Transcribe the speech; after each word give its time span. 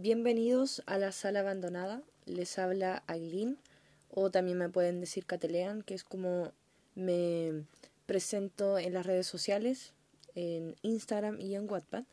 Bienvenidos 0.00 0.80
a 0.86 0.96
la 0.96 1.10
sala 1.10 1.40
abandonada. 1.40 2.04
Les 2.24 2.60
habla 2.60 3.02
Aileen 3.08 3.58
o 4.12 4.30
también 4.30 4.56
me 4.56 4.68
pueden 4.68 5.00
decir 5.00 5.26
Catelean, 5.26 5.82
que 5.82 5.94
es 5.94 6.04
como 6.04 6.52
me 6.94 7.64
presento 8.06 8.78
en 8.78 8.94
las 8.94 9.06
redes 9.06 9.26
sociales, 9.26 9.94
en 10.36 10.76
Instagram 10.82 11.40
y 11.40 11.56
en 11.56 11.68
Wattpad. 11.68 12.04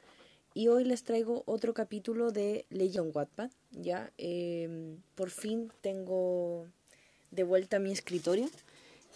Y 0.56 0.68
hoy 0.70 0.84
les 0.84 1.04
traigo 1.04 1.44
otro 1.46 1.76
capítulo 1.76 2.32
de 2.32 2.66
Leyendo 2.72 3.12
Wattpad. 3.14 3.52
Ya, 3.70 4.12
em, 4.18 4.98
por 5.14 5.30
fin 5.30 5.72
tengo 5.82 6.66
de 7.30 7.44
vuelta 7.44 7.78
mi 7.78 7.92
escritorio. 7.92 8.50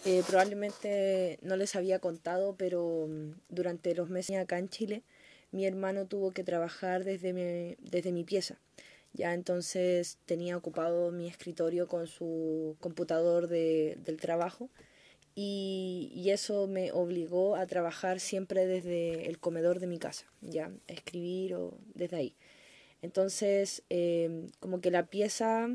Eh, 0.04 0.22
probablemente 0.24 1.40
no 1.42 1.56
les 1.56 1.74
había 1.74 1.98
contado, 1.98 2.54
pero 2.56 3.08
mm, 3.08 3.32
durante 3.48 3.96
los 3.96 4.10
meses 4.10 4.36
acá 4.36 4.60
en 4.60 4.68
Chile, 4.68 5.02
mi 5.52 5.66
hermano 5.66 6.06
tuvo 6.06 6.30
que 6.32 6.44
trabajar 6.44 7.04
desde 7.04 7.32
mi, 7.32 7.76
desde 7.78 8.12
mi 8.12 8.24
pieza. 8.24 8.58
Ya 9.12 9.34
entonces 9.34 10.18
tenía 10.26 10.56
ocupado 10.56 11.10
mi 11.10 11.26
escritorio 11.26 11.88
con 11.88 12.06
su 12.06 12.76
computador 12.80 13.48
de, 13.48 13.98
del 14.04 14.18
trabajo 14.18 14.70
y, 15.34 16.12
y, 16.14 16.30
eso 16.30 16.66
me 16.66 16.92
obligó 16.92 17.56
a 17.56 17.66
trabajar 17.66 18.20
siempre 18.20 18.66
desde 18.66 19.28
el 19.28 19.38
comedor 19.38 19.80
de 19.80 19.86
mi 19.86 19.98
casa, 19.98 20.26
ya, 20.40 20.72
escribir 20.86 21.54
o 21.54 21.78
desde 21.94 22.16
ahí. 22.16 22.34
Entonces, 23.02 23.82
eh, 23.90 24.48
como 24.60 24.80
que 24.80 24.90
la 24.90 25.06
pieza 25.06 25.68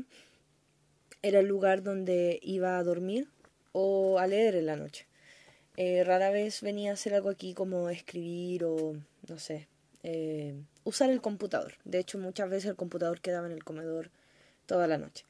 era 1.22 1.40
el 1.40 1.46
lugar 1.46 1.82
donde 1.82 2.38
iba 2.42 2.78
a 2.78 2.84
dormir 2.84 3.28
o 3.72 4.18
a 4.18 4.26
leer 4.26 4.56
en 4.56 4.66
la 4.66 4.76
noche. 4.76 5.06
Eh, 5.76 6.04
rara 6.04 6.30
vez 6.30 6.62
venía 6.62 6.90
a 6.90 6.94
hacer 6.94 7.14
algo 7.14 7.28
aquí 7.28 7.52
como 7.52 7.90
escribir 7.90 8.64
o, 8.64 8.96
no 9.28 9.38
sé, 9.38 9.68
eh, 10.02 10.54
usar 10.84 11.10
el 11.10 11.20
computador. 11.20 11.74
De 11.84 11.98
hecho, 11.98 12.18
muchas 12.18 12.48
veces 12.50 12.70
el 12.70 12.76
computador 12.76 13.20
quedaba 13.20 13.46
en 13.46 13.52
el 13.52 13.64
comedor 13.64 14.10
toda 14.66 14.86
la 14.86 14.98
noche. 14.98 15.24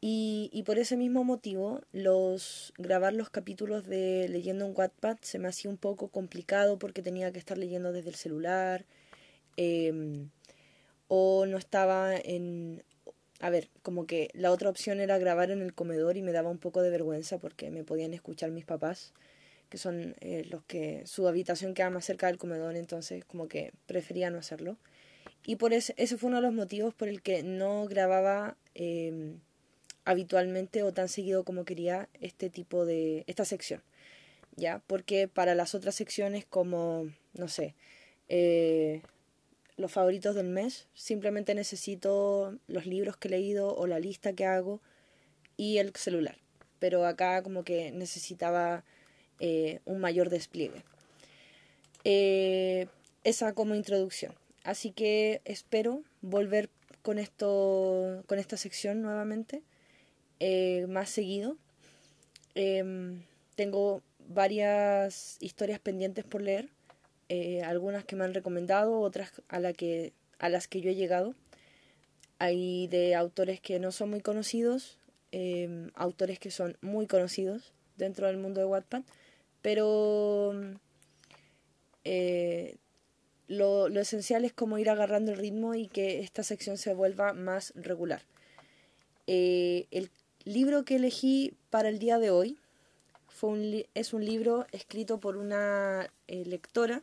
Y, 0.00 0.50
y, 0.52 0.62
por 0.62 0.78
ese 0.78 0.96
mismo 0.96 1.24
motivo, 1.24 1.80
los, 1.92 2.72
grabar 2.78 3.14
los 3.14 3.30
capítulos 3.30 3.86
de 3.86 4.28
leyendo 4.28 4.64
en 4.64 4.74
Wattpad 4.76 5.18
se 5.22 5.40
me 5.40 5.48
hacía 5.48 5.70
un 5.70 5.76
poco 5.76 6.08
complicado 6.08 6.78
porque 6.78 7.02
tenía 7.02 7.32
que 7.32 7.40
estar 7.40 7.58
leyendo 7.58 7.92
desde 7.92 8.10
el 8.10 8.14
celular 8.14 8.84
eh, 9.56 10.28
o 11.08 11.46
no 11.46 11.58
estaba 11.58 12.16
en... 12.16 12.84
A 13.40 13.50
ver, 13.50 13.70
como 13.82 14.06
que 14.06 14.30
la 14.34 14.50
otra 14.50 14.68
opción 14.68 15.00
era 15.00 15.18
grabar 15.18 15.50
en 15.50 15.62
el 15.62 15.74
comedor 15.74 16.16
y 16.16 16.22
me 16.22 16.32
daba 16.32 16.50
un 16.50 16.58
poco 16.58 16.82
de 16.82 16.90
vergüenza 16.90 17.38
porque 17.38 17.70
me 17.70 17.84
podían 17.84 18.12
escuchar 18.14 18.50
mis 18.50 18.64
papás, 18.64 19.12
que 19.68 19.78
son 19.78 20.16
eh, 20.20 20.46
los 20.50 20.62
que 20.64 21.02
su 21.06 21.28
habitación 21.28 21.74
queda 21.74 21.90
más 21.90 22.04
cerca 22.04 22.26
del 22.26 22.38
comedor, 22.38 22.76
entonces 22.76 23.24
como 23.24 23.48
que 23.48 23.72
prefería 23.86 24.30
no 24.30 24.38
hacerlo. 24.38 24.76
Y 25.46 25.56
por 25.56 25.72
ese, 25.72 25.94
ese 25.96 26.16
fue 26.16 26.28
uno 26.28 26.38
de 26.38 26.42
los 26.42 26.54
motivos 26.54 26.94
por 26.94 27.08
el 27.08 27.22
que 27.22 27.42
no 27.42 27.86
grababa 27.86 28.56
eh, 28.74 29.36
habitualmente 30.08 30.82
o 30.82 30.92
tan 30.92 31.08
seguido 31.08 31.44
como 31.44 31.66
quería 31.66 32.08
este 32.20 32.48
tipo 32.48 32.86
de 32.86 33.24
esta 33.26 33.44
sección 33.44 33.82
ya 34.56 34.82
porque 34.86 35.28
para 35.28 35.54
las 35.54 35.74
otras 35.74 35.94
secciones 35.94 36.46
como 36.46 37.10
no 37.34 37.48
sé 37.48 37.74
eh, 38.28 39.02
los 39.76 39.92
favoritos 39.92 40.34
del 40.34 40.48
mes 40.48 40.88
simplemente 40.94 41.54
necesito 41.54 42.58
los 42.66 42.86
libros 42.86 43.18
que 43.18 43.28
he 43.28 43.32
leído 43.32 43.74
o 43.76 43.86
la 43.86 44.00
lista 44.00 44.32
que 44.32 44.46
hago 44.46 44.80
y 45.58 45.76
el 45.76 45.94
celular 45.94 46.38
pero 46.78 47.04
acá 47.04 47.42
como 47.42 47.62
que 47.62 47.92
necesitaba 47.92 48.84
eh, 49.40 49.80
un 49.84 50.00
mayor 50.00 50.30
despliegue 50.30 50.82
eh, 52.04 52.86
esa 53.24 53.52
como 53.54 53.74
introducción 53.74 54.34
así 54.64 54.90
que 54.92 55.40
espero 55.44 56.02
volver 56.22 56.70
con 57.02 57.18
esto 57.18 58.22
con 58.26 58.38
esta 58.38 58.56
sección 58.56 59.02
nuevamente 59.02 59.62
eh, 60.40 60.86
más 60.88 61.10
seguido. 61.10 61.56
Eh, 62.54 63.20
tengo 63.54 64.02
varias 64.28 65.36
historias 65.40 65.80
pendientes 65.80 66.24
por 66.24 66.42
leer, 66.42 66.68
algunas 67.64 68.04
que 68.04 68.16
me 68.16 68.24
han 68.24 68.34
recomendado, 68.34 69.00
otras 69.00 69.32
a, 69.48 69.72
que, 69.72 70.12
a 70.38 70.48
las 70.48 70.68
que 70.68 70.80
yo 70.80 70.90
he 70.90 70.94
llegado. 70.94 71.34
Hay 72.38 72.86
de 72.88 73.14
autores 73.14 73.60
que 73.60 73.80
no 73.80 73.90
son 73.90 74.10
muy 74.10 74.20
conocidos, 74.20 74.98
em, 75.32 75.90
autores 75.94 76.38
que 76.38 76.50
son 76.50 76.76
muy 76.80 77.06
conocidos 77.06 77.72
dentro 77.96 78.28
del 78.28 78.36
mundo 78.38 78.60
de 78.60 78.66
Wattpad, 78.66 79.02
pero 79.68 80.54
eh, 82.02 82.78
lo, 83.48 83.88
esencial 83.88 84.46
es 84.46 84.54
como 84.54 84.78
ir 84.78 84.88
agarrando 84.88 85.30
el 85.30 85.36
ritmo 85.36 85.74
y 85.74 85.88
que 85.88 86.20
esta 86.20 86.42
sección 86.42 86.78
se 86.78 86.94
vuelva 86.94 87.34
más 87.34 87.74
regular. 87.76 88.22
Eh, 89.26 89.86
el 89.90 90.10
libro 90.44 90.86
que 90.86 90.96
elegí 90.96 91.52
para 91.68 91.90
el 91.90 91.98
día 91.98 92.18
de 92.18 92.30
hoy 92.30 92.56
fue 93.28 93.50
un 93.50 93.84
es 93.92 94.14
un 94.14 94.24
libro 94.24 94.66
escrito 94.72 95.20
por 95.20 95.36
una 95.36 96.10
eh, 96.28 96.46
lectora 96.46 97.02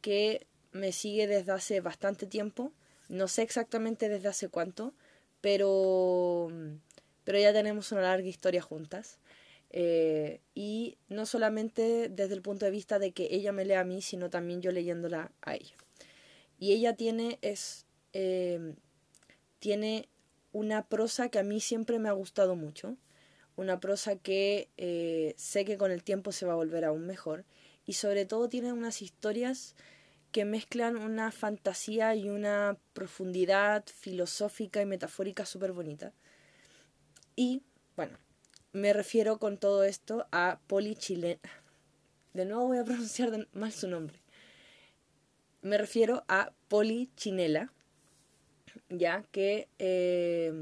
que 0.00 0.44
me 0.72 0.90
sigue 0.90 1.28
desde 1.28 1.52
hace 1.52 1.80
bastante 1.80 2.26
tiempo. 2.26 2.72
No 3.08 3.28
sé 3.28 3.42
exactamente 3.42 4.08
desde 4.08 4.26
hace 4.26 4.48
cuánto, 4.48 4.92
pero, 5.40 6.48
pero 7.22 7.38
ya 7.38 7.52
tenemos 7.52 7.92
una 7.92 8.00
larga 8.00 8.26
historia 8.26 8.60
juntas. 8.60 9.20
Eh, 9.70 10.40
y 10.54 10.98
no 11.08 11.26
solamente 11.26 12.08
desde 12.08 12.34
el 12.34 12.42
punto 12.42 12.64
de 12.64 12.72
vista 12.72 12.98
de 12.98 13.12
que 13.12 13.28
ella 13.30 13.52
me 13.52 13.64
lea 13.64 13.80
a 13.80 13.84
mí, 13.84 14.02
sino 14.02 14.28
también 14.28 14.60
yo 14.60 14.72
leyéndola 14.72 15.32
a 15.42 15.54
ella. 15.54 15.76
Y 16.58 16.72
ella 16.72 16.94
tiene, 16.96 17.38
es, 17.40 17.86
eh, 18.12 18.74
tiene 19.58 20.08
una 20.52 20.86
prosa 20.88 21.28
que 21.28 21.38
a 21.38 21.44
mí 21.44 21.60
siempre 21.60 21.98
me 21.98 22.08
ha 22.08 22.12
gustado 22.12 22.56
mucho, 22.56 22.96
una 23.56 23.78
prosa 23.80 24.16
que 24.16 24.68
eh, 24.76 25.34
sé 25.36 25.64
que 25.64 25.78
con 25.78 25.90
el 25.90 26.02
tiempo 26.02 26.32
se 26.32 26.46
va 26.46 26.52
a 26.52 26.56
volver 26.56 26.84
aún 26.84 27.06
mejor 27.06 27.44
y 27.86 27.94
sobre 27.94 28.24
todo 28.24 28.48
tiene 28.48 28.72
unas 28.72 29.02
historias 29.02 29.76
que 30.32 30.44
mezclan 30.44 30.96
una 30.96 31.32
fantasía 31.32 32.14
y 32.14 32.28
una 32.28 32.78
profundidad 32.92 33.84
filosófica 33.86 34.80
y 34.80 34.86
metafórica 34.86 35.44
súper 35.44 35.72
bonita. 35.72 36.12
Y 37.36 37.62
bueno, 37.96 38.18
me 38.72 38.92
refiero 38.92 39.38
con 39.38 39.58
todo 39.58 39.84
esto 39.84 40.26
a 40.32 40.60
Poli 40.66 40.94
Chile. 40.94 41.38
De 42.34 42.44
nuevo 42.44 42.68
voy 42.68 42.78
a 42.78 42.84
pronunciar 42.84 43.48
mal 43.52 43.72
su 43.72 43.88
nombre. 43.88 44.18
Me 45.62 45.78
refiero 45.78 46.24
a 46.28 46.52
Poli 46.68 47.10
Chinela 47.16 47.72
ya 48.88 49.24
que 49.30 49.68
eh, 49.78 50.52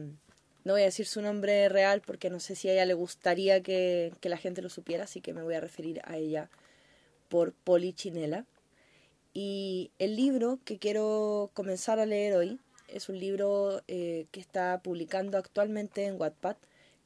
no 0.65 0.73
voy 0.75 0.83
a 0.83 0.87
decir 0.87 1.07
su 1.07 1.23
nombre 1.23 1.69
real 1.69 2.03
porque 2.05 2.31
no 2.31 2.41
sé 2.41 2.55
si 2.55 2.69
a 2.69 2.73
ella 2.73 2.87
le 2.87 2.95
gustaría 2.95 3.63
que, 3.63 4.13
que, 4.21 4.29
la 4.29 4.37
gente 4.37 4.63
lo 4.63 4.69
supiera, 4.69 5.05
así 5.05 5.21
que 5.21 5.33
me 5.33 5.43
voy 5.43 5.55
a 5.55 5.61
referir 5.61 6.01
a 6.05 6.17
ella 6.17 6.51
por 7.29 7.53
Polichinela. 7.53 8.45
Y 9.35 9.91
el 9.99 10.17
libro 10.17 10.59
que 10.65 10.79
quiero 10.79 11.51
comenzar 11.55 11.99
a 11.99 12.07
leer 12.07 12.35
hoy 12.35 12.61
es 12.89 13.09
un 13.09 13.19
libro 13.19 13.83
eh, 13.87 14.27
que 14.31 14.41
está 14.41 14.81
publicando 14.83 15.39
actualmente 15.39 16.05
en 16.05 16.21
Wattpad. 16.21 16.57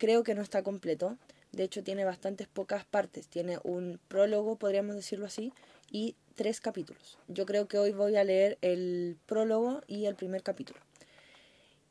Creo 0.03 0.25
que 0.25 0.35
no 0.35 0.43
está 0.43 0.65
completo, 0.65 1.17
de 1.53 1.63
hecho 1.63 1.85
tiene 1.85 2.05
bastantes 2.05 2.49
pocas 2.49 2.85
partes. 2.85 3.29
Tiene 3.29 3.61
un 3.63 4.01
prólogo, 4.09 4.57
podríamos 4.57 4.97
decirlo 4.97 5.27
así, 5.27 5.53
y 5.93 6.17
tres 6.35 6.61
capítulos. 6.61 7.19
Yo 7.29 7.47
creo 7.47 7.69
que 7.69 7.79
hoy 7.79 7.93
voy 7.93 8.17
a 8.17 8.25
leer 8.25 8.59
el 8.63 9.17
prólogo 9.27 9.81
y 9.87 10.07
el 10.07 10.17
primer 10.17 10.43
capítulo 10.43 10.81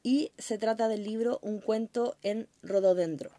y 0.03 0.33
se 0.37 0.57
trata 0.57 0.89
del 0.89 1.05
libro 1.05 1.39
Un 1.41 1.61
cuento 1.61 2.17
en 2.21 2.49
rododendro. 2.63 3.31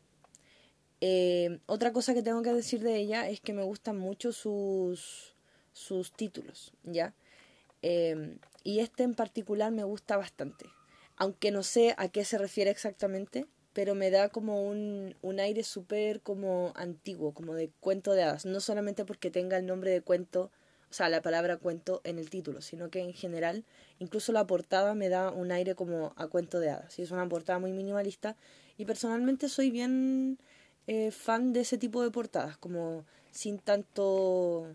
Eh, 1.02 1.58
otra 1.66 1.92
cosa 1.92 2.14
que 2.14 2.22
tengo 2.22 2.40
que 2.40 2.54
decir 2.54 2.80
de 2.80 2.96
ella 2.96 3.28
es 3.28 3.42
que 3.42 3.52
me 3.52 3.64
gustan 3.64 3.98
mucho 3.98 4.32
sus, 4.32 5.34
sus 5.74 6.12
títulos, 6.12 6.72
¿ya? 6.82 7.12
Eh, 7.82 8.38
y 8.64 8.78
este 8.80 9.02
en 9.02 9.12
particular 9.12 9.70
me 9.70 9.84
gusta 9.84 10.16
bastante, 10.16 10.64
aunque 11.18 11.50
no 11.50 11.62
sé 11.62 11.94
a 11.98 12.08
qué 12.08 12.24
se 12.24 12.38
refiere 12.38 12.70
exactamente, 12.70 13.46
pero 13.72 13.94
me 13.94 14.10
da 14.10 14.28
como 14.28 14.62
un, 14.62 15.14
un 15.22 15.40
aire 15.40 15.62
súper 15.64 16.20
como 16.20 16.72
antiguo, 16.76 17.32
como 17.32 17.54
de 17.54 17.70
cuento 17.80 18.12
de 18.12 18.22
hadas, 18.22 18.46
no 18.46 18.60
solamente 18.60 19.04
porque 19.04 19.30
tenga 19.30 19.56
el 19.56 19.66
nombre 19.66 19.90
de 19.90 20.02
cuento 20.02 20.50
o 20.92 20.94
sea, 20.94 21.08
la 21.08 21.22
palabra 21.22 21.56
cuento 21.56 22.02
en 22.04 22.18
el 22.18 22.28
título, 22.28 22.60
sino 22.60 22.90
que 22.90 23.00
en 23.00 23.14
general, 23.14 23.64
incluso 23.98 24.30
la 24.30 24.46
portada 24.46 24.94
me 24.94 25.08
da 25.08 25.30
un 25.30 25.50
aire 25.50 25.74
como 25.74 26.12
a 26.16 26.26
cuento 26.26 26.60
de 26.60 26.68
hadas. 26.68 26.98
Y 26.98 27.02
es 27.02 27.10
una 27.12 27.26
portada 27.26 27.58
muy 27.58 27.72
minimalista 27.72 28.36
y 28.76 28.84
personalmente 28.84 29.48
soy 29.48 29.70
bien 29.70 30.38
eh, 30.86 31.10
fan 31.10 31.54
de 31.54 31.60
ese 31.60 31.78
tipo 31.78 32.02
de 32.02 32.10
portadas, 32.10 32.58
como 32.58 33.06
sin 33.30 33.58
tanto 33.58 34.66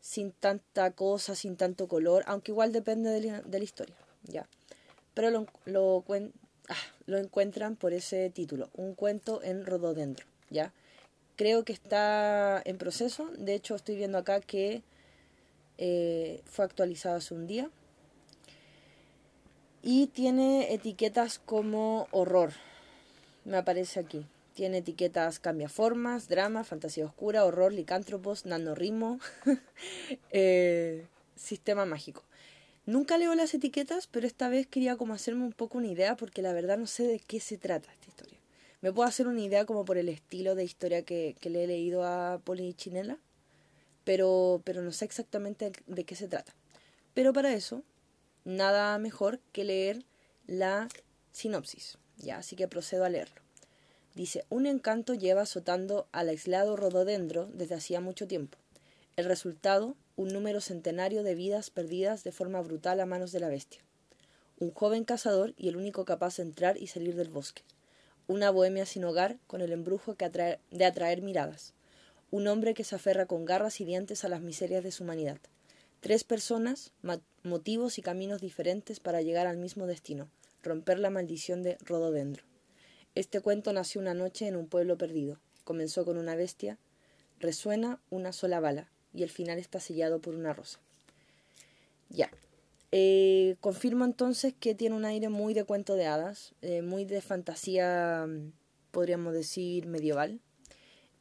sin 0.00 0.32
tanta 0.32 0.90
cosa, 0.90 1.34
sin 1.34 1.56
tanto 1.56 1.88
color, 1.88 2.24
aunque 2.26 2.50
igual 2.50 2.70
depende 2.70 3.08
de 3.08 3.20
la, 3.22 3.40
de 3.40 3.58
la 3.58 3.64
historia, 3.64 3.96
ya. 4.24 4.46
Pero 5.14 5.30
lo, 5.30 5.46
lo, 5.64 6.04
ah, 6.68 6.76
lo 7.06 7.18
encuentran 7.18 7.76
por 7.76 7.92
ese 7.92 8.30
título, 8.30 8.70
un 8.74 8.94
cuento 8.94 9.42
en 9.42 9.66
rododendro, 9.66 10.26
ya. 10.50 10.72
Creo 11.36 11.64
que 11.64 11.72
está 11.72 12.60
en 12.64 12.78
proceso, 12.78 13.30
de 13.38 13.54
hecho 13.54 13.74
estoy 13.74 13.96
viendo 13.96 14.18
acá 14.18 14.40
que 14.40 14.82
eh, 15.78 16.42
fue 16.44 16.64
actualizado 16.64 17.16
hace 17.16 17.34
un 17.34 17.46
día. 17.46 17.70
Y 19.82 20.06
tiene 20.08 20.72
etiquetas 20.72 21.40
como 21.40 22.06
horror, 22.12 22.52
me 23.44 23.56
aparece 23.56 23.98
aquí. 23.98 24.26
Tiene 24.54 24.78
etiquetas 24.78 25.40
cambiaformas, 25.40 26.28
drama, 26.28 26.62
fantasía 26.62 27.06
oscura, 27.06 27.44
horror, 27.44 27.72
licántropos, 27.72 28.44
nanorritmo, 28.44 29.18
eh, 30.30 31.06
sistema 31.34 31.84
mágico. 31.86 32.22
Nunca 32.84 33.16
leo 33.16 33.34
las 33.34 33.54
etiquetas, 33.54 34.08
pero 34.08 34.26
esta 34.26 34.48
vez 34.48 34.66
quería 34.66 34.96
como 34.96 35.14
hacerme 35.14 35.44
un 35.44 35.52
poco 35.52 35.78
una 35.78 35.86
idea 35.86 36.16
porque 36.16 36.42
la 36.42 36.52
verdad 36.52 36.78
no 36.78 36.86
sé 36.86 37.06
de 37.06 37.20
qué 37.20 37.38
se 37.38 37.56
trata 37.56 37.92
esta 37.92 38.08
historia. 38.08 38.38
Me 38.80 38.92
puedo 38.92 39.08
hacer 39.08 39.28
una 39.28 39.40
idea 39.40 39.64
como 39.64 39.84
por 39.84 39.98
el 39.98 40.08
estilo 40.08 40.56
de 40.56 40.64
historia 40.64 41.02
que, 41.02 41.36
que 41.40 41.50
le 41.50 41.62
he 41.62 41.66
leído 41.68 42.04
a 42.04 42.40
Poli 42.42 42.74
Chinela, 42.74 43.18
pero, 44.02 44.62
pero 44.64 44.82
no 44.82 44.90
sé 44.90 45.04
exactamente 45.04 45.70
de 45.86 46.04
qué 46.04 46.16
se 46.16 46.26
trata. 46.26 46.52
Pero 47.14 47.32
para 47.32 47.52
eso, 47.52 47.84
nada 48.44 48.98
mejor 48.98 49.38
que 49.52 49.62
leer 49.62 50.04
la 50.48 50.88
sinopsis. 51.30 51.98
Ya, 52.16 52.38
así 52.38 52.56
que 52.56 52.66
procedo 52.66 53.04
a 53.04 53.08
leerlo. 53.08 53.40
Dice, 54.14 54.44
un 54.50 54.66
encanto 54.66 55.14
lleva 55.14 55.42
azotando 55.42 56.08
al 56.12 56.28
aislado 56.28 56.76
rododendro 56.76 57.46
desde 57.46 57.76
hacía 57.76 58.00
mucho 58.00 58.26
tiempo. 58.26 58.58
El 59.16 59.24
resultado, 59.24 59.96
un 60.14 60.28
número 60.28 60.60
centenario 60.60 61.22
de 61.22 61.34
vidas 61.34 61.70
perdidas 61.70 62.22
de 62.22 62.32
forma 62.32 62.60
brutal 62.60 63.00
a 63.00 63.06
manos 63.06 63.32
de 63.32 63.40
la 63.40 63.48
bestia. 63.48 63.80
Un 64.58 64.70
joven 64.70 65.04
cazador 65.04 65.54
y 65.56 65.68
el 65.68 65.76
único 65.76 66.04
capaz 66.04 66.36
de 66.36 66.42
entrar 66.42 66.76
y 66.76 66.88
salir 66.88 67.16
del 67.16 67.30
bosque. 67.30 67.62
Una 68.28 68.50
bohemia 68.50 68.84
sin 68.84 69.04
hogar 69.04 69.38
con 69.46 69.62
el 69.62 69.72
embrujo 69.72 70.14
de 70.14 70.84
atraer 70.84 71.22
miradas. 71.22 71.72
Un 72.30 72.46
hombre 72.46 72.74
que 72.74 72.84
se 72.84 72.94
aferra 72.94 73.26
con 73.26 73.44
garras 73.44 73.80
y 73.80 73.84
dientes 73.84 74.24
a 74.24 74.28
las 74.28 74.42
miserias 74.42 74.84
de 74.84 74.92
su 74.92 75.04
humanidad. 75.04 75.38
Tres 76.00 76.24
personas, 76.24 76.92
motivos 77.42 77.98
y 77.98 78.02
caminos 78.02 78.40
diferentes 78.40 79.00
para 79.00 79.22
llegar 79.22 79.46
al 79.46 79.56
mismo 79.56 79.86
destino, 79.86 80.28
romper 80.62 80.98
la 80.98 81.10
maldición 81.10 81.62
de 81.62 81.78
Rododendro. 81.84 82.44
Este 83.14 83.40
cuento 83.40 83.72
nació 83.72 84.00
una 84.00 84.14
noche 84.14 84.46
en 84.46 84.56
un 84.56 84.66
pueblo 84.68 84.98
perdido. 84.98 85.38
Comenzó 85.64 86.04
con 86.04 86.18
una 86.18 86.34
bestia, 86.34 86.78
resuena 87.40 88.00
una 88.10 88.32
sola 88.32 88.60
bala 88.60 88.91
y 89.14 89.22
el 89.22 89.30
final 89.30 89.58
está 89.58 89.80
sellado 89.80 90.20
por 90.20 90.34
una 90.34 90.52
rosa. 90.52 90.78
Ya. 92.08 92.30
Eh, 92.90 93.56
confirmo 93.60 94.04
entonces 94.04 94.54
que 94.58 94.74
tiene 94.74 94.94
un 94.94 95.06
aire 95.06 95.30
muy 95.30 95.54
de 95.54 95.64
cuento 95.64 95.94
de 95.96 96.06
hadas, 96.06 96.52
eh, 96.60 96.82
muy 96.82 97.04
de 97.06 97.22
fantasía, 97.22 98.26
podríamos 98.90 99.32
decir, 99.32 99.86
medieval. 99.86 100.40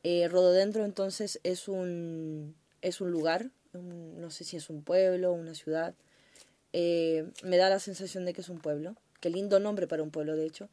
Eh, 0.03 0.27
Rododendro 0.27 0.83
entonces 0.83 1.39
es 1.43 1.67
un, 1.67 2.55
es 2.81 2.99
un 2.99 3.11
lugar, 3.11 3.51
no 3.73 4.31
sé 4.31 4.43
si 4.43 4.57
es 4.57 4.69
un 4.69 4.83
pueblo, 4.83 5.31
una 5.31 5.55
ciudad. 5.55 5.95
me 6.73 7.57
da 7.57 7.69
la 7.69 7.79
sensación 7.79 8.25
de 8.25 8.33
que 8.33 8.41
es 8.41 8.49
un 8.49 8.59
pueblo. 8.59 8.95
Qué 9.21 9.29
lindo 9.29 9.59
nombre 9.59 9.87
para 9.87 10.03
un 10.03 10.11
pueblo, 10.11 10.35
de 10.35 10.45
hecho. 10.45 10.69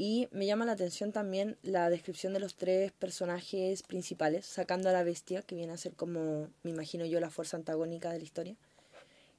Y 0.00 0.28
me 0.30 0.46
llama 0.46 0.64
la 0.64 0.72
atención 0.72 1.10
también 1.10 1.58
la 1.62 1.90
descripción 1.90 2.32
de 2.32 2.38
los 2.38 2.54
tres 2.54 2.92
personajes 2.92 3.82
principales, 3.82 4.46
sacando 4.46 4.88
a 4.88 4.92
la 4.92 5.02
bestia, 5.02 5.42
que 5.42 5.56
viene 5.56 5.72
a 5.72 5.76
ser 5.76 5.94
como, 5.94 6.48
me 6.62 6.70
imagino 6.70 7.04
yo, 7.04 7.18
la 7.18 7.30
fuerza 7.30 7.56
antagónica 7.56 8.12
de 8.12 8.18
la 8.18 8.24
historia, 8.24 8.56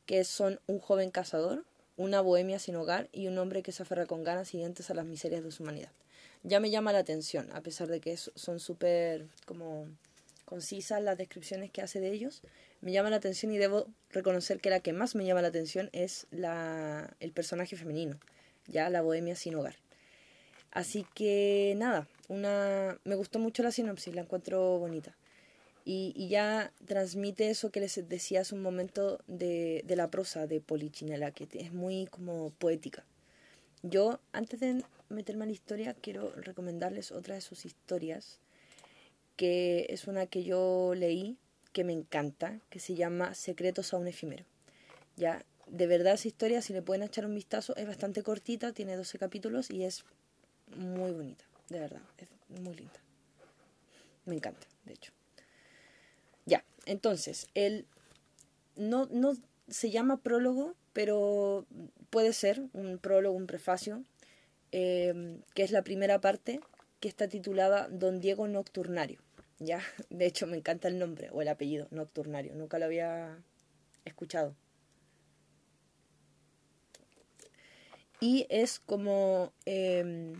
que 0.05 0.25
son 0.25 0.59
un 0.67 0.79
joven 0.79 1.11
cazador, 1.11 1.63
una 1.95 2.19
bohemia 2.19 2.59
sin 2.59 2.75
hogar 2.75 3.07
y 3.13 3.27
un 3.27 3.37
hombre 3.37 3.63
que 3.63 3.71
se 3.71 3.83
aferra 3.83 4.05
con 4.05 4.25
ganas 4.25 4.53
y 4.53 4.57
dientes 4.57 4.89
a 4.89 4.93
las 4.93 5.05
miserias 5.05 5.45
de 5.45 5.51
su 5.51 5.63
humanidad. 5.63 5.91
Ya 6.43 6.59
me 6.59 6.69
llama 6.69 6.91
la 6.91 6.99
atención, 6.99 7.49
a 7.53 7.61
pesar 7.61 7.87
de 7.87 8.01
que 8.01 8.17
son 8.17 8.59
súper 8.59 9.27
como 9.45 9.87
concisas 10.43 11.01
las 11.01 11.17
descripciones 11.17 11.71
que 11.71 11.81
hace 11.81 12.01
de 12.01 12.11
ellos, 12.11 12.41
me 12.81 12.91
llama 12.91 13.09
la 13.09 13.17
atención 13.17 13.53
y 13.53 13.57
debo 13.57 13.87
reconocer 14.09 14.59
que 14.59 14.69
la 14.69 14.81
que 14.81 14.91
más 14.91 15.15
me 15.15 15.25
llama 15.25 15.41
la 15.41 15.49
atención 15.49 15.89
es 15.93 16.27
la, 16.31 17.15
el 17.21 17.31
personaje 17.31 17.77
femenino, 17.77 18.19
ya 18.67 18.89
la 18.89 19.01
bohemia 19.01 19.35
sin 19.35 19.55
hogar. 19.55 19.75
Así 20.71 21.05
que 21.13 21.73
nada, 21.77 22.07
una 22.27 22.99
me 23.03 23.15
gustó 23.15 23.39
mucho 23.39 23.63
la 23.63 23.71
sinopsis, 23.71 24.13
la 24.15 24.21
encuentro 24.21 24.77
bonita. 24.79 25.15
Y, 25.85 26.27
ya 26.27 26.71
transmite 26.85 27.49
eso 27.49 27.71
que 27.71 27.79
les 27.79 28.07
decía 28.07 28.41
hace 28.41 28.53
un 28.53 28.61
momento 28.61 29.19
de, 29.25 29.83
de 29.87 29.95
la 29.95 30.11
prosa 30.11 30.45
de 30.45 30.61
Polichinela, 30.61 31.31
que 31.31 31.47
es 31.53 31.73
muy 31.73 32.05
como 32.05 32.51
poética. 32.51 33.05
Yo, 33.81 34.19
antes 34.31 34.59
de 34.59 34.83
meterme 35.09 35.45
en 35.45 35.49
la 35.49 35.53
historia, 35.53 35.95
quiero 35.95 36.31
recomendarles 36.35 37.11
otra 37.11 37.35
de 37.35 37.41
sus 37.41 37.65
historias, 37.65 38.39
que 39.35 39.87
es 39.89 40.07
una 40.07 40.27
que 40.27 40.43
yo 40.43 40.93
leí, 40.95 41.37
que 41.71 41.83
me 41.83 41.93
encanta, 41.93 42.59
que 42.69 42.79
se 42.79 42.95
llama 42.95 43.33
Secretos 43.33 43.93
a 43.93 43.97
un 43.97 44.07
efímero. 44.07 44.45
Ya, 45.15 45.43
de 45.67 45.87
verdad 45.87 46.15
esa 46.15 46.27
historia, 46.27 46.61
si 46.61 46.73
le 46.73 46.81
pueden 46.81 47.03
echar 47.03 47.25
un 47.25 47.35
vistazo, 47.35 47.75
es 47.77 47.87
bastante 47.87 48.21
cortita, 48.21 48.73
tiene 48.73 48.95
12 48.95 49.17
capítulos 49.17 49.69
y 49.71 49.85
es 49.85 50.03
muy 50.75 51.11
bonita, 51.11 51.45
de 51.69 51.79
verdad, 51.79 52.01
es 52.17 52.27
muy 52.61 52.75
linda. 52.75 52.99
Me 54.25 54.35
encanta, 54.35 54.67
de 54.85 54.93
hecho. 54.93 55.11
Ya, 56.45 56.63
entonces, 56.85 57.47
el 57.53 57.85
no, 58.75 59.07
no 59.11 59.33
se 59.67 59.91
llama 59.91 60.17
prólogo, 60.17 60.75
pero 60.93 61.65
puede 62.09 62.33
ser 62.33 62.63
un 62.73 62.97
prólogo, 62.97 63.35
un 63.35 63.47
prefacio, 63.47 64.03
eh, 64.71 65.39
que 65.53 65.63
es 65.63 65.71
la 65.71 65.83
primera 65.83 66.21
parte 66.21 66.59
que 66.99 67.07
está 67.07 67.27
titulada 67.27 67.87
Don 67.89 68.19
Diego 68.19 68.47
Nocturnario. 68.47 69.19
Ya, 69.59 69.81
de 70.09 70.25
hecho 70.25 70.47
me 70.47 70.57
encanta 70.57 70.87
el 70.87 70.99
nombre 70.99 71.29
o 71.31 71.41
el 71.41 71.47
apellido, 71.47 71.87
Nocturnario, 71.91 72.55
nunca 72.55 72.79
lo 72.79 72.85
había 72.85 73.37
escuchado. 74.05 74.55
Y 78.21 78.47
es 78.49 78.79
como 78.79 79.53
eh, 79.65 80.35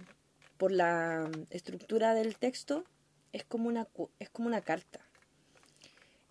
por 0.59 0.73
la 0.73 1.31
estructura 1.51 2.13
del 2.13 2.35
texto, 2.35 2.83
es 3.31 3.45
como 3.45 3.69
una, 3.69 3.87
es 4.19 4.29
como 4.29 4.49
una 4.49 4.61
carta. 4.61 4.99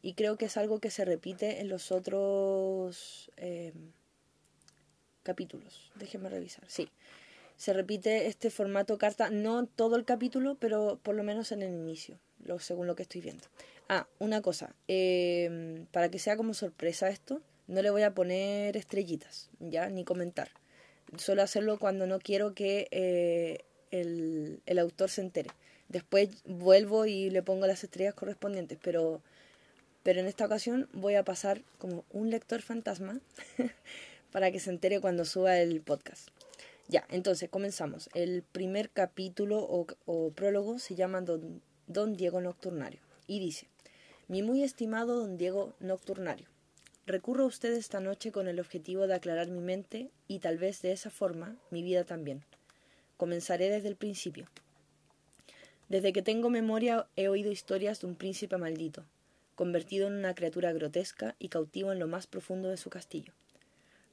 Y 0.02 0.12
creo 0.12 0.36
que 0.36 0.44
es 0.44 0.56
algo 0.58 0.80
que 0.80 0.90
se 0.90 1.06
repite 1.06 1.60
en 1.60 1.69
los 1.70 1.90
otros 1.90 3.32
eh, 3.38 3.72
capítulos. 5.22 5.90
Déjenme 5.94 6.28
revisar. 6.28 6.62
Sí, 6.69 6.90
se 7.56 7.72
repite 7.72 8.26
este 8.26 8.50
formato 8.50 8.98
carta, 8.98 9.30
no 9.30 9.64
todo 9.64 9.96
el 9.96 10.04
capítulo, 10.04 10.58
pero 10.60 11.00
por 11.02 11.14
lo 11.14 11.22
menos 11.22 11.50
en 11.50 11.62
el 11.62 11.72
inicio, 11.72 12.19
lo, 12.44 12.58
según 12.58 12.86
lo 12.86 12.94
que 12.94 13.04
estoy 13.04 13.22
viendo. 13.22 13.44
Ah, 13.88 14.06
una 14.19 14.42
cosa, 14.42 14.75
eh, 14.88 15.86
para 15.90 16.10
que 16.10 16.19
sea 16.19 16.36
como 16.36 16.52
sorpresa 16.52 17.08
esto, 17.08 17.40
no 17.66 17.80
le 17.80 17.88
voy 17.88 18.02
a 18.02 18.14
poner 18.14 18.76
estrellitas, 18.76 19.48
ya, 19.58 19.88
ni 19.88 20.04
comentar. 20.04 20.50
Suelo 21.16 21.42
hacerlo 21.42 21.78
cuando 21.78 22.06
no 22.06 22.18
quiero 22.18 22.52
que 22.54 22.88
eh, 22.90 23.64
el, 23.90 24.61
el 24.66 24.78
autor 24.78 25.11
se 25.11 25.21
entere. 25.21 25.50
Después 25.88 26.30
vuelvo 26.45 27.07
y 27.07 27.30
le 27.30 27.42
pongo 27.42 27.66
las 27.66 27.83
estrellas 27.83 28.14
correspondientes, 28.14 28.78
pero, 28.83 29.23
pero 30.02 30.21
en 30.21 30.26
esta 30.26 30.45
ocasión 30.45 30.88
voy 30.92 31.14
a 31.14 31.25
pasar 31.25 31.62
como 31.78 32.04
un 32.11 32.30
lector 32.30 32.61
fantasma 32.61 33.21
para 34.33 34.50
que 34.50 34.61
se 34.61 34.71
entere 34.71 35.00
cuando 35.00 35.25
suba 35.25 35.59
el 35.59 35.80
podcast. 35.80 36.28
Ya, 36.88 37.07
entonces 37.11 37.49
comenzamos. 37.49 38.09
El 38.14 38.42
primer 38.42 38.90
capítulo 38.90 39.59
o, 39.59 39.87
o 40.07 40.30
prólogo 40.30 40.78
se 40.78 40.95
llama 40.95 41.21
Don, 41.21 41.62
Don 41.87 42.16
Diego 42.16 42.40
Nocturnario 42.40 43.00
y 43.26 43.40
dice, 43.40 43.68
mi 44.26 44.42
muy 44.42 44.62
estimado 44.62 45.16
Don 45.16 45.38
Diego 45.38 45.75
Nocturnario, 45.80 46.49
recurro 47.07 47.45
a 47.45 47.49
usted 47.49 47.73
esta 47.73 48.00
noche 48.00 48.33
con 48.33 48.49
el 48.49 48.61
objetivo 48.61 49.07
de 49.07 49.14
aclarar 49.14 49.49
mi 49.49 49.61
mente 49.61 50.11
y 50.26 50.40
tal 50.40 50.59
vez 50.59 50.83
de 50.83 50.92
esa 50.92 51.11
forma 51.11 51.57
mi 51.71 51.83
vida 51.83 52.04
también. 52.04 52.45
Comenzaré 53.18 53.68
desde 53.68 53.88
el 53.88 53.96
principio. 53.96 54.46
Desde 55.88 56.12
que 56.12 56.22
tengo 56.22 56.50
memoria 56.50 57.08
he 57.16 57.26
oído 57.26 57.50
historias 57.50 58.00
de 58.00 58.06
un 58.06 58.14
príncipe 58.14 58.56
maldito, 58.58 59.04
convertido 59.56 60.06
en 60.06 60.12
una 60.12 60.37
criatura 60.37 60.72
grotesca 60.72 61.34
y 61.40 61.48
cautivo 61.48 61.90
en 61.90 61.98
lo 61.98 62.06
más 62.06 62.28
profundo 62.28 62.68
de 62.68 62.76
su 62.76 62.90
castillo. 62.90 63.32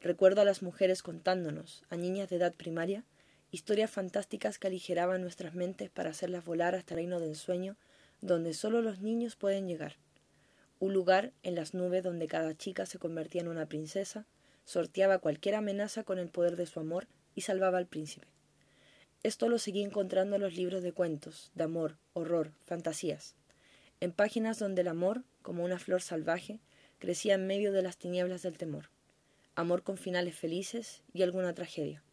Recuerdo 0.01 0.41
a 0.41 0.45
las 0.45 0.63
mujeres 0.63 1.03
contándonos, 1.03 1.83
a 1.91 1.97
niñas 1.97 2.29
de 2.29 2.37
edad 2.37 2.55
primaria, 2.55 3.03
historias 3.51 3.91
fantásticas 3.91 4.57
que 4.57 4.65
aligeraban 4.65 5.21
nuestras 5.21 5.53
mentes 5.53 5.91
para 5.91 6.09
hacerlas 6.09 6.43
volar 6.43 6.73
hasta 6.73 6.95
el 6.95 7.01
reino 7.01 7.19
del 7.19 7.35
sueño, 7.35 7.75
donde 8.21 8.55
solo 8.55 8.81
los 8.81 9.01
niños 9.01 9.35
pueden 9.35 9.67
llegar. 9.67 9.97
Un 10.79 10.93
lugar 10.93 11.31
en 11.43 11.53
las 11.53 11.75
nubes 11.75 12.01
donde 12.01 12.25
cada 12.25 12.57
chica 12.57 12.87
se 12.87 12.97
convertía 12.97 13.41
en 13.41 13.49
una 13.49 13.67
princesa, 13.67 14.25
sorteaba 14.63 15.19
cualquier 15.19 15.53
amenaza 15.53 16.03
con 16.03 16.17
el 16.17 16.29
poder 16.29 16.55
de 16.55 16.65
su 16.65 16.79
amor 16.79 17.05
y 17.35 17.41
salvaba 17.41 17.77
al 17.77 17.85
príncipe. 17.85 18.25
Esto 19.25 19.49
lo 19.49 19.57
seguí 19.57 19.81
encontrando 19.81 20.35
en 20.35 20.43
los 20.43 20.53
libros 20.53 20.83
de 20.83 20.91
cuentos, 20.91 21.49
de 21.55 21.63
amor, 21.63 21.97
horror, 22.13 22.51
fantasías, 22.61 23.33
en 23.99 24.11
páginas 24.11 24.59
donde 24.59 24.81
el 24.81 24.87
amor, 24.87 25.23
como 25.41 25.63
una 25.63 25.79
flor 25.79 26.03
salvaje, 26.03 26.59
crecía 26.99 27.33
en 27.33 27.47
medio 27.47 27.71
de 27.71 27.81
las 27.81 27.97
tinieblas 27.97 28.43
del 28.43 28.59
temor. 28.59 28.91
Amor 29.55 29.81
con 29.81 29.97
finales 29.97 30.35
felices 30.35 31.01
y 31.11 31.23
alguna 31.23 31.55
tragedia. 31.55 32.03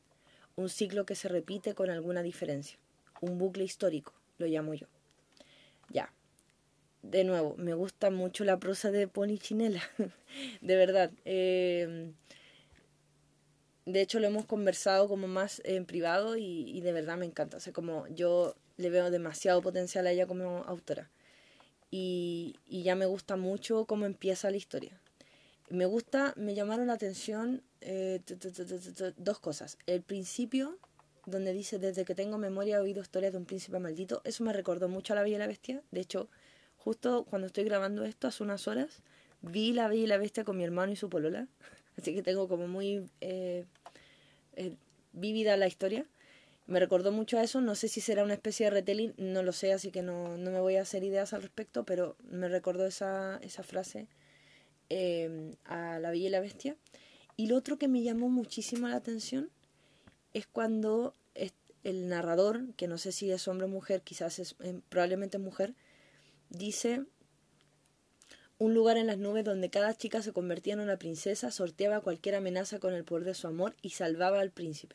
Un 0.56 0.70
ciclo 0.70 1.04
que 1.04 1.14
se 1.14 1.28
repite 1.28 1.74
con 1.74 1.90
alguna 1.90 2.22
diferencia. 2.22 2.78
Un 3.20 3.36
bucle 3.36 3.64
histórico, 3.64 4.14
lo 4.38 4.46
llamo 4.46 4.72
yo. 4.72 4.86
Ya. 5.90 6.14
De 7.02 7.24
nuevo, 7.24 7.56
me 7.58 7.74
gusta 7.74 8.08
mucho 8.08 8.42
la 8.44 8.58
prosa 8.58 8.90
de 8.90 9.06
Pony 9.06 9.36
Chinela. 9.36 9.82
de 10.62 10.76
verdad. 10.76 11.10
Eh, 11.26 12.10
de 13.86 14.00
hecho 14.00 14.20
lo 14.20 14.26
hemos 14.26 14.46
conversado 14.46 15.08
como 15.08 15.26
más 15.28 15.60
en 15.64 15.84
privado 15.86 16.36
y, 16.36 16.80
de 16.80 16.92
verdad 16.92 17.16
me 17.16 17.26
encanta. 17.26 17.56
O 17.56 17.60
sea, 17.60 17.72
como 17.72 18.06
yo 18.08 18.54
le 18.76 18.90
veo 18.90 19.10
demasiado 19.10 19.62
potencial 19.62 20.06
a 20.06 20.12
ella 20.12 20.26
como 20.26 20.64
autora. 20.64 21.10
Y, 21.90 22.56
y 22.66 22.82
ya 22.84 22.94
me 22.94 23.06
gusta 23.06 23.36
mucho 23.36 23.84
cómo 23.84 24.06
empieza 24.06 24.50
la 24.50 24.56
historia. 24.56 24.98
Me 25.68 25.86
gusta, 25.86 26.34
me 26.36 26.54
llamaron 26.54 26.88
la 26.88 26.94
atención 26.94 27.62
eh, 27.80 28.20
dos 29.16 29.38
cosas. 29.40 29.78
El 29.86 30.02
principio, 30.02 30.78
donde 31.26 31.52
dice, 31.52 31.78
desde 31.78 32.04
que 32.04 32.14
tengo 32.14 32.38
memoria 32.38 32.76
he 32.76 32.80
oído 32.80 33.02
historias 33.02 33.32
de 33.32 33.38
un 33.38 33.46
príncipe 33.46 33.78
maldito, 33.78 34.20
eso 34.24 34.44
me 34.44 34.52
recordó 34.52 34.88
mucho 34.88 35.12
a 35.12 35.16
La 35.16 35.22
Bella 35.22 35.36
y 35.36 35.38
la 35.38 35.46
Bestia. 35.46 35.82
De 35.90 36.00
hecho, 36.00 36.28
justo 36.76 37.24
cuando 37.24 37.46
estoy 37.46 37.64
grabando 37.64 38.04
esto, 38.04 38.28
hace 38.28 38.42
unas 38.42 38.68
horas, 38.68 39.02
vi 39.40 39.72
La 39.72 39.88
Bella 39.88 40.02
y 40.02 40.06
la 40.06 40.18
Bestia 40.18 40.44
con 40.44 40.56
mi 40.56 40.64
hermano 40.64 40.92
y 40.92 40.96
su 40.96 41.08
polola. 41.08 41.48
Así 41.98 42.14
que 42.14 42.22
tengo 42.22 42.48
como 42.48 42.68
muy 42.68 43.08
eh, 43.20 43.64
eh, 44.56 44.76
la 45.12 45.66
historia. 45.66 46.06
Me 46.66 46.80
recordó 46.80 47.12
mucho 47.12 47.38
a 47.38 47.42
eso, 47.42 47.60
no 47.60 47.74
sé 47.74 47.88
si 47.88 48.00
será 48.00 48.22
una 48.22 48.34
especie 48.34 48.66
de 48.66 48.70
retelling, 48.70 49.14
no 49.18 49.42
lo 49.42 49.52
sé, 49.52 49.72
así 49.72 49.90
que 49.90 50.02
no, 50.02 50.38
no 50.38 50.50
me 50.50 50.60
voy 50.60 50.76
a 50.76 50.82
hacer 50.82 51.02
ideas 51.02 51.32
al 51.32 51.42
respecto, 51.42 51.84
pero 51.84 52.16
me 52.30 52.48
recordó 52.48 52.86
esa, 52.86 53.38
esa 53.42 53.62
frase 53.62 54.06
Em, 54.94 55.56
a 55.64 55.98
La 56.00 56.10
Bella 56.10 56.26
y 56.26 56.30
la 56.30 56.40
Bestia. 56.40 56.76
Y 57.38 57.46
lo 57.46 57.56
otro 57.56 57.78
que 57.78 57.88
me 57.88 58.02
llamó 58.02 58.28
muchísimo 58.28 58.88
la 58.88 58.96
atención 58.96 59.48
es 60.34 60.46
cuando 60.46 61.14
el 61.82 62.08
narrador, 62.08 62.74
que 62.76 62.86
no 62.88 62.98
sé 62.98 63.10
si 63.10 63.32
es 63.32 63.48
hombre 63.48 63.64
o 63.64 63.68
mujer, 63.68 64.02
quizás 64.02 64.38
es 64.38 64.54
em, 64.60 64.82
probablemente 64.90 65.38
mujer, 65.38 65.74
dice 66.50 67.04
un 68.62 68.74
lugar 68.74 68.96
en 68.96 69.08
las 69.08 69.18
nubes 69.18 69.44
donde 69.44 69.70
cada 69.70 69.92
chica 69.92 70.22
se 70.22 70.32
convertía 70.32 70.74
en 70.74 70.78
una 70.78 70.96
princesa, 70.96 71.50
sorteaba 71.50 72.00
cualquier 72.00 72.36
amenaza 72.36 72.78
con 72.78 72.94
el 72.94 73.02
poder 73.02 73.24
de 73.24 73.34
su 73.34 73.48
amor 73.48 73.74
y 73.82 73.90
salvaba 73.90 74.38
al 74.38 74.52
príncipe. 74.52 74.94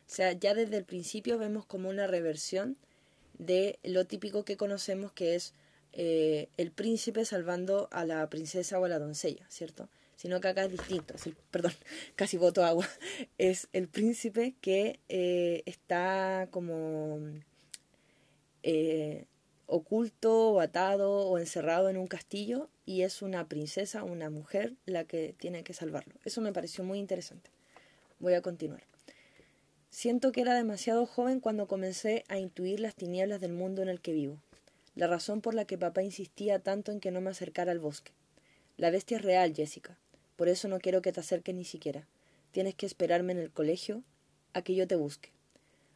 O 0.00 0.10
sea, 0.14 0.32
ya 0.32 0.52
desde 0.52 0.76
el 0.76 0.84
principio 0.84 1.38
vemos 1.38 1.64
como 1.64 1.88
una 1.88 2.06
reversión 2.06 2.76
de 3.38 3.78
lo 3.84 4.04
típico 4.04 4.44
que 4.44 4.58
conocemos 4.58 5.12
que 5.12 5.34
es 5.34 5.54
eh, 5.94 6.50
el 6.58 6.72
príncipe 6.72 7.24
salvando 7.24 7.88
a 7.90 8.04
la 8.04 8.28
princesa 8.28 8.78
o 8.78 8.84
a 8.84 8.88
la 8.90 8.98
doncella, 8.98 9.46
¿cierto? 9.48 9.88
Sino 10.16 10.42
que 10.42 10.48
acá 10.48 10.64
es 10.64 10.72
distinto, 10.72 11.14
perdón, 11.50 11.72
casi 12.16 12.36
voto 12.36 12.66
agua, 12.66 12.86
es 13.38 13.68
el 13.72 13.88
príncipe 13.88 14.56
que 14.60 15.00
eh, 15.08 15.62
está 15.64 16.48
como 16.50 17.18
eh, 18.62 19.24
oculto 19.64 20.50
o 20.50 20.60
atado 20.60 21.12
o 21.28 21.38
encerrado 21.38 21.88
en 21.88 21.96
un 21.96 22.08
castillo 22.08 22.68
y 22.86 23.02
es 23.02 23.20
una 23.20 23.46
princesa, 23.48 24.04
una 24.04 24.30
mujer, 24.30 24.72
la 24.86 25.04
que 25.04 25.34
tiene 25.38 25.64
que 25.64 25.74
salvarlo. 25.74 26.14
Eso 26.24 26.40
me 26.40 26.52
pareció 26.52 26.84
muy 26.84 26.98
interesante. 26.98 27.50
Voy 28.18 28.32
a 28.32 28.40
continuar. 28.40 28.84
Siento 29.90 30.32
que 30.32 30.40
era 30.40 30.54
demasiado 30.54 31.04
joven 31.04 31.40
cuando 31.40 31.66
comencé 31.66 32.24
a 32.28 32.38
intuir 32.38 32.80
las 32.80 32.94
tinieblas 32.94 33.40
del 33.40 33.52
mundo 33.52 33.82
en 33.82 33.88
el 33.88 34.00
que 34.00 34.12
vivo 34.12 34.40
la 34.96 35.06
razón 35.06 35.42
por 35.42 35.54
la 35.54 35.66
que 35.66 35.78
papá 35.78 36.02
insistía 36.02 36.58
tanto 36.58 36.90
en 36.90 37.00
que 37.00 37.10
no 37.10 37.20
me 37.20 37.30
acercara 37.30 37.70
al 37.70 37.78
bosque. 37.78 38.12
La 38.78 38.90
bestia 38.90 39.18
es 39.18 39.22
real, 39.22 39.54
Jessica. 39.54 39.96
Por 40.36 40.48
eso 40.48 40.68
no 40.68 40.78
quiero 40.80 41.02
que 41.02 41.12
te 41.12 41.20
acerques 41.20 41.54
ni 41.54 41.64
siquiera. 41.64 42.08
Tienes 42.50 42.74
que 42.74 42.86
esperarme 42.86 43.32
en 43.32 43.38
el 43.38 43.50
colegio 43.50 44.02
a 44.54 44.62
que 44.62 44.74
yo 44.74 44.86
te 44.86 44.96
busque. 44.96 45.30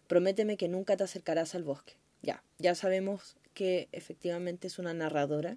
Prométeme 0.07 0.59
que 0.59 0.69
nunca 0.69 0.99
te 0.99 1.05
acercarás 1.05 1.55
al 1.55 1.65
bosque. 1.65 1.95
Ya, 2.23 2.45
ya 2.59 2.75
sabemos 2.75 3.37
que 3.55 3.89
efectivamente 3.93 4.67
es 4.67 4.79
una 4.79 4.93
narradora, 4.93 5.57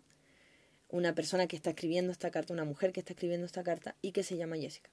una 0.94 1.16
persona 1.16 1.48
que 1.48 1.56
está 1.56 1.72
escribiendo 1.72 2.12
esta 2.12 2.30
carta, 2.30 2.54
una 2.54 2.66
mujer 2.66 2.94
que 2.94 3.00
está 3.00 3.14
escribiendo 3.14 3.48
esta 3.48 3.64
carta 3.64 3.96
y 4.04 4.12
que 4.12 4.22
se 4.22 4.38
llama 4.38 4.58
Jessica. 4.58 4.92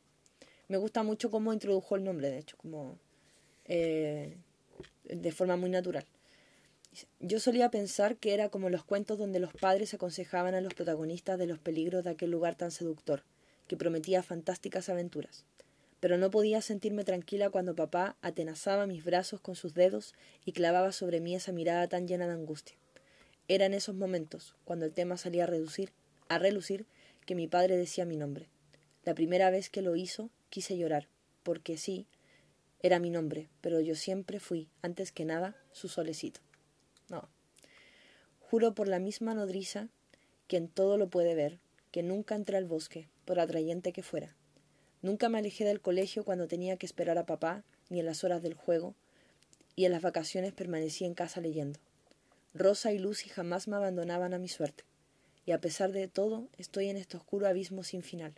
Me 0.66 0.78
gusta 0.78 1.02
mucho 1.02 1.30
cómo 1.30 1.52
introdujo 1.52 1.95
el 1.95 2.04
nombre, 2.04 2.30
de 2.30 2.38
hecho, 2.38 2.57
como 2.57 2.99
eh, 3.66 4.38
de 5.04 5.33
forma 5.33 5.57
muy 5.57 5.69
natural. 5.69 6.07
Yo 7.21 7.38
solía 7.38 7.71
pensar 7.71 8.16
que 8.16 8.33
era 8.33 8.49
como 8.49 8.71
los 8.71 8.83
cuentos 8.83 9.19
donde 9.19 9.40
los 9.40 9.52
padres 9.52 9.92
aconsejaban 9.92 10.54
a 10.54 10.62
los 10.62 10.73
protagonistas 10.73 11.38
de 11.38 11.47
los 11.47 11.59
peligros 11.59 12.04
de 12.04 12.11
aquel 12.11 12.30
lugar 12.30 12.54
tan 12.54 12.71
seductor, 12.71 13.23
que 13.69 13.76
prometía 13.76 14.23
fantásticas 14.23 14.88
aventuras. 14.88 15.45
Pero 16.00 16.16
no 16.16 16.30
podía 16.30 16.62
sentirme 16.62 17.04
tranquila 17.04 17.50
cuando 17.50 17.76
papá 17.76 18.16
atenazaba 18.23 18.87
mis 18.87 19.04
brazos 19.04 19.40
con 19.40 19.54
sus 19.54 19.75
dedos 19.75 20.14
y 20.47 20.52
clavaba 20.52 20.92
sobre 20.92 21.21
mí 21.21 21.35
esa 21.35 21.52
mirada 21.52 21.88
tan 21.88 22.09
llena 22.09 22.26
de 22.26 22.33
angustia. 22.33 22.80
Era 23.50 23.66
en 23.66 23.75
esos 23.75 23.97
momentos, 23.97 24.54
cuando 24.64 24.85
el 24.85 24.92
tema 24.92 25.16
salía 25.16 25.42
a 25.42 25.47
reducir, 25.49 25.90
a 26.28 26.38
relucir, 26.38 26.87
que 27.26 27.35
mi 27.35 27.49
padre 27.49 27.76
decía 27.76 28.04
mi 28.04 28.16
nombre. 28.16 28.47
La 29.02 29.12
primera 29.16 29.50
vez 29.50 29.71
que 29.71 29.83
lo 29.83 29.97
hizo, 29.97 30.30
quise 30.50 30.78
llorar, 30.78 31.09
porque 31.42 31.76
sí, 31.76 32.07
era 32.80 33.00
mi 33.00 33.11
nombre, 33.11 33.49
pero 33.61 33.80
yo 33.80 33.97
siempre 33.97 34.38
fui, 34.38 34.69
antes 34.83 35.11
que 35.11 35.25
nada, 35.25 35.57
su 35.73 35.88
solecito. 35.88 36.38
No. 37.09 37.28
Juro 38.38 38.73
por 38.73 38.87
la 38.87 39.00
misma 39.00 39.35
nodriza, 39.35 39.88
quien 40.47 40.69
todo 40.69 40.97
lo 40.97 41.09
puede 41.11 41.35
ver, 41.35 41.59
que 41.90 42.04
nunca 42.04 42.37
entré 42.37 42.57
al 42.57 42.66
bosque, 42.66 43.09
por 43.25 43.40
atrayente 43.40 43.92
que 43.92 44.04
fuera. 44.04 44.37
Nunca 45.02 45.28
me 45.28 45.38
alejé 45.38 45.64
del 45.64 45.80
colegio 45.80 46.25
cuando 46.25 46.47
tenía 46.47 46.76
que 46.76 46.87
esperar 46.87 47.19
a 47.19 47.26
papá, 47.26 47.64
ni 47.88 47.99
en 47.99 48.07
las 48.07 48.23
horas 48.23 48.42
del 48.42 48.54
juego, 48.54 48.95
y 49.75 49.87
en 49.87 49.90
las 49.90 50.02
vacaciones 50.02 50.52
permanecí 50.52 51.04
en 51.04 51.14
casa 51.14 51.40
leyendo. 51.40 51.80
Rosa 52.54 52.92
y 52.92 52.99
Lucy 52.99 53.28
jamás 53.28 53.69
me 53.69 53.76
abandonaban 53.76 54.35
a 54.35 54.38
mi 54.38 54.49
suerte, 54.49 54.85
y 55.47 55.52
a 55.52 55.61
pesar 55.61 55.92
de 55.92 56.09
todo 56.09 56.49
estoy 56.59 56.88
en 56.88 56.97
este 56.97 57.16
oscuro 57.16 57.47
abismo 57.47 57.85
sin 57.85 58.02
final. 58.02 58.35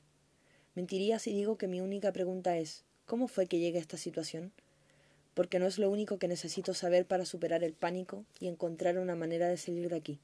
Mentiría 0.74 1.18
si 1.18 1.32
digo 1.32 1.56
que 1.58 1.68
mi 1.68 1.80
única 1.80 2.12
pregunta 2.12 2.56
es 2.56 2.84
¿cómo 3.06 3.28
fue 3.28 3.46
que 3.46 3.58
llegué 3.58 3.78
a 3.78 3.82
esta 3.82 3.96
situación? 3.96 4.52
porque 5.34 5.58
no 5.58 5.66
es 5.66 5.78
lo 5.78 5.90
único 5.90 6.18
que 6.18 6.28
necesito 6.28 6.74
saber 6.74 7.06
para 7.06 7.24
superar 7.24 7.64
el 7.64 7.72
pánico 7.72 8.24
y 8.38 8.48
encontrar 8.48 8.98
una 8.98 9.14
manera 9.14 9.48
de 9.48 9.56
salir 9.56 9.88
de 9.88 9.96
aquí. 9.96 10.20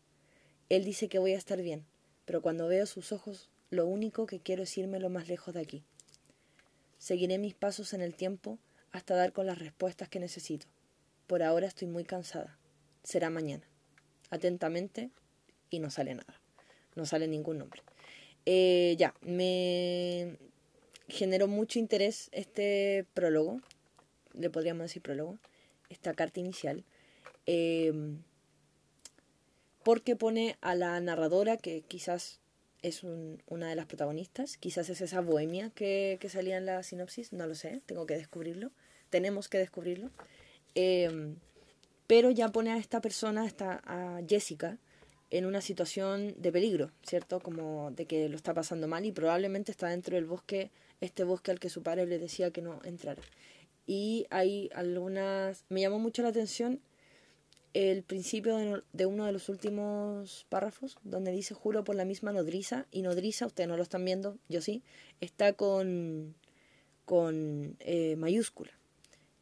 Él 0.69 0.85
dice 0.85 1.09
que 1.09 1.19
voy 1.19 1.33
a 1.33 1.39
estar 1.39 1.61
bien, 1.63 1.87
pero 2.25 2.43
cuando 2.43 2.69
veo 2.69 2.85
sus 2.87 3.13
ojos, 3.13 3.49
lo 3.71 3.87
único 3.87 4.27
que 4.27 4.41
quiero 4.41 4.65
es 4.65 4.77
irme 4.77 5.01
lo 5.01 5.09
más 5.09 5.29
lejos 5.29 5.55
de 5.55 5.61
aquí. 5.61 5.83
Seguiré 6.99 7.39
mis 7.39 7.55
pasos 7.55 7.95
en 7.95 8.03
el 8.03 8.15
tiempo 8.15 8.59
hasta 8.93 9.15
dar 9.15 9.33
con 9.33 9.47
las 9.47 9.59
respuestas 9.59 10.09
que 10.09 10.21
necesito. 10.21 10.67
Por 11.27 11.43
ahora 11.43 11.67
estoy 11.67 11.89
muy 11.89 12.05
cansada. 12.05 12.59
Será 13.03 13.31
mañana. 13.31 13.68
Atentamente, 14.31 15.11
y 15.71 15.79
no 15.79 15.91
sale 15.91 16.15
nada. 16.15 16.41
No 16.95 17.07
sale 17.07 17.29
ningún 17.29 17.59
nombre. 17.59 17.83
Eh, 18.47 18.97
ya, 18.99 19.15
me 19.21 20.39
generó 21.09 21.49
mucho 21.49 21.79
interés 21.79 22.29
este 22.33 23.07
prólogo 23.15 23.61
le 24.39 24.51
podríamos 24.51 24.85
decir 24.85 25.03
prólogo, 25.03 25.39
esta 25.91 26.15
carta 26.15 26.41
inicial, 26.41 26.85
eh, 27.47 27.93
porque 29.83 30.17
pone 30.17 30.57
a 30.61 30.75
la 30.75 30.99
narradora, 31.01 31.57
que 31.57 31.83
quizás 31.83 32.41
es 32.83 33.03
una 33.03 33.69
de 33.69 33.75
las 33.75 33.87
protagonistas, 33.87 34.57
quizás 34.57 34.89
es 34.89 35.01
esa 35.01 35.21
bohemia 35.21 35.71
que, 35.71 36.19
salía 36.29 36.59
en 36.59 36.67
la 36.67 36.83
sinopsis, 36.83 37.33
no 37.33 37.47
lo 37.47 37.55
sé, 37.55 37.83
tengo 37.87 38.07
que 38.07 38.17
descubrirlo, 38.17 38.71
tenemos 39.11 39.49
que 39.49 39.59
descubrirlo, 39.59 40.11
eh, 40.75 41.35
pero 42.09 42.33
ya 42.33 42.49
pone 42.49 42.73
a 42.73 42.79
esta 42.79 43.01
persona, 43.01 43.47
a 43.61 44.21
Jessica, 44.29 44.79
en 45.31 45.47
una 45.47 45.61
situación 45.61 46.35
de 46.39 46.51
peligro, 46.51 46.91
¿cierto? 47.07 47.39
Como 47.39 47.93
de 47.93 48.07
que 48.07 48.29
lo 48.29 48.37
está 48.37 48.53
pasando 48.55 48.89
mal 48.89 49.05
y 49.05 49.13
probablemente 49.13 49.71
está 49.71 49.89
dentro 49.89 50.17
del 50.17 50.25
bosque, 50.25 50.73
este 51.01 51.23
bosque 51.23 51.53
al 51.53 51.61
que 51.61 51.71
su 51.71 51.85
padre 51.85 52.07
le 52.07 52.19
decía 52.19 52.51
que 52.51 52.63
no 52.63 52.81
entrara 52.83 53.23
y 53.89 54.27
hay 54.29 54.69
algunas... 54.75 55.65
Me 55.71 55.81
llamó 55.81 55.99
mucho 55.99 56.23
la 56.23 56.29
atención 56.29 56.81
el 57.73 58.03
principio 58.03 58.83
de, 58.93 59.07
uno 59.07 59.25
de 59.25 59.33
los 59.33 59.49
últimos 59.49 60.47
párrafos, 60.49 60.99
donde 61.05 61.33
dice 61.33 61.55
juro 61.55 61.85
por 61.85 61.97
la 61.97 62.05
misma 62.05 62.33
nodriza, 62.33 62.87
y 62.91 63.03
nodriza, 63.03 63.47
ustedes 63.47 63.69
no 63.69 63.77
lo 63.77 63.83
están 63.83 64.05
viendo, 64.05 64.37
yo 64.49 64.61
sí, 64.61 64.83
está 65.21 65.53
con, 65.53 66.35
con 67.05 67.77
eh, 67.81 68.17
mayúscula. 68.17 68.78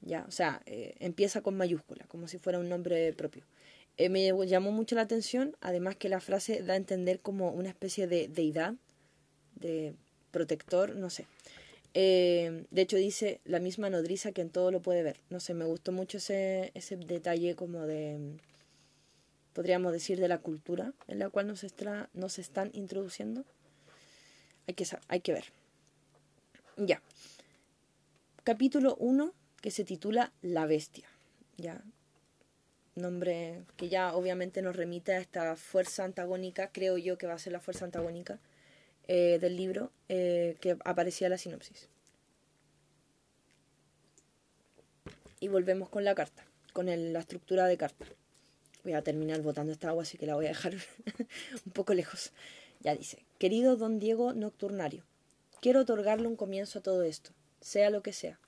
Ya, 0.06 0.24
o 0.28 0.30
sea, 0.30 0.62
eh, 0.66 0.94
empieza 1.00 1.40
con 1.42 1.56
mayúscula, 1.56 2.06
como 2.06 2.28
si 2.28 2.38
fuera 2.38 2.60
un 2.60 2.68
nombre 2.68 3.12
propio. 3.12 3.42
Eh, 3.96 4.08
me 4.08 4.30
llamó 4.46 4.70
mucho 4.70 4.94
la 4.94 5.02
atención, 5.02 5.56
además 5.60 5.96
que 5.96 6.08
la 6.08 6.20
frase 6.20 6.62
da 6.62 6.74
a 6.74 6.76
entender 6.76 7.18
como 7.18 7.50
una 7.50 7.70
especie 7.70 8.06
de 8.06 8.28
deidad, 8.28 8.74
de 9.56 9.94
protector, 10.30 10.94
no 10.94 11.10
sé. 11.10 11.26
Eh, 11.94 12.66
de 12.70 12.82
hecho 12.82 12.96
dice 12.96 13.40
la 13.44 13.58
misma 13.58 13.90
nodriza 13.90 14.30
que 14.30 14.42
en 14.42 14.50
todo 14.50 14.70
lo 14.70 14.80
puede 14.80 15.02
ver. 15.02 15.18
No 15.28 15.40
sé, 15.40 15.54
me 15.54 15.64
gustó 15.64 15.90
mucho 15.90 16.18
ese, 16.18 16.70
ese 16.74 16.96
detalle 16.96 17.56
como 17.56 17.84
de, 17.84 18.38
podríamos 19.54 19.92
decir, 19.92 20.20
de 20.20 20.28
la 20.28 20.38
cultura 20.38 20.92
en 21.08 21.18
la 21.18 21.30
cual 21.30 21.48
nos, 21.48 21.66
nos 22.14 22.38
están 22.38 22.70
introduciendo. 22.74 23.44
Hay 24.68 24.74
que, 24.74 24.86
hay 25.08 25.20
que 25.20 25.32
ver. 25.32 25.46
Ya. 26.76 27.02
Capítulo 28.44 28.94
1 29.00 29.34
que 29.66 29.72
se 29.72 29.82
titula 29.82 30.32
La 30.42 30.64
Bestia. 30.64 31.08
Ya. 31.56 31.82
Nombre 32.94 33.64
que 33.76 33.88
ya 33.88 34.14
obviamente 34.14 34.62
nos 34.62 34.76
remite 34.76 35.12
a 35.12 35.18
esta 35.18 35.56
fuerza 35.56 36.04
antagónica, 36.04 36.70
creo 36.70 36.98
yo 36.98 37.18
que 37.18 37.26
va 37.26 37.34
a 37.34 37.38
ser 37.40 37.52
la 37.52 37.58
fuerza 37.58 37.84
antagónica 37.84 38.38
eh, 39.08 39.38
del 39.40 39.56
libro 39.56 39.90
eh, 40.08 40.56
que 40.60 40.76
aparecía 40.84 41.28
la 41.28 41.36
sinopsis. 41.36 41.88
y 45.40 45.48
volvemos 45.48 45.88
con 45.88 46.04
la 46.04 46.14
carta, 46.14 46.46
con 46.72 46.86
la 46.86 47.18
estructura 47.18 47.66
de 47.66 47.76
carta. 47.76 48.06
Voy 48.84 48.92
a 48.92 49.02
terminar 49.02 49.42
botando 49.42 49.72
esta 49.72 49.88
agua, 49.88 50.04
así 50.04 50.16
que 50.16 50.26
la 50.26 50.36
voy 50.36 50.44
a 50.44 50.50
dejar 50.50 50.74
un 51.66 51.72
poco 51.72 51.92
lejos. 51.92 52.30
Ya 52.78 52.94
dice, 52.94 53.26
querido 53.40 53.74
don 53.74 53.98
Diego 53.98 54.32
Nocturnario, 54.32 55.02
quiero 55.60 55.80
otorgarle 55.80 56.28
un 56.28 56.36
comienzo 56.36 56.78
a 56.78 56.82
todo 56.82 57.02
esto, 57.02 57.32
sea 57.60 57.90
lo 57.90 58.04
que 58.04 58.12
sea. 58.12 58.38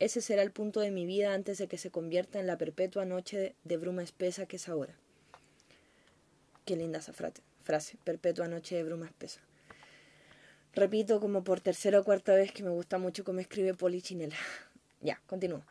Ese 0.00 0.22
será 0.22 0.40
el 0.40 0.50
punto 0.50 0.80
de 0.80 0.90
mi 0.90 1.04
vida 1.04 1.34
antes 1.34 1.58
de 1.58 1.68
que 1.68 1.76
se 1.76 1.90
convierta 1.90 2.40
en 2.40 2.46
la 2.46 2.56
perpetua 2.56 3.04
noche 3.04 3.54
de, 3.64 3.76
bruma 3.76 4.02
espesa 4.02 4.46
que 4.46 4.56
es 4.56 4.66
ahora. 4.66 4.94
Qué 6.64 6.74
linda 6.74 7.00
esa 7.00 7.12
frase, 7.12 7.98
perpetua 8.02 8.48
noche 8.48 8.76
de 8.76 8.82
bruma 8.82 9.04
espesa. 9.04 9.42
Repito 10.72 11.20
como 11.20 11.44
por 11.44 11.60
tercera 11.60 12.00
o 12.00 12.04
cuarta 12.04 12.34
vez 12.34 12.50
que 12.50 12.62
me 12.62 12.70
gusta 12.70 12.96
mucho 12.96 13.24
cómo 13.24 13.40
escribe 13.40 13.74
Polichinela. 13.74 14.36
ya, 15.02 15.20
continúo. 15.26 15.64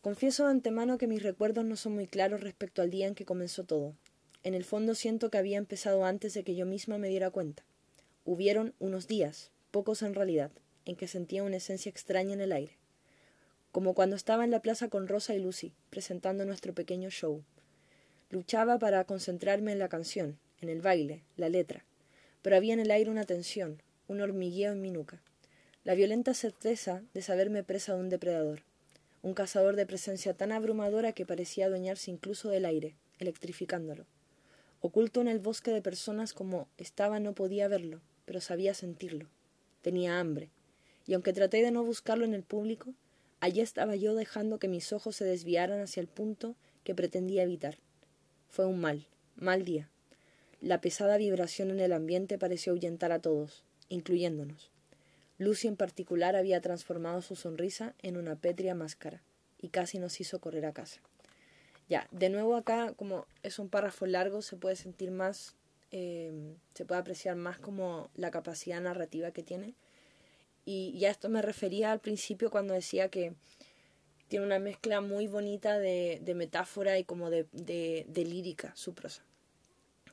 Confieso 0.00 0.44
de 0.44 0.52
antemano 0.52 0.96
que 0.96 1.08
mis 1.08 1.22
recuerdos 1.22 1.64
no 1.64 1.74
son 1.74 1.94
muy 1.94 2.06
claros 2.06 2.40
respecto 2.40 2.82
al 2.82 2.90
día 2.90 3.08
en 3.08 3.16
que 3.16 3.24
comenzó 3.24 3.64
todo. 3.64 3.96
En 4.44 4.54
el 4.54 4.64
fondo 4.64 4.94
siento 4.94 5.28
que 5.28 5.38
había 5.38 5.58
empezado 5.58 6.04
antes 6.04 6.34
de 6.34 6.44
que 6.44 6.54
yo 6.54 6.66
misma 6.66 6.98
me 6.98 7.08
diera 7.08 7.30
cuenta. 7.30 7.64
Hubieron 8.24 8.74
unos 8.78 9.08
días, 9.08 9.50
pocos 9.72 10.02
en 10.02 10.14
realidad, 10.14 10.52
en 10.84 10.94
que 10.94 11.08
sentía 11.08 11.42
una 11.42 11.56
esencia 11.56 11.90
extraña 11.90 12.34
en 12.34 12.40
el 12.40 12.52
aire. 12.52 12.81
Como 13.72 13.94
cuando 13.94 14.14
estaba 14.14 14.44
en 14.44 14.50
la 14.50 14.62
plaza 14.62 14.88
con 14.88 15.08
Rosa 15.08 15.34
y 15.34 15.40
Lucy, 15.40 15.72
presentando 15.90 16.44
nuestro 16.44 16.72
pequeño 16.72 17.10
show. 17.10 17.42
Luchaba 18.30 18.78
para 18.78 19.04
concentrarme 19.04 19.72
en 19.72 19.78
la 19.78 19.88
canción, 19.88 20.38
en 20.60 20.68
el 20.68 20.80
baile, 20.80 21.24
la 21.36 21.48
letra, 21.48 21.84
pero 22.42 22.56
había 22.56 22.74
en 22.74 22.80
el 22.80 22.90
aire 22.90 23.10
una 23.10 23.24
tensión, 23.24 23.82
un 24.06 24.20
hormigueo 24.20 24.72
en 24.72 24.80
mi 24.80 24.90
nuca. 24.90 25.20
La 25.82 25.94
violenta 25.94 26.34
certeza 26.34 27.02
de 27.12 27.22
saberme 27.22 27.64
presa 27.64 27.94
de 27.94 28.00
un 28.00 28.08
depredador 28.08 28.62
un 29.22 29.34
cazador 29.34 29.76
de 29.76 29.86
presencia 29.86 30.34
tan 30.34 30.50
abrumadora 30.50 31.12
que 31.12 31.24
parecía 31.24 31.66
adueñarse 31.66 32.10
incluso 32.10 32.48
del 32.48 32.64
aire, 32.64 32.96
electrificándolo. 33.18 34.04
Oculto 34.80 35.20
en 35.20 35.28
el 35.28 35.38
bosque 35.38 35.70
de 35.70 35.80
personas 35.80 36.32
como 36.32 36.66
estaba 36.76 37.20
no 37.20 37.32
podía 37.32 37.68
verlo, 37.68 38.00
pero 38.24 38.40
sabía 38.40 38.74
sentirlo. 38.74 39.28
Tenía 39.80 40.18
hambre, 40.18 40.50
y 41.06 41.14
aunque 41.14 41.32
traté 41.32 41.62
de 41.62 41.70
no 41.70 41.84
buscarlo 41.84 42.24
en 42.24 42.34
el 42.34 42.42
público, 42.42 42.94
allí 43.42 43.60
estaba 43.60 43.96
yo 43.96 44.14
dejando 44.14 44.60
que 44.60 44.68
mis 44.68 44.92
ojos 44.92 45.16
se 45.16 45.24
desviaran 45.24 45.80
hacia 45.80 46.00
el 46.00 46.06
punto 46.06 46.54
que 46.84 46.94
pretendía 46.94 47.42
evitar. 47.42 47.76
Fue 48.48 48.66
un 48.66 48.80
mal, 48.80 49.08
mal 49.34 49.64
día. 49.64 49.90
La 50.60 50.80
pesada 50.80 51.16
vibración 51.16 51.72
en 51.72 51.80
el 51.80 51.92
ambiente 51.92 52.38
pareció 52.38 52.72
ahuyentar 52.72 53.10
a 53.10 53.18
todos, 53.18 53.64
incluyéndonos. 53.88 54.70
Lucy 55.38 55.66
en 55.66 55.74
particular 55.74 56.36
había 56.36 56.60
transformado 56.60 57.20
su 57.20 57.34
sonrisa 57.34 57.96
en 58.00 58.16
una 58.16 58.36
pétrea 58.36 58.76
máscara 58.76 59.22
y 59.60 59.70
casi 59.70 59.98
nos 59.98 60.20
hizo 60.20 60.40
correr 60.40 60.64
a 60.64 60.72
casa. 60.72 61.00
Ya, 61.88 62.06
de 62.12 62.30
nuevo 62.30 62.54
acá, 62.54 62.94
como 62.94 63.26
es 63.42 63.58
un 63.58 63.68
párrafo 63.68 64.06
largo, 64.06 64.40
se 64.40 64.56
puede 64.56 64.76
sentir 64.76 65.10
más, 65.10 65.56
em, 65.90 66.54
se 66.74 66.84
puede 66.84 67.00
apreciar 67.00 67.34
más 67.34 67.58
como 67.58 68.08
la 68.14 68.30
capacidad 68.30 68.80
narrativa 68.80 69.32
que 69.32 69.42
tiene. 69.42 69.74
Y 70.64 70.98
ya 70.98 71.10
esto 71.10 71.28
me 71.28 71.42
refería 71.42 71.92
al 71.92 72.00
principio 72.00 72.50
cuando 72.50 72.74
decía 72.74 73.08
que 73.08 73.34
tiene 74.28 74.46
una 74.46 74.58
mezcla 74.58 75.00
muy 75.00 75.26
bonita 75.26 75.78
de, 75.78 76.20
de 76.22 76.34
metáfora 76.34 76.98
y 76.98 77.04
como 77.04 77.28
de, 77.28 77.46
de, 77.52 78.24
lírica 78.24 78.72
su 78.76 78.94
prosa. 78.94 79.22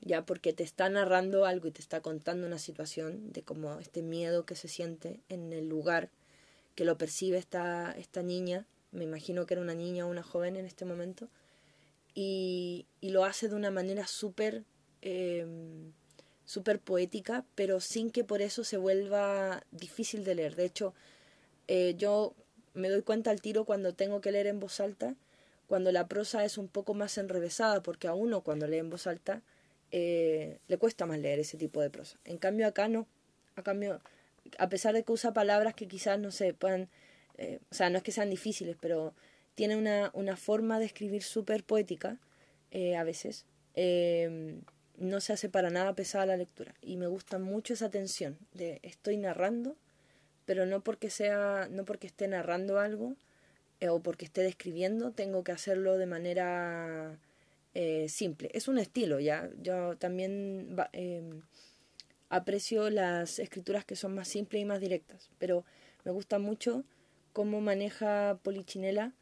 Ya 0.02 0.26
porque 0.26 0.52
te 0.52 0.64
está 0.64 0.90
narrando 0.90 1.46
algo 1.46 1.68
y 1.68 1.72
te 1.72 1.82
está 1.82 2.02
contando 2.02 2.46
una 2.46 2.60
situación 2.60 3.32
de 3.32 3.44
como 3.44 3.80
este 3.80 4.02
miedo 4.02 4.46
que 4.46 4.56
se 4.56 4.68
siente 4.68 5.22
en 5.30 5.54
el 5.54 5.70
lugar 5.70 6.10
que 6.76 6.86
lo 6.86 6.98
percibe 6.98 7.38
esta, 7.38 7.94
esta 7.94 8.22
niña, 8.22 8.66
me 8.92 9.04
imagino 9.04 9.46
que 9.46 9.54
era 9.54 9.62
una 9.62 9.76
niña 9.76 10.06
o 10.06 10.10
una 10.10 10.24
joven 10.24 10.56
en 10.56 10.66
este 10.66 10.86
momento, 10.86 11.30
y, 12.14 12.88
y 13.02 13.12
lo 13.12 13.24
hace 13.24 13.48
de 13.48 13.56
una 13.56 13.72
manera 13.72 14.08
súper 14.08 14.64
eh, 15.02 15.46
súper 16.50 16.80
poética, 16.80 17.46
pero 17.54 17.80
sin 17.80 18.10
que 18.10 18.24
por 18.24 18.42
eso 18.42 18.64
se 18.64 18.78
vuelva 18.78 19.62
difícil 19.70 20.24
de 20.24 20.34
leer. 20.34 20.56
De 20.56 20.66
hecho, 20.66 20.96
eh, 21.68 21.94
yo 21.96 22.34
me 22.74 22.90
doy 22.90 23.04
cuenta 23.04 23.30
al 23.30 23.40
tiro 23.40 23.66
cuando 23.66 23.94
tengo 23.94 24.20
que 24.20 24.32
leer 24.32 24.48
en 24.48 24.60
voz 24.60 24.80
alta, 24.80 25.14
cuando 25.68 25.92
la 25.92 26.08
prosa 26.08 26.44
es 26.46 26.58
un 26.58 26.68
poco 26.68 26.96
más 26.96 27.20
enrevesada, 27.20 27.84
porque 27.84 28.08
a 28.08 28.16
uno 28.16 28.42
cuando 28.42 28.66
lee 28.66 28.78
en 28.78 28.90
voz 28.90 29.06
alta, 29.06 29.44
eh, 29.92 30.58
le 30.68 30.78
cuesta 30.80 31.06
más 31.06 31.20
leer 31.20 31.38
ese 31.38 31.56
tipo 31.56 31.82
de 31.82 31.92
prosa. 31.92 32.18
En 32.26 32.40
cambio 32.40 32.66
acá 32.66 32.88
no. 32.88 33.06
A 33.56 33.62
cambio, 33.62 34.02
a 34.58 34.70
pesar 34.70 34.96
de 34.96 35.04
que 35.04 35.12
usa 35.12 35.34
palabras 35.34 35.76
que 35.76 35.88
quizás 35.88 36.18
no 36.18 36.32
se 36.32 36.56
puedan, 36.56 36.90
eh, 37.38 37.60
o 37.70 37.76
sea, 37.76 37.92
no 37.92 37.98
es 37.98 38.04
que 38.04 38.12
sean 38.12 38.32
difíciles, 38.32 38.76
pero 38.82 39.14
tiene 39.54 39.76
una, 39.76 40.10
una 40.16 40.36
forma 40.36 40.80
de 40.80 40.86
escribir 40.86 41.22
súper 41.22 41.64
poética 41.64 42.18
a 42.98 43.04
veces. 43.04 43.46
No 45.00 45.22
se 45.22 45.34
hace 45.34 45.50
para 45.50 45.70
nada 45.70 45.94
pesada 45.96 46.26
la 46.26 46.38
lectura. 46.38 46.76
Y 46.82 46.98
me 46.98 47.08
gusta 47.08 47.40
mucho 47.40 47.74
esa 47.74 47.90
tensión 47.90 48.38
de 48.54 48.80
estoy 48.84 49.18
narrando, 49.18 49.76
pero 50.46 50.66
no 50.66 50.82
porque 50.82 51.10
sea, 51.10 51.68
no 51.72 51.86
porque 51.86 52.08
esté 52.08 52.28
narrando 52.28 52.80
algo 52.80 53.16
o 53.88 54.02
porque 54.02 54.26
esté 54.26 54.42
describiendo, 54.42 55.12
tengo 55.12 55.44
que 55.44 55.54
hacerlo 55.54 55.98
de 55.98 56.06
manera 56.06 57.18
eh, 57.74 58.10
simple. 58.10 58.50
Es 58.54 58.68
un 58.68 58.78
estilo, 58.78 59.20
¿ya? 59.20 59.50
Yo 59.62 59.96
también 59.98 60.76
em, 60.92 61.42
aprecio 62.30 62.90
las 62.90 63.40
escrituras 63.40 63.86
que 63.86 63.96
son 63.96 64.16
más 64.16 64.28
simples 64.28 64.62
y 64.62 64.66
más 64.66 64.82
directas, 64.82 65.30
pero 65.38 65.64
me 66.04 66.12
gusta 66.12 66.40
mucho 66.40 66.84
cómo 67.32 67.62
maneja 67.62 68.40
Polichinela 68.44 69.14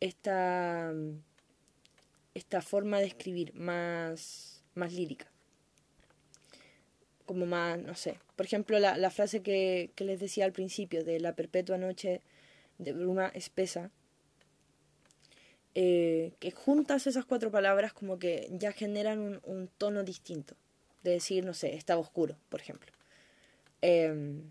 esta, 0.00 0.92
esta 2.34 2.62
forma 2.62 3.00
de 3.00 3.06
escribir 3.06 3.52
más, 3.54 4.57
más 4.74 4.92
lírica. 4.92 5.26
Como 7.26 7.46
más, 7.46 7.78
no 7.78 7.94
sé. 7.94 8.18
Por 8.36 8.46
ejemplo, 8.46 8.78
la, 8.78 8.96
la 8.96 9.10
frase 9.10 9.42
que, 9.42 9.90
que 9.94 10.04
les 10.04 10.20
decía 10.20 10.44
al 10.44 10.52
principio 10.52 11.04
de 11.04 11.20
la 11.20 11.34
perpetua 11.34 11.78
noche 11.78 12.22
de 12.78 12.92
bruma 12.92 13.28
espesa, 13.28 13.90
eh, 15.80 16.32
que 16.40 16.50
juntas 16.50 17.06
esas 17.06 17.24
cuatro 17.24 17.52
palabras 17.52 17.92
como 17.92 18.18
que 18.18 18.48
ya 18.50 18.72
generan 18.72 19.40
un, 19.44 19.68
tono 19.78 20.02
distinto. 20.02 20.56
De 21.04 21.12
decir, 21.12 21.44
no 21.44 21.54
sé, 21.54 21.74
estaba 21.76 22.00
oscuro, 22.00 22.36
por 22.48 22.60
ejemplo. 22.60 22.90
Em, 23.80 24.50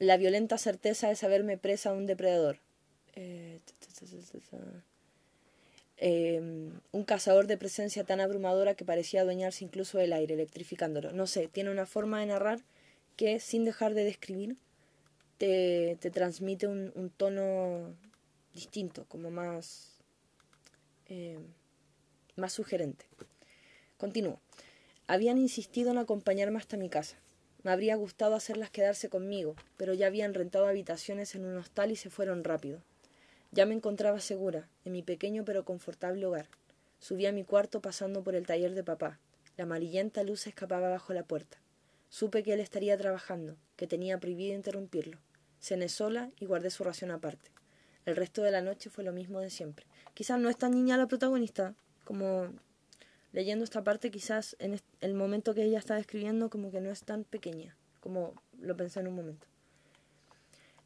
la 0.00 0.16
violenta 0.16 0.58
certeza 0.58 1.08
de 1.08 1.14
saberme 1.14 1.56
presa 1.56 1.90
a 1.90 1.92
un 1.92 2.06
depredador. 2.06 2.58
Eh, 3.14 3.60
em, 5.98 6.72
un 6.92 7.04
cazador 7.04 7.46
de 7.46 7.56
presencia 7.56 8.04
tan 8.04 8.20
abrumadora 8.20 8.74
que 8.74 8.84
parecía 8.84 9.22
adueñarse 9.22 9.64
incluso 9.64 9.98
del 9.98 10.12
aire, 10.12 10.34
electrificándolo. 10.34 11.12
No 11.12 11.26
sé, 11.26 11.48
tiene 11.48 11.70
una 11.70 11.86
forma 11.86 12.20
de 12.20 12.26
narrar 12.26 12.60
que 13.16 13.40
sin 13.40 13.64
dejar 13.64 13.94
de 13.94 14.04
describir 14.04 14.56
te, 15.38 15.96
te 16.00 16.10
transmite 16.10 16.66
un, 16.66 17.10
tono 17.16 17.94
distinto, 18.54 19.04
como 19.08 19.30
más, 19.30 19.98
eh, 21.08 21.38
más 22.36 22.52
sugerente. 22.52 23.06
Continúo. 23.98 24.40
Habían 25.06 25.38
insistido 25.38 25.90
en 25.90 25.98
acompañarme 25.98 26.58
hasta 26.58 26.76
mi 26.76 26.88
casa. 26.88 27.16
Me 27.62 27.70
habría 27.70 27.96
gustado 27.96 28.34
hacerlas 28.34 28.70
quedarse 28.70 29.08
conmigo, 29.08 29.56
pero 29.76 29.94
ya 29.94 30.06
habían 30.06 30.34
rentado 30.34 30.66
habitaciones 30.66 31.34
en 31.34 31.44
un 31.44 31.56
hostal 31.56 31.90
y 31.90 31.96
se 31.96 32.10
fueron 32.10 32.44
rápido. 32.44 32.80
Ya 33.52 33.66
me 33.66 33.74
encontraba 33.74 34.20
segura, 34.20 34.68
en 34.84 34.92
mi 34.92 35.02
pequeño 35.02 35.44
pero 35.44 35.64
confortable 35.64 36.26
hogar. 36.26 36.48
Subí 36.98 37.26
a 37.26 37.32
mi 37.32 37.44
cuarto 37.44 37.80
pasando 37.80 38.22
por 38.22 38.34
el 38.34 38.46
taller 38.46 38.74
de 38.74 38.84
papá. 38.84 39.18
La 39.56 39.64
amarillenta 39.64 40.22
luz 40.22 40.46
escapaba 40.46 40.88
bajo 40.88 41.12
la 41.12 41.22
puerta. 41.22 41.58
Supe 42.08 42.42
que 42.42 42.52
él 42.52 42.60
estaría 42.60 42.96
trabajando, 42.96 43.56
que 43.76 43.86
tenía 43.86 44.18
prohibido 44.18 44.54
interrumpirlo. 44.54 45.18
Cené 45.60 45.88
sola 45.88 46.30
y 46.38 46.46
guardé 46.46 46.70
su 46.70 46.84
ración 46.84 47.10
aparte. 47.10 47.50
El 48.04 48.16
resto 48.16 48.42
de 48.42 48.50
la 48.50 48.62
noche 48.62 48.90
fue 48.90 49.04
lo 49.04 49.12
mismo 49.12 49.40
de 49.40 49.50
siempre. 49.50 49.86
Quizás 50.14 50.38
no 50.38 50.48
es 50.48 50.56
tan 50.56 50.72
niña 50.72 50.96
la 50.96 51.08
protagonista, 51.08 51.74
como 52.04 52.52
leyendo 53.32 53.64
esta 53.64 53.82
parte, 53.82 54.10
quizás 54.10 54.56
en 54.60 54.80
el 55.00 55.14
momento 55.14 55.54
que 55.54 55.64
ella 55.64 55.78
está 55.78 55.98
escribiendo, 55.98 56.48
como 56.48 56.70
que 56.70 56.80
no 56.80 56.90
es 56.90 57.02
tan 57.02 57.24
pequeña, 57.24 57.76
como 58.00 58.34
lo 58.58 58.76
pensé 58.76 59.00
en 59.00 59.08
un 59.08 59.16
momento. 59.16 59.46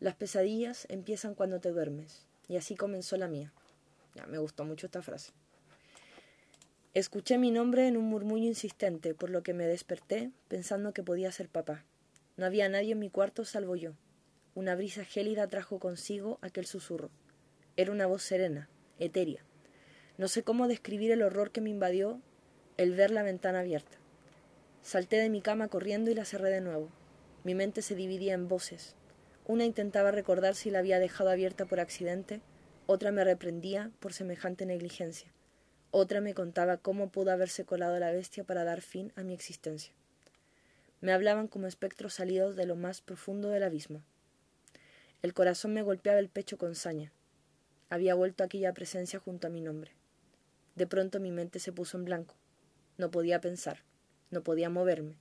Las 0.01 0.16
pesadillas 0.16 0.87
empiezan 0.88 1.35
cuando 1.35 1.61
te 1.61 1.70
duermes, 1.70 2.27
y 2.51 2.57
así 2.57 2.75
comenzó 2.75 3.17
la 3.17 3.29
mía. 3.29 3.53
Ya, 4.17 4.27
me 4.27 4.39
gustó 4.39 4.65
mucho 4.65 4.87
esta 4.87 5.03
frase. 5.03 5.31
Escuché 6.95 7.39
mi 7.39 7.53
nombre 7.53 7.87
en 7.87 7.97
un 7.97 8.07
murmullo 8.07 8.47
insistente, 8.47 9.15
por 9.15 9.31
lo 9.31 9.45
que 9.45 9.55
me 9.55 9.69
desperté 9.69 10.33
pensando 10.49 10.93
que 10.93 11.05
podía 11.05 11.31
ser 11.31 11.49
papá. 11.49 11.85
No 12.37 12.47
había 12.47 12.69
nadie 12.69 12.93
en 12.93 12.99
mi 12.99 13.09
cuarto 13.09 13.45
salvo 13.45 13.77
yo. 13.77 13.93
Una 14.57 14.75
brisa 14.75 15.05
gélida 15.05 15.47
trajo 15.47 15.79
consigo 15.79 16.41
aquel 16.43 16.67
susurro. 16.67 17.11
Era 17.77 17.93
una 17.93 18.09
voz 18.09 18.25
serena, 18.25 18.69
etérea. 18.99 19.45
No 20.19 20.27
sé 20.27 20.43
cómo 20.43 20.67
describir 20.67 21.13
el 21.13 21.23
horror 21.23 21.53
que 21.53 21.61
me 21.61 21.71
invadió 21.71 22.21
el 22.79 22.97
ver 22.97 23.13
la 23.13 23.23
ventana 23.23 23.61
abierta. 23.61 23.97
Salté 24.83 25.19
de 25.19 25.31
mi 25.31 25.41
cama 25.41 25.69
corriendo 25.69 26.11
y 26.11 26.15
la 26.15 26.25
cerré 26.25 26.51
de 26.51 26.63
nuevo. 26.63 26.89
Mi 27.45 27.55
mente 27.55 27.81
se 27.81 27.95
dividía 27.95 28.35
en 28.35 28.49
voces. 28.49 28.97
Una 29.51 29.65
intentaba 29.65 30.13
recordar 30.13 30.55
si 30.55 30.71
la 30.71 30.79
había 30.79 31.01
dejado 31.01 31.29
abierta 31.29 31.67
por 31.67 31.81
accidente, 31.81 32.41
otra 32.87 33.11
me 33.11 33.25
reprendía 33.25 33.91
por 33.99 34.13
semejante 34.13 34.65
negligencia, 34.65 35.33
otra 35.91 36.21
me 36.21 36.35
contaba 36.35 36.77
cómo 36.77 37.11
pudo 37.11 37.33
haberse 37.33 37.65
colado 37.65 37.99
la 37.99 38.13
bestia 38.13 38.45
para 38.45 38.63
dar 38.63 38.81
fin 38.81 39.13
a 39.17 39.25
mi 39.25 39.35
existencia. 39.35 39.93
Me 41.01 41.11
hablaban 41.11 41.49
como 41.49 41.67
espectros 41.67 42.15
salidos 42.15 42.55
de 42.55 42.65
lo 42.65 42.77
más 42.77 43.01
profundo 43.01 43.49
del 43.49 43.65
abismo. 43.65 44.05
El 45.21 45.35
corazón 45.35 45.75
me 45.75 45.83
golpeaba 45.83 46.21
el 46.21 46.29
pecho 46.29 46.57
con 46.57 46.77
saña. 46.77 47.11
Había 47.89 48.15
vuelto 48.15 48.45
aquella 48.45 48.73
presencia 48.73 49.19
junto 49.19 49.49
a 49.49 49.51
mi 49.51 49.61
nombre. 49.61 49.91
De 50.77 50.87
pronto 50.87 51.19
mi 51.19 51.33
mente 51.33 51.59
se 51.59 51.73
puso 51.73 51.99
en 51.99 52.05
blanco. 52.05 52.37
No 52.99 53.11
podía 53.11 53.41
pensar, 53.41 53.83
no 54.31 54.45
podía 54.45 54.71
moverme, 54.71 55.17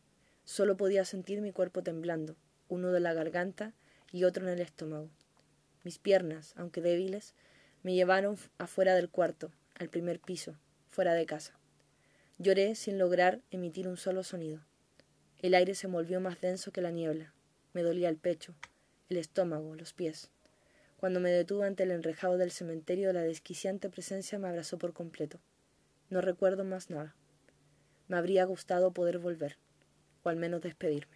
solo 0.45 0.77
podía 0.77 1.03
sentir 1.03 1.41
mi 1.41 1.51
cuerpo 1.51 1.81
temblando, 1.81 2.35
uno 2.67 2.91
de 2.91 2.99
la 2.99 3.15
garganta 3.15 3.73
y 4.11 4.23
otro 4.23 4.45
en 4.45 4.53
el 4.53 4.61
estómago. 4.61 5.09
Mis 5.83 5.99
piernas, 5.99 6.53
aunque 6.57 6.81
débiles, 6.81 7.33
me 7.83 7.93
llevaron 7.93 8.37
afuera 8.57 8.95
del 8.95 9.09
cuarto, 9.09 9.51
al 9.75 9.89
primer 9.89 10.19
piso, 10.19 10.55
fuera 10.89 11.13
de 11.13 11.25
casa. 11.25 11.57
Lloré 12.37 12.75
sin 12.75 12.97
lograr 12.97 13.41
emitir 13.51 13.87
un 13.87 13.97
solo 13.97 14.23
sonido. 14.23 14.61
El 15.41 15.53
aire 15.53 15.75
se 15.75 15.87
volvió 15.87 16.19
más 16.19 16.41
denso 16.41 16.71
que 16.71 16.81
la 16.81 16.91
niebla. 16.91 17.33
Me 17.73 17.81
dolía 17.81 18.09
el 18.09 18.17
pecho, 18.17 18.55
el 19.09 19.17
estómago, 19.17 19.75
los 19.75 19.93
pies. 19.93 20.29
Cuando 20.97 21.21
me 21.21 21.29
detuve 21.31 21.65
ante 21.65 21.83
el 21.83 21.91
enrejado 21.91 22.37
del 22.37 22.51
cementerio, 22.51 23.13
la 23.13 23.21
desquiciante 23.21 23.89
presencia 23.89 24.37
me 24.37 24.49
abrazó 24.49 24.77
por 24.77 24.91
completo. 24.91 25.39
No 26.09 26.19
recuerdo 26.19 26.65
más 26.65 26.89
nada. 26.89 27.15
Me 28.09 28.17
habría 28.17 28.43
gustado 28.43 28.91
poder 28.91 29.19
volver, 29.19 29.57
o 30.23 30.29
al 30.29 30.35
menos 30.35 30.61
despedirme. 30.61 31.15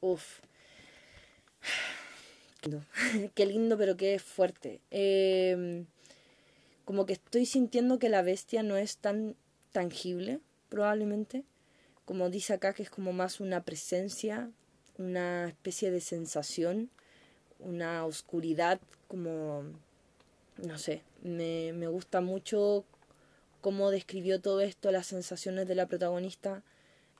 Uf, 0.00 0.40
qué 3.34 3.46
lindo, 3.46 3.76
pero 3.78 3.96
qué 3.96 4.18
fuerte. 4.18 4.80
Em, 4.90 5.86
como 6.84 7.06
que 7.06 7.14
estoy 7.14 7.46
sintiendo 7.46 7.98
que 7.98 8.08
la 8.08 8.22
bestia 8.22 8.62
no 8.62 8.76
es 8.76 8.98
tan 8.98 9.36
tangible, 9.72 10.40
probablemente. 10.68 11.44
Como 12.04 12.30
dice 12.30 12.54
acá, 12.54 12.72
que 12.72 12.82
es 12.82 12.90
como 12.90 13.12
más 13.12 13.40
una 13.40 13.62
presencia, 13.62 14.50
una 14.98 15.48
especie 15.48 15.90
de 15.90 16.00
sensación, 16.00 16.90
una 17.58 18.04
oscuridad, 18.04 18.80
como, 19.08 19.64
no 20.56 20.78
sé, 20.78 21.02
me, 21.22 21.86
gusta 21.88 22.20
mucho 22.20 22.84
cómo 23.60 23.90
describió 23.90 24.40
todo 24.40 24.60
esto, 24.60 24.90
las 24.90 25.06
sensaciones 25.06 25.68
de 25.68 25.74
la 25.74 25.86
protagonista. 25.86 26.62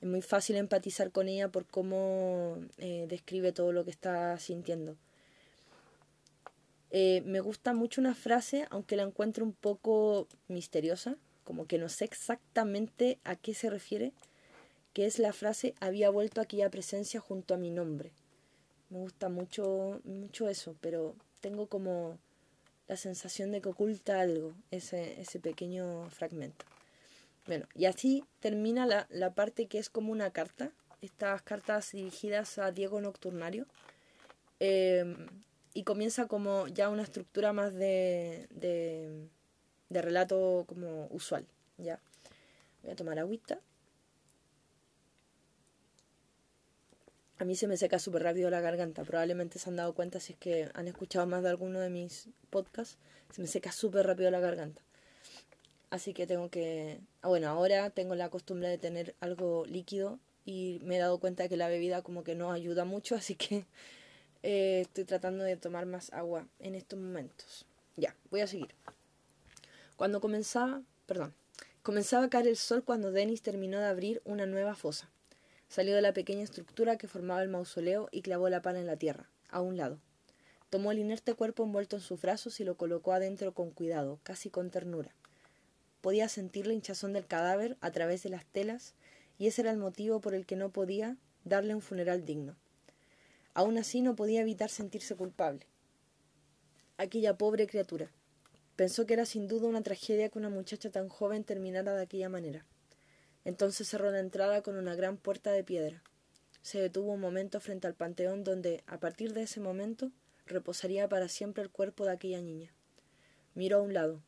Es 0.01 0.07
muy 0.07 0.21
fácil 0.21 0.55
empatizar 0.55 1.11
con 1.11 1.27
ella 1.27 1.47
por 1.47 1.65
cómo 1.65 2.57
eh, 2.77 3.05
describe 3.07 3.51
todo 3.51 3.71
lo 3.71 3.85
que 3.85 3.91
está 3.91 4.37
sintiendo. 4.39 4.97
Eh, 6.91 7.23
me 7.25 7.39
gusta 7.39 7.73
mucho 7.73 8.01
una 8.01 8.13
frase, 8.15 8.67
aunque 8.69 8.97
la 8.97 9.03
encuentro 9.03 9.45
un 9.45 9.53
poco 9.53 10.27
misteriosa, 10.49 11.15
como 11.45 11.65
que 11.65 11.77
no 11.77 11.87
sé 11.87 12.05
exactamente 12.05 13.17
a 13.23 13.35
qué 13.37 13.53
se 13.53 13.69
refiere, 13.69 14.11
que 14.93 15.05
es 15.05 15.17
la 15.17 15.31
frase 15.31 15.73
había 15.79 16.09
vuelto 16.09 16.41
aquella 16.41 16.69
presencia 16.69 17.21
junto 17.21 17.53
a 17.53 17.57
mi 17.57 17.69
nombre. 17.69 18.11
Me 18.89 18.99
gusta 18.99 19.29
mucho, 19.29 20.01
mucho 20.03 20.49
eso, 20.49 20.75
pero 20.81 21.15
tengo 21.39 21.67
como 21.67 22.17
la 22.89 22.97
sensación 22.97 23.53
de 23.53 23.61
que 23.61 23.69
oculta 23.69 24.19
algo 24.19 24.53
ese, 24.69 25.21
ese 25.21 25.39
pequeño 25.39 26.09
fragmento. 26.09 26.65
Bueno, 27.47 27.67
y 27.73 27.85
así 27.85 28.25
termina 28.41 28.85
la, 28.85 29.07
la 29.09 29.33
parte 29.33 29.67
que 29.67 29.79
es 29.79 29.89
como 29.89 30.11
una 30.11 30.31
carta, 30.31 30.71
estas 31.01 31.41
cartas 31.41 31.93
dirigidas 31.93 32.57
a 32.57 32.71
Diego 32.71 32.99
Nocturnario. 32.99 33.65
Eh, 34.59 35.15
y 35.73 35.83
comienza 35.83 36.27
como 36.27 36.67
ya 36.67 36.89
una 36.89 37.03
estructura 37.03 37.53
más 37.53 37.73
de, 37.73 38.47
de, 38.49 40.01
relato 40.01 40.65
como 40.67 41.07
usual. 41.11 41.45
Ya. 41.77 41.99
Voy 42.83 42.91
a 42.91 42.95
tomar 42.95 43.19
agüita. 43.19 43.59
A 47.37 47.45
mí 47.45 47.55
se 47.55 47.67
me 47.67 47.77
seca 47.77 47.97
súper 47.99 48.23
rápido 48.23 48.49
la 48.49 48.61
garganta. 48.61 49.03
Probablemente 49.03 49.57
se 49.57 49.69
han 49.69 49.75
dado 49.75 49.93
cuenta 49.93 50.19
si 50.19 50.33
es 50.33 50.39
que 50.39 50.69
han 50.73 50.87
escuchado 50.87 51.25
más 51.25 51.41
de 51.41 51.49
alguno 51.49 51.79
de 51.79 51.89
mis 51.89 52.29
podcasts. 52.49 52.97
Se 53.33 53.41
me 53.41 53.47
seca 53.47 53.71
súper 53.71 54.05
rápido 54.05 54.29
la 54.29 54.39
garganta. 54.39 54.81
Así 55.89 56.13
que 56.13 56.27
tengo 56.27 56.49
que... 56.49 56.99
Ah, 57.21 57.29
bueno, 57.29 57.49
ahora 57.49 57.89
tengo 57.89 58.15
la 58.15 58.29
costumbre 58.29 58.69
de 58.69 58.77
tener 58.77 59.15
algo 59.19 59.65
líquido 59.65 60.19
y 60.45 60.79
me 60.83 60.97
he 60.97 60.99
dado 60.99 61.19
cuenta 61.19 61.49
que 61.49 61.57
la 61.57 61.67
bebida 61.67 62.01
como 62.01 62.23
que 62.23 62.35
no 62.35 62.51
ayuda 62.51 62.85
mucho, 62.85 63.15
así 63.15 63.35
que 63.35 63.65
eh, 64.43 64.81
estoy 64.81 65.03
tratando 65.03 65.43
de 65.43 65.57
tomar 65.57 65.85
más 65.85 66.11
agua 66.13 66.47
en 66.59 66.75
estos 66.75 66.99
momentos. 66.99 67.65
Ya, 67.95 68.15
voy 68.29 68.41
a 68.41 68.47
seguir. 68.47 68.73
Cuando 69.95 70.21
comenzaba, 70.21 70.81
perdón, 71.05 71.33
comenzaba 71.83 72.25
a 72.25 72.29
caer 72.29 72.47
el 72.47 72.57
sol 72.57 72.83
cuando 72.83 73.11
Denis 73.11 73.41
terminó 73.41 73.79
de 73.79 73.85
abrir 73.85 74.21
una 74.25 74.45
nueva 74.45 74.75
fosa. 74.75 75.09
Salió 75.67 75.95
de 75.95 76.01
la 76.01 76.13
pequeña 76.13 76.43
estructura 76.43 76.97
que 76.97 77.07
formaba 77.07 77.43
el 77.43 77.49
mausoleo 77.49 78.09
y 78.11 78.23
clavó 78.23 78.49
la 78.49 78.61
pala 78.61 78.79
en 78.79 78.87
la 78.87 78.97
tierra, 78.97 79.29
a 79.49 79.61
un 79.61 79.77
lado. 79.77 79.99
Tomó 80.69 80.91
el 80.91 80.99
inerte 80.99 81.33
cuerpo 81.33 81.63
envuelto 81.63 81.97
en 81.97 82.01
sus 82.01 82.21
brazos 82.21 82.59
y 82.59 82.63
lo 82.63 82.75
colocó 82.75 83.13
adentro 83.13 83.53
con 83.53 83.71
cuidado, 83.71 84.19
casi 84.23 84.49
con 84.49 84.69
ternura. 84.69 85.13
Podía 86.01 86.29
sentir 86.29 86.65
la 86.65 86.73
hinchazón 86.73 87.13
del 87.13 87.27
cadáver 87.27 87.77
a 87.81 87.91
través 87.91 88.23
de 88.23 88.29
las 88.29 88.45
telas, 88.45 88.95
y 89.37 89.47
ese 89.47 89.61
era 89.61 89.71
el 89.71 89.77
motivo 89.77 90.19
por 90.19 90.33
el 90.33 90.45
que 90.45 90.55
no 90.55 90.69
podía 90.69 91.17
darle 91.43 91.75
un 91.75 91.81
funeral 91.81 92.25
digno. 92.25 92.55
Aún 93.53 93.77
así 93.77 94.01
no 94.01 94.15
podía 94.15 94.41
evitar 94.41 94.69
sentirse 94.69 95.15
culpable. 95.15 95.67
Aquella 96.97 97.37
pobre 97.37 97.67
criatura. 97.67 98.11
Pensó 98.77 99.05
que 99.05 99.13
era 99.13 99.25
sin 99.25 99.47
duda 99.47 99.67
una 99.67 99.83
tragedia 99.83 100.29
que 100.29 100.39
una 100.39 100.49
muchacha 100.49 100.89
tan 100.89 101.09
joven 101.09 101.43
terminara 101.43 101.93
de 101.93 102.03
aquella 102.03 102.29
manera. 102.29 102.65
Entonces 103.43 103.89
cerró 103.89 104.09
la 104.11 104.19
entrada 104.19 104.61
con 104.61 104.77
una 104.77 104.95
gran 104.95 105.17
puerta 105.17 105.51
de 105.51 105.63
piedra. 105.63 106.01
Se 106.61 106.79
detuvo 106.79 107.11
un 107.11 107.19
momento 107.19 107.59
frente 107.59 107.87
al 107.87 107.95
panteón 107.95 108.43
donde, 108.43 108.83
a 108.85 108.99
partir 108.99 109.33
de 109.33 109.43
ese 109.43 109.59
momento, 109.59 110.11
reposaría 110.45 111.09
para 111.09 111.27
siempre 111.27 111.63
el 111.63 111.71
cuerpo 111.71 112.05
de 112.05 112.11
aquella 112.11 112.41
niña. 112.41 112.71
Miró 113.53 113.79
a 113.79 113.81
un 113.81 113.93
lado, 113.93 114.23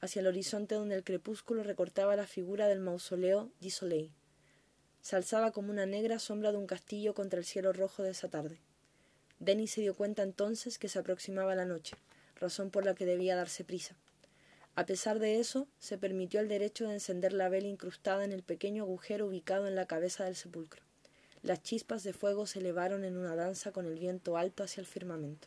hacia 0.00 0.20
el 0.20 0.26
horizonte 0.26 0.74
donde 0.74 0.96
el 0.96 1.04
crepúsculo 1.04 1.62
recortaba 1.62 2.16
la 2.16 2.26
figura 2.26 2.66
del 2.66 2.80
mausoleo 2.80 3.52
di 3.60 3.70
Soleil 3.70 4.12
se 5.06 5.14
alzaba 5.14 5.52
como 5.52 5.70
una 5.70 5.86
negra 5.86 6.18
sombra 6.18 6.50
de 6.50 6.58
un 6.58 6.66
castillo 6.66 7.14
contra 7.14 7.38
el 7.38 7.44
cielo 7.44 7.72
rojo 7.72 8.02
de 8.02 8.10
esa 8.10 8.26
tarde. 8.26 8.58
Denis 9.38 9.70
se 9.70 9.80
dio 9.80 9.94
cuenta 9.94 10.24
entonces 10.24 10.78
que 10.80 10.88
se 10.88 10.98
aproximaba 10.98 11.54
la 11.54 11.64
noche, 11.64 11.94
razón 12.40 12.70
por 12.70 12.84
la 12.84 12.96
que 12.96 13.06
debía 13.06 13.36
darse 13.36 13.62
prisa. 13.62 13.94
A 14.74 14.84
pesar 14.84 15.20
de 15.20 15.38
eso, 15.38 15.68
se 15.78 15.96
permitió 15.96 16.40
el 16.40 16.48
derecho 16.48 16.88
de 16.88 16.94
encender 16.94 17.32
la 17.32 17.48
vela 17.48 17.68
incrustada 17.68 18.24
en 18.24 18.32
el 18.32 18.42
pequeño 18.42 18.82
agujero 18.82 19.26
ubicado 19.28 19.68
en 19.68 19.76
la 19.76 19.86
cabeza 19.86 20.24
del 20.24 20.34
sepulcro. 20.34 20.82
Las 21.44 21.62
chispas 21.62 22.02
de 22.02 22.12
fuego 22.12 22.46
se 22.46 22.58
elevaron 22.58 23.04
en 23.04 23.16
una 23.16 23.36
danza 23.36 23.70
con 23.70 23.86
el 23.86 24.00
viento 24.00 24.36
alto 24.36 24.64
hacia 24.64 24.80
el 24.80 24.88
firmamento. 24.88 25.46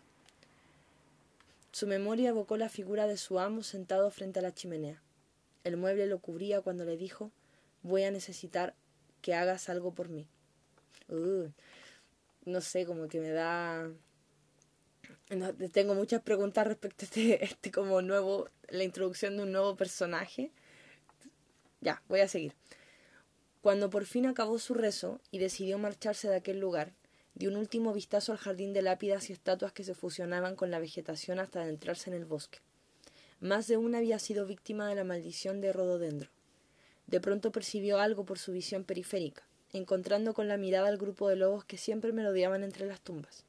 Su 1.74 1.86
memoria 1.86 2.30
evocó 2.30 2.56
la 2.56 2.69
figura 2.69 3.08
de 3.08 3.17
su 3.17 3.39
amo 3.39 3.63
sentado 3.63 4.10
frente 4.10 4.39
a 4.39 4.41
la 4.41 4.56
chimenea. 4.56 5.02
El 5.65 5.76
mueble 5.76 6.08
lo 6.08 6.19
cubría 6.19 6.62
cuando 6.62 6.86
le 6.86 6.95
dijo 6.95 7.30
Voy 7.82 8.04
a 8.04 8.12
necesitar 8.12 8.74
que 9.21 9.34
hagas 9.34 9.69
algo 9.69 9.93
por 9.93 10.10
mí. 10.10 10.27
No 12.45 12.62
sé, 12.62 12.86
como 12.86 13.08
que 13.08 13.19
me 13.19 13.29
da... 13.29 13.91
tengo 15.71 15.95
muchas 15.95 16.21
preguntas 16.21 16.67
respecto 16.67 17.03
a 17.03 17.05
este, 17.05 17.43
este 17.43 17.71
como 17.71 18.01
nuevo, 18.01 18.49
la 18.69 18.84
introducción 18.84 19.38
de 19.38 19.43
un 19.43 19.51
nuevo 19.51 19.75
personaje. 19.75 20.51
Ya, 21.82 22.01
voy 22.08 22.19
a 22.19 22.27
seguir. 22.27 22.53
Cuando 23.62 23.89
por 23.89 24.05
fin 24.05 24.25
acabó 24.25 24.58
su 24.58 24.73
rezo 24.73 25.19
y 25.32 25.39
decidió 25.39 25.77
marcharse 25.77 26.29
de 26.29 26.38
aquel 26.38 26.60
lugar, 26.60 26.93
dio 27.36 27.49
un 27.49 27.58
último 27.58 27.93
vistazo 27.93 28.32
al 28.32 28.38
jardín 28.38 28.73
de 28.73 28.82
lápidas 28.82 29.29
y 29.29 29.34
estatuas 29.34 29.73
que 29.73 29.84
se 29.84 29.95
fusionaban 29.95 30.55
con 30.55 30.71
la 30.71 30.79
vegetación 30.79 31.39
hasta 31.39 31.62
adentrarse 31.62 32.10
en 32.10 32.15
el 32.15 32.25
bosque. 32.25 32.60
Más 33.41 33.67
de 33.67 33.77
una 33.77 33.99
había 33.99 34.19
sido 34.19 34.45
víctima 34.45 34.88
de 34.88 34.95
la 34.95 35.03
maldición 35.03 35.62
de 35.62 35.71
Rododendro. 35.73 36.29
De 37.10 37.19
pronto 37.19 37.52
percibió 37.52 38.00
algo 38.00 38.24
por 38.24 38.38
su 38.38 38.52
visión 38.52 38.84
periférica, 38.84 39.41
encontrando 39.74 40.36
con 40.36 40.48
la 40.48 40.58
mirada 40.58 40.89
al 40.89 41.00
grupo 41.00 41.28
de 41.28 41.38
lobos 41.38 41.65
que 41.65 41.78
siempre 41.78 42.13
merodeaban 42.13 42.63
entre 42.63 42.86
las 42.86 43.02
tumbas. 43.02 43.45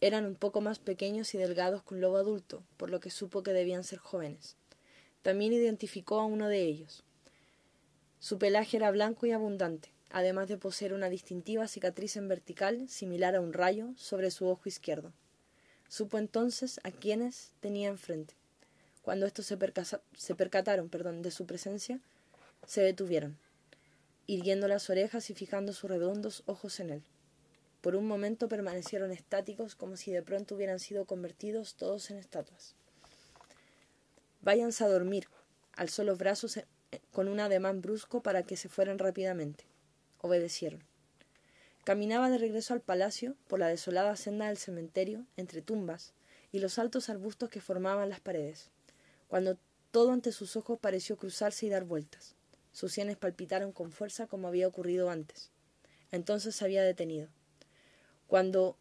Eran 0.00 0.24
un 0.24 0.36
poco 0.36 0.62
más 0.62 0.78
pequeños 0.78 1.34
y 1.34 1.38
delgados 1.38 1.82
que 1.82 1.94
un 1.94 2.00
lobo 2.00 2.16
adulto, 2.16 2.62
por 2.78 2.88
lo 2.88 2.98
que 2.98 3.10
supo 3.10 3.42
que 3.42 3.52
debían 3.52 3.84
ser 3.84 3.98
jóvenes. 3.98 4.56
También 5.20 5.52
identificó 5.52 6.18
a 6.18 6.24
uno 6.24 6.48
de 6.48 6.62
ellos. 6.62 7.02
Su 8.20 8.38
pelaje 8.38 8.78
era 8.78 8.90
blanco 8.90 9.26
y 9.26 9.32
abundante, 9.32 9.90
además 10.10 10.48
de 10.48 10.56
poseer 10.56 10.94
una 10.94 11.10
distintiva 11.10 11.68
cicatriz 11.68 12.16
en 12.16 12.26
vertical, 12.28 12.88
similar 12.88 13.36
a 13.36 13.42
un 13.42 13.52
rayo, 13.52 13.92
sobre 13.96 14.30
su 14.30 14.48
ojo 14.48 14.66
izquierdo. 14.66 15.12
Supo 15.88 16.16
entonces 16.16 16.80
a 16.84 16.90
quienes 16.90 17.52
tenía 17.60 17.88
enfrente. 17.88 18.32
Cuando 19.02 19.26
estos 19.26 19.44
se, 19.44 19.58
se 20.16 20.34
percataron 20.34 20.88
perdón, 20.88 21.20
de 21.20 21.30
su 21.30 21.44
presencia, 21.44 22.00
se 22.66 22.82
detuvieron, 22.82 23.38
irguiendo 24.26 24.68
las 24.68 24.90
orejas 24.90 25.30
y 25.30 25.34
fijando 25.34 25.72
sus 25.72 25.90
redondos 25.90 26.42
ojos 26.46 26.80
en 26.80 26.90
él. 26.90 27.02
Por 27.80 27.96
un 27.96 28.06
momento 28.06 28.48
permanecieron 28.48 29.12
estáticos 29.12 29.74
como 29.74 29.96
si 29.96 30.12
de 30.12 30.22
pronto 30.22 30.56
hubieran 30.56 30.80
sido 30.80 31.04
convertidos 31.04 31.74
todos 31.76 32.10
en 32.10 32.18
estatuas. 32.18 32.74
Váyanse 34.40 34.84
a 34.84 34.88
dormir, 34.88 35.28
alzó 35.74 36.04
los 36.04 36.18
brazos 36.18 36.60
con 37.12 37.28
un 37.28 37.40
ademán 37.40 37.80
brusco 37.80 38.22
para 38.22 38.42
que 38.42 38.56
se 38.56 38.68
fueran 38.68 38.98
rápidamente. 38.98 39.64
Obedecieron. 40.20 40.82
Caminaba 41.84 42.28
de 42.28 42.38
regreso 42.38 42.74
al 42.74 42.80
palacio 42.80 43.36
por 43.46 43.58
la 43.58 43.68
desolada 43.68 44.16
senda 44.16 44.48
del 44.48 44.58
cementerio, 44.58 45.24
entre 45.36 45.62
tumbas 45.62 46.12
y 46.52 46.58
los 46.58 46.78
altos 46.78 47.08
arbustos 47.08 47.48
que 47.48 47.60
formaban 47.60 48.08
las 48.08 48.20
paredes, 48.20 48.70
cuando 49.28 49.56
todo 49.90 50.12
ante 50.12 50.32
sus 50.32 50.56
ojos 50.56 50.78
pareció 50.78 51.16
cruzarse 51.16 51.66
y 51.66 51.70
dar 51.70 51.84
vueltas. 51.84 52.34
Sus 52.72 52.92
sienes 52.92 53.16
palpitaron 53.16 53.72
con 53.72 53.92
fuerza 53.92 54.26
como 54.26 54.48
había 54.48 54.68
ocurrido 54.68 55.10
antes. 55.10 55.50
Entonces 56.10 56.54
se 56.56 56.64
había 56.64 56.82
detenido. 56.82 57.28
Cuando 58.26 58.76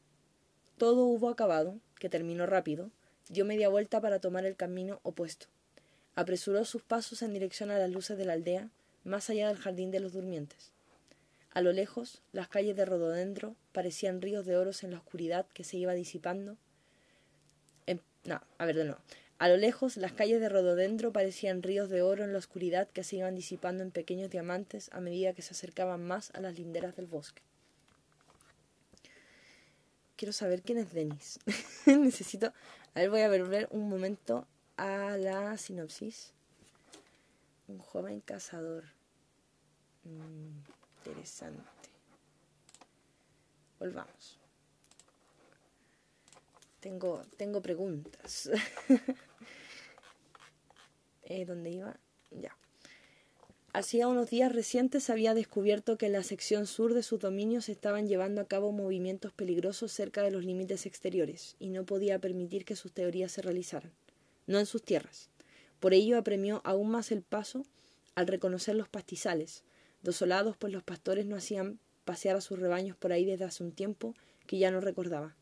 todo 0.77 1.05
hubo 1.05 1.29
acabado, 1.29 1.79
que 1.99 2.09
terminó 2.09 2.45
rápido, 2.45 2.91
dio 3.29 3.45
media 3.45 3.69
vuelta 3.69 4.01
para 4.01 4.19
tomar 4.19 4.45
el 4.45 4.55
camino 4.55 4.99
opuesto. 5.03 5.47
Apresuró 6.15 6.65
sus 6.65 6.83
pasos 6.83 7.21
en 7.21 7.33
dirección 7.33 7.71
a 7.71 7.77
las 7.77 7.89
luces 7.89 8.17
de 8.17 8.25
la 8.25 8.33
aldea, 8.33 8.69
más 9.03 9.29
allá 9.29 9.47
del 9.47 9.57
jardín 9.57 9.91
de 9.91 9.99
los 9.99 10.13
durmientes. 10.13 10.71
A 11.51 11.61
lo 11.61 11.71
lejos, 11.71 12.21
las 12.33 12.47
calles 12.47 12.75
de 12.75 12.85
rododendro 12.85 13.55
parecían 13.71 14.21
ríos 14.21 14.45
de 14.45 14.57
oros 14.57 14.83
en 14.83 14.91
la 14.91 14.97
oscuridad 14.97 15.47
que 15.53 15.63
se 15.63 15.77
iba 15.77 15.93
disipando. 15.93 16.57
No, 18.27 18.41
a 18.57 18.65
ver 18.65 18.75
de 18.75 18.83
nuevo. 18.83 18.99
A 19.39 19.49
lo 19.49 19.57
lejos, 19.57 19.97
las 19.97 20.13
calles 20.13 20.41
de 20.41 20.49
rododendro 20.49 21.13
parecían 21.13 21.61
ríos 21.61 21.89
de 21.89 22.01
oro 22.01 22.23
en 22.23 22.33
la 22.33 22.39
oscuridad 22.39 22.87
que 22.87 23.03
se 23.03 23.17
iban 23.17 23.35
disipando 23.35 23.83
en 23.83 23.91
pequeños 23.91 24.31
diamantes 24.31 24.89
a 24.93 24.99
medida 24.99 25.33
que 25.33 25.43
se 25.43 25.53
acercaban 25.53 26.03
más 26.03 26.31
a 26.33 26.39
las 26.39 26.57
linderas 26.57 26.95
del 26.95 27.05
bosque. 27.05 27.43
Quiero 30.15 30.33
saber 30.33 30.63
quién 30.63 30.79
es 30.79 30.91
Denis. 30.91 31.39
Necesito. 31.85 32.51
A 32.95 32.99
ver, 32.99 33.11
voy 33.11 33.21
a 33.21 33.29
volver 33.29 33.67
un 33.69 33.87
momento 33.87 34.47
a 34.75 35.15
la 35.17 35.55
sinopsis. 35.57 36.33
Un 37.67 37.77
joven 37.77 38.21
cazador. 38.21 38.85
Interesante. 41.05 41.61
Volvamos. 43.77 44.39
Tengo, 46.79 47.21
tengo 47.37 47.61
preguntas. 47.61 48.49
eh, 51.27 51.45
¿Dónde 51.45 51.69
iba? 51.69 51.99
Ya. 52.31 52.57
Hacía 53.73 54.07
unos 54.07 54.29
días 54.29 54.51
recientes 54.51 55.09
había 55.09 55.33
descubierto 55.33 55.97
que 55.97 56.07
en 56.07 56.13
la 56.13 56.23
sección 56.23 56.65
sur 56.65 56.93
de 56.93 57.03
sus 57.03 57.19
dominios 57.19 57.65
se 57.65 57.73
estaban 57.73 58.07
llevando 58.07 58.41
a 58.41 58.47
cabo 58.47 58.71
movimientos 58.71 59.33
peligrosos 59.33 59.91
cerca 59.91 60.23
de 60.23 60.31
los 60.31 60.45
límites 60.45 60.85
exteriores, 60.85 61.55
y 61.59 61.69
no 61.69 61.85
podía 61.85 62.17
permitir 62.17 62.65
que 62.65 62.75
sus 62.75 62.91
teorías 62.91 63.31
se 63.31 63.43
realizaran, 63.43 63.91
no 64.47 64.57
en 64.57 64.65
sus 64.65 64.81
tierras. 64.81 65.29
Por 65.79 65.93
ello 65.93 66.17
apremió 66.17 66.61
aún 66.63 66.89
más 66.89 67.11
el 67.11 67.21
paso 67.21 67.65
al 68.15 68.25
reconocer 68.25 68.75
los 68.75 68.89
pastizales, 68.89 69.63
desolados 70.01 70.57
pues 70.57 70.73
los 70.73 70.81
pastores 70.81 71.27
no 71.27 71.35
hacían 71.35 71.79
pasear 72.03 72.37
a 72.37 72.41
sus 72.41 72.57
rebaños 72.57 72.97
por 72.97 73.11
ahí 73.11 73.25
desde 73.25 73.45
hace 73.45 73.63
un 73.63 73.73
tiempo 73.73 74.15
que 74.47 74.57
ya 74.57 74.71
no 74.71 74.79
recordaba. 74.81 75.35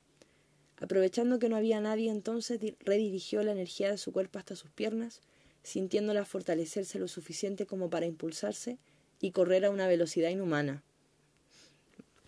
Aprovechando 0.77 1.39
que 1.39 1.47
no 1.47 1.55
había 1.55 1.79
nadie 1.79 2.11
entonces, 2.11 2.59
redirigió 2.79 3.43
la 3.43 3.53
energía 3.53 3.91
de 3.91 3.97
su 3.97 4.11
cuerpo 4.11 4.39
hasta 4.39 4.57
sus 4.57 4.71
piernas, 4.71 5.21
sintiéndola 5.65 6.25
fortalecerse 6.25 6.99
lo 6.99 7.07
suficiente 7.07 7.65
como 7.65 7.89
para 7.89 8.05
impulsarse 8.05 8.77
y 9.19 9.31
correr 9.31 9.65
a 9.65 9.71
una 9.71 9.87
velocidad 9.87 10.29
inhumana. 10.29 10.83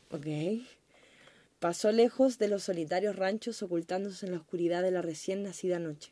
Ok. 0.10 0.26
Pasó 1.60 1.92
lejos 1.92 2.40
de 2.40 2.48
los 2.48 2.64
solitarios 2.64 3.16
ranchos 3.16 3.62
ocultándose 3.62 4.26
en 4.26 4.32
la 4.32 4.40
oscuridad 4.40 4.82
de 4.82 4.92
la 4.92 5.04
recién 5.04 5.44
nacida 5.44 5.78
noche. 5.78 6.12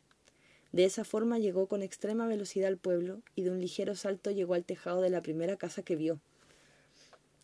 De 0.71 0.85
esa 0.85 1.03
forma 1.03 1.39
llegó 1.39 1.67
con 1.67 1.81
extrema 1.81 2.27
velocidad 2.27 2.67
al 2.67 2.77
pueblo 2.77 3.21
y 3.35 3.43
de 3.43 3.51
un 3.51 3.59
ligero 3.59 3.95
salto 3.95 4.29
llegó 4.29 4.53
al 4.53 4.65
tejado 4.65 5.01
de 5.01 5.09
la 5.09 5.21
primera 5.21 5.55
casa 5.57 5.81
que 5.81 5.95
vio. 5.95 6.19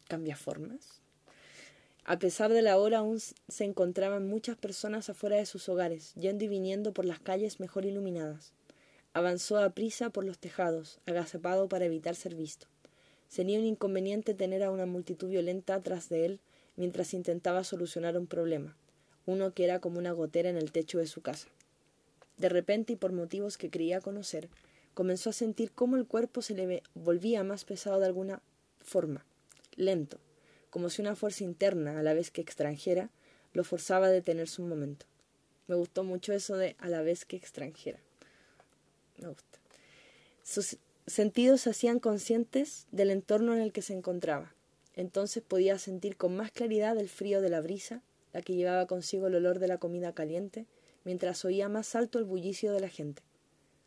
¿Cambia 0.07 0.35
formas? 0.35 1.01
A 2.03 2.19
pesar 2.19 2.51
de 2.51 2.61
la 2.61 2.77
hora 2.77 2.99
aún 2.99 3.19
se 3.19 3.63
encontraban 3.63 4.27
muchas 4.27 4.57
personas 4.57 5.09
afuera 5.09 5.37
de 5.37 5.45
sus 5.45 5.69
hogares, 5.69 6.13
yendo 6.15 6.43
y 6.43 6.49
viniendo 6.49 6.93
por 6.93 7.05
las 7.05 7.19
calles 7.19 7.59
mejor 7.59 7.85
iluminadas. 7.85 8.53
Avanzó 9.13 9.57
a 9.57 9.71
prisa 9.71 10.09
por 10.09 10.23
los 10.23 10.39
tejados, 10.39 11.01
agazapado 11.05 11.67
para 11.67 11.83
evitar 11.83 12.15
ser 12.15 12.33
visto. 12.33 12.67
Sería 13.27 13.59
un 13.59 13.65
inconveniente 13.65 14.33
tener 14.33 14.63
a 14.63 14.71
una 14.71 14.85
multitud 14.85 15.27
violenta 15.27 15.75
atrás 15.75 16.07
de 16.07 16.23
él 16.23 16.39
mientras 16.77 17.13
intentaba 17.13 17.65
solucionar 17.65 18.17
un 18.17 18.25
problema, 18.25 18.77
uno 19.25 19.53
que 19.53 19.65
era 19.65 19.79
como 19.79 19.99
una 19.99 20.13
gotera 20.13 20.49
en 20.49 20.55
el 20.55 20.71
techo 20.71 20.97
de 20.97 21.07
su 21.07 21.21
casa. 21.21 21.49
De 22.37 22.47
repente, 22.47 22.93
y 22.93 22.95
por 22.95 23.11
motivos 23.11 23.57
que 23.57 23.69
creía 23.69 23.99
conocer, 23.99 24.47
comenzó 24.93 25.31
a 25.31 25.33
sentir 25.33 25.73
cómo 25.73 25.97
el 25.97 26.07
cuerpo 26.07 26.41
se 26.41 26.55
le 26.55 26.81
volvía 26.93 27.43
más 27.43 27.65
pesado 27.65 27.99
de 27.99 28.05
alguna 28.05 28.41
forma, 28.79 29.25
lento, 29.75 30.19
como 30.69 30.89
si 30.89 31.01
una 31.01 31.17
fuerza 31.17 31.43
interna, 31.43 31.99
a 31.99 32.03
la 32.03 32.13
vez 32.13 32.31
que 32.31 32.39
extranjera, 32.39 33.09
lo 33.51 33.65
forzaba 33.65 34.05
a 34.05 34.11
detenerse 34.11 34.61
un 34.61 34.69
momento. 34.69 35.05
Me 35.67 35.75
gustó 35.75 36.05
mucho 36.05 36.31
eso 36.31 36.55
de 36.55 36.77
a 36.79 36.87
la 36.87 37.01
vez 37.01 37.25
que 37.25 37.35
extranjera 37.35 37.99
me 39.21 39.29
gusta. 39.29 39.59
Sus 40.43 40.77
sentidos 41.07 41.61
se 41.61 41.69
hacían 41.69 41.99
conscientes 41.99 42.87
del 42.91 43.11
entorno 43.11 43.53
en 43.53 43.61
el 43.61 43.71
que 43.71 43.81
se 43.81 43.93
encontraba. 43.93 44.53
Entonces 44.95 45.43
podía 45.43 45.77
sentir 45.79 46.17
con 46.17 46.35
más 46.35 46.51
claridad 46.51 46.97
el 46.97 47.09
frío 47.09 47.41
de 47.41 47.49
la 47.49 47.61
brisa, 47.61 48.03
la 48.33 48.41
que 48.41 48.55
llevaba 48.55 48.87
consigo 48.87 49.27
el 49.27 49.35
olor 49.35 49.59
de 49.59 49.67
la 49.67 49.77
comida 49.77 50.13
caliente, 50.13 50.65
mientras 51.03 51.45
oía 51.45 51.69
más 51.69 51.95
alto 51.95 52.19
el 52.19 52.25
bullicio 52.25 52.73
de 52.73 52.79
la 52.79 52.89
gente. 52.89 53.23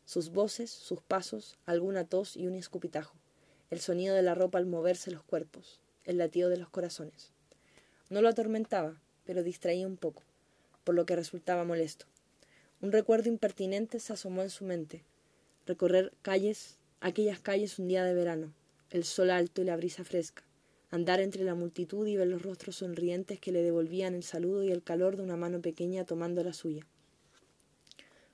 Sus 0.05 0.31
voces, 0.31 0.69
sus 0.69 1.01
pasos, 1.01 1.57
alguna 1.65 2.05
tos 2.05 2.35
y 2.37 2.47
un 2.47 2.55
escupitajo, 2.55 3.15
el 3.69 3.79
sonido 3.79 4.15
de 4.15 4.21
la 4.21 4.35
ropa 4.35 4.57
al 4.57 4.65
moverse 4.65 5.11
los 5.11 5.23
cuerpos, 5.23 5.79
el 6.03 6.17
latido 6.17 6.49
de 6.49 6.57
los 6.57 6.69
corazones. 6.69 7.31
No 8.09 8.21
lo 8.21 8.29
atormentaba, 8.29 9.01
pero 9.25 9.41
distraía 9.41 9.87
un 9.87 9.97
poco, 9.97 10.23
por 10.83 10.95
lo 10.95 11.05
que 11.05 11.15
resultaba 11.15 11.63
molesto. 11.63 12.05
Un 12.81 12.91
recuerdo 12.91 13.29
impertinente 13.29 13.99
se 13.99 14.13
asomó 14.13 14.43
en 14.43 14.51
su 14.51 14.63
mente, 14.63 15.03
recorrer 15.65 16.13
calles, 16.21 16.77
aquellas 17.01 17.39
calles 17.39 17.79
un 17.79 17.87
día 17.87 18.03
de 18.03 18.13
verano, 18.13 18.53
el 18.91 19.03
sol 19.03 19.31
alto 19.31 19.61
y 19.61 19.65
la 19.65 19.75
brisa 19.75 20.03
fresca, 20.03 20.43
andar 20.91 21.19
entre 21.19 21.43
la 21.43 21.55
multitud 21.55 22.05
y 22.05 22.15
ver 22.15 22.27
los 22.27 22.43
rostros 22.43 22.77
sonrientes 22.77 23.39
que 23.39 23.51
le 23.51 23.63
devolvían 23.63 24.13
el 24.13 24.23
saludo 24.23 24.63
y 24.63 24.71
el 24.71 24.83
calor 24.83 25.17
de 25.17 25.23
una 25.23 25.37
mano 25.37 25.61
pequeña 25.61 26.05
tomando 26.05 26.43
la 26.43 26.53
suya. 26.53 26.85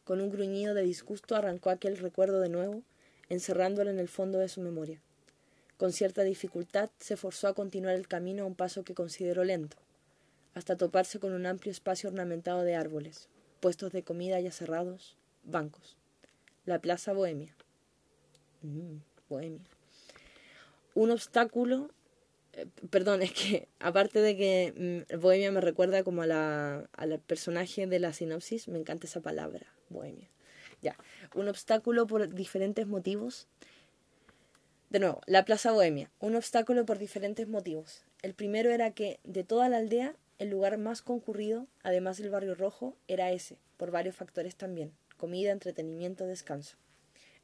Con 0.04 0.20
un 0.20 0.30
gruñido 0.30 0.74
de 0.74 0.82
disgusto 0.82 1.36
arrancó 1.36 1.70
aquel 1.70 1.98
recuerdo 1.98 2.42
de 2.42 2.50
nuevo, 2.50 2.84
encerrándolo 3.30 3.90
en 3.90 4.00
el 4.00 4.10
fondo 4.10 4.40
de 4.40 4.50
su 4.50 4.60
memoria. 4.60 5.02
Con 5.78 5.94
cierta 5.94 6.24
dificultad 6.24 6.90
se 7.00 7.16
forzó 7.16 7.48
a 7.48 7.54
continuar 7.54 7.96
el 7.96 8.10
camino 8.10 8.44
a 8.44 8.48
un 8.48 8.56
paso 8.56 8.84
que 8.84 8.94
consideró 8.94 9.46
lento, 9.46 9.78
hasta 10.54 10.76
toparse 10.76 11.20
con 11.20 11.32
un 11.32 11.46
amplio 11.46 11.72
espacio 11.72 12.10
ornamentado 12.10 12.64
de 12.64 12.76
árboles, 12.76 13.30
puestos 13.62 13.94
de 13.94 14.04
comida 14.04 14.40
ya 14.42 14.52
cerrados, 14.52 15.16
bancos 15.44 16.01
la 16.72 16.80
Plaza 16.80 17.12
Bohemia. 17.12 17.54
Mm, 18.62 19.00
Bohemia. 19.30 19.60
Un 20.96 21.12
obstáculo, 21.12 21.90
eh, 22.54 22.66
perdón, 22.90 23.22
es 23.22 23.34
que 23.34 23.68
aparte 23.80 24.22
de 24.22 24.38
que 24.38 25.06
mm, 25.12 25.20
Bohemia 25.20 25.52
me 25.52 25.60
recuerda 25.60 26.04
como 26.04 26.22
a 26.22 26.28
la, 26.28 26.90
al 26.94 27.20
personaje 27.20 27.88
de 27.88 28.00
la 28.00 28.14
sinopsis, 28.14 28.70
me 28.70 28.80
encanta 28.80 29.06
esa 29.06 29.20
palabra, 29.20 29.68
Bohemia. 29.90 30.30
Ya, 30.82 30.96
un 31.36 31.50
obstáculo 31.50 32.08
por 32.08 32.34
diferentes 32.34 32.88
motivos. 32.88 33.48
De 34.90 35.00
nuevo, 35.00 35.22
la 35.26 35.44
Plaza 35.44 35.74
Bohemia, 35.74 36.10
un 36.20 36.36
obstáculo 36.36 36.86
por 36.86 36.98
diferentes 36.98 37.50
motivos. 37.50 38.04
El 38.22 38.34
primero 38.34 38.72
era 38.72 38.92
que 38.92 39.20
de 39.26 39.44
toda 39.44 39.68
la 39.68 39.78
aldea, 39.78 40.16
el 40.42 40.50
lugar 40.50 40.80
más 40.80 41.04
concurrido, 41.04 41.68
además 41.84 42.18
del 42.18 42.32
barrio 42.32 42.56
rojo, 42.56 42.98
era 43.08 43.32
ese, 43.32 43.60
por 43.78 43.92
varios 43.92 44.16
factores 44.16 44.56
también 44.56 44.92
comida, 45.22 45.52
entretenimiento, 45.52 46.26
descanso. 46.26 46.78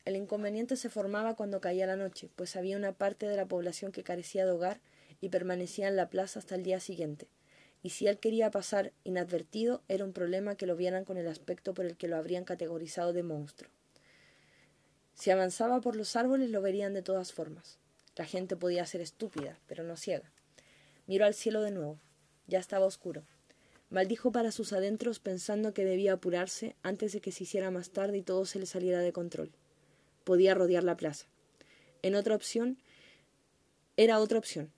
El 0.03 0.15
inconveniente 0.15 0.77
se 0.77 0.89
formaba 0.89 1.35
cuando 1.35 1.61
caía 1.61 1.85
la 1.85 1.95
noche, 1.95 2.27
pues 2.35 2.55
había 2.55 2.75
una 2.75 2.93
parte 2.93 3.27
de 3.27 3.35
la 3.37 3.45
población 3.45 3.91
que 3.91 4.01
carecía 4.01 4.47
de 4.47 4.51
hogar 4.51 4.81
y 5.21 5.29
permanecía 5.29 5.87
en 5.87 5.95
la 5.95 6.09
plaza 6.09 6.39
hasta 6.39 6.55
el 6.55 6.63
día 6.63 6.79
siguiente, 6.79 7.27
y 7.83 7.91
si 7.91 8.07
él 8.07 8.17
quería 8.17 8.49
pasar 8.49 8.93
inadvertido 9.03 9.83
era 9.87 10.05
un 10.05 10.11
problema 10.11 10.55
que 10.55 10.65
lo 10.65 10.75
vieran 10.75 11.05
con 11.05 11.17
el 11.17 11.27
aspecto 11.27 11.75
por 11.75 11.85
el 11.85 11.97
que 11.97 12.07
lo 12.07 12.17
habrían 12.17 12.45
categorizado 12.45 13.13
de 13.13 13.21
monstruo. 13.21 13.69
Si 15.13 15.29
avanzaba 15.29 15.79
por 15.79 15.95
los 15.95 16.15
árboles 16.15 16.49
lo 16.49 16.63
verían 16.63 16.95
de 16.95 17.03
todas 17.03 17.31
formas. 17.31 17.77
La 18.15 18.25
gente 18.25 18.55
podía 18.55 18.87
ser 18.87 19.01
estúpida, 19.01 19.59
pero 19.67 19.83
no 19.83 19.97
ciega. 19.97 20.31
Miró 21.05 21.25
al 21.25 21.35
cielo 21.35 21.61
de 21.61 21.69
nuevo. 21.69 21.99
Ya 22.47 22.59
estaba 22.59 22.85
oscuro. 22.85 23.23
Maldijo 23.89 24.31
para 24.31 24.51
sus 24.51 24.73
adentros 24.73 25.19
pensando 25.19 25.73
que 25.73 25.85
debía 25.85 26.13
apurarse 26.13 26.75
antes 26.83 27.13
de 27.13 27.21
que 27.21 27.31
se 27.31 27.43
hiciera 27.43 27.71
más 27.71 27.91
tarde 27.91 28.17
y 28.17 28.21
todo 28.21 28.45
se 28.45 28.59
le 28.59 28.65
saliera 28.65 28.99
de 28.99 29.13
control. 29.13 29.51
Podía 30.23 30.53
rodear 30.53 30.83
la 30.83 30.97
plaza. 30.97 31.27
En 32.01 32.15
otra 32.15 32.35
opción, 32.35 32.77
era 33.95 34.19
otra 34.19 34.37
opción. 34.37 34.71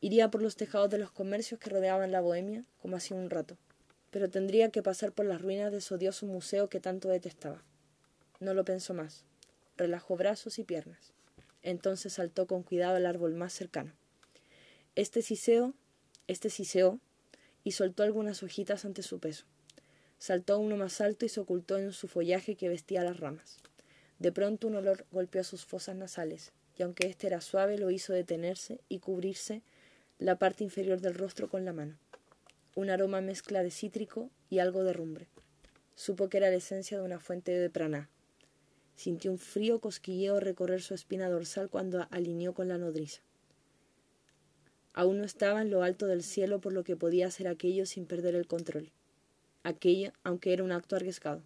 Iría 0.00 0.30
por 0.30 0.42
los 0.42 0.56
tejados 0.56 0.90
de 0.90 0.98
los 0.98 1.10
comercios 1.10 1.58
que 1.60 1.70
rodeaban 1.70 2.12
la 2.12 2.20
bohemia, 2.20 2.64
como 2.80 2.96
hacía 2.96 3.16
un 3.16 3.30
rato, 3.30 3.56
pero 4.10 4.28
tendría 4.28 4.70
que 4.70 4.82
pasar 4.82 5.12
por 5.12 5.26
las 5.26 5.40
ruinas 5.40 5.72
de 5.72 5.78
ese 5.78 5.94
odioso 5.94 6.26
museo 6.26 6.68
que 6.68 6.80
tanto 6.80 7.08
detestaba. 7.08 7.62
No 8.40 8.52
lo 8.52 8.64
pensó 8.64 8.94
más. 8.94 9.24
Relajó 9.76 10.16
brazos 10.16 10.58
y 10.58 10.64
piernas. 10.64 11.12
Entonces 11.62 12.14
saltó 12.14 12.46
con 12.46 12.62
cuidado 12.62 12.96
al 12.96 13.06
árbol 13.06 13.34
más 13.34 13.52
cercano. 13.52 13.92
Este 14.94 15.22
siseo, 15.22 15.72
este 16.32 16.50
siseó 16.50 16.98
y 17.64 17.72
soltó 17.72 18.02
algunas 18.02 18.42
hojitas 18.42 18.84
ante 18.84 19.02
su 19.02 19.20
peso. 19.20 19.44
Saltó 20.18 20.58
uno 20.58 20.76
más 20.76 21.00
alto 21.00 21.24
y 21.26 21.28
se 21.28 21.40
ocultó 21.40 21.78
en 21.78 21.92
su 21.92 22.08
follaje 22.08 22.56
que 22.56 22.68
vestía 22.68 23.04
las 23.04 23.18
ramas. 23.20 23.58
De 24.18 24.32
pronto 24.32 24.68
un 24.68 24.76
olor 24.76 25.04
golpeó 25.10 25.42
sus 25.42 25.64
fosas 25.64 25.96
nasales, 25.96 26.52
y 26.78 26.82
aunque 26.82 27.08
éste 27.08 27.26
era 27.26 27.40
suave, 27.40 27.78
lo 27.78 27.90
hizo 27.90 28.12
detenerse 28.12 28.80
y 28.88 29.00
cubrirse 29.00 29.62
la 30.18 30.38
parte 30.38 30.64
inferior 30.64 31.00
del 31.00 31.14
rostro 31.14 31.48
con 31.48 31.64
la 31.64 31.72
mano. 31.72 31.98
Un 32.74 32.88
aroma 32.88 33.20
mezcla 33.20 33.62
de 33.62 33.70
cítrico 33.70 34.30
y 34.48 34.60
algo 34.60 34.84
de 34.84 34.92
rumbre. 34.92 35.26
Supo 35.96 36.28
que 36.28 36.38
era 36.38 36.50
la 36.50 36.56
esencia 36.56 36.98
de 36.98 37.04
una 37.04 37.18
fuente 37.18 37.52
de 37.52 37.68
praná. 37.68 38.08
Sintió 38.94 39.32
un 39.32 39.38
frío 39.38 39.80
cosquilleo 39.80 40.38
recorrer 40.40 40.82
su 40.82 40.94
espina 40.94 41.28
dorsal 41.28 41.68
cuando 41.68 42.06
alineó 42.10 42.54
con 42.54 42.68
la 42.68 42.78
nodriza. 42.78 43.22
Aún 44.92 45.18
no 45.18 45.24
estaba 45.24 45.62
en 45.62 45.70
lo 45.70 45.82
alto 45.82 46.06
del 46.06 46.22
cielo 46.22 46.60
por 46.60 46.72
lo 46.72 46.84
que 46.84 46.96
podía 46.96 47.26
hacer 47.26 47.48
aquello 47.48 47.86
sin 47.86 48.06
perder 48.06 48.34
el 48.34 48.46
control 48.46 48.92
aquello, 49.62 50.12
aunque 50.24 50.52
era 50.52 50.64
un 50.64 50.72
acto 50.72 50.96
arriesgado. 50.96 51.42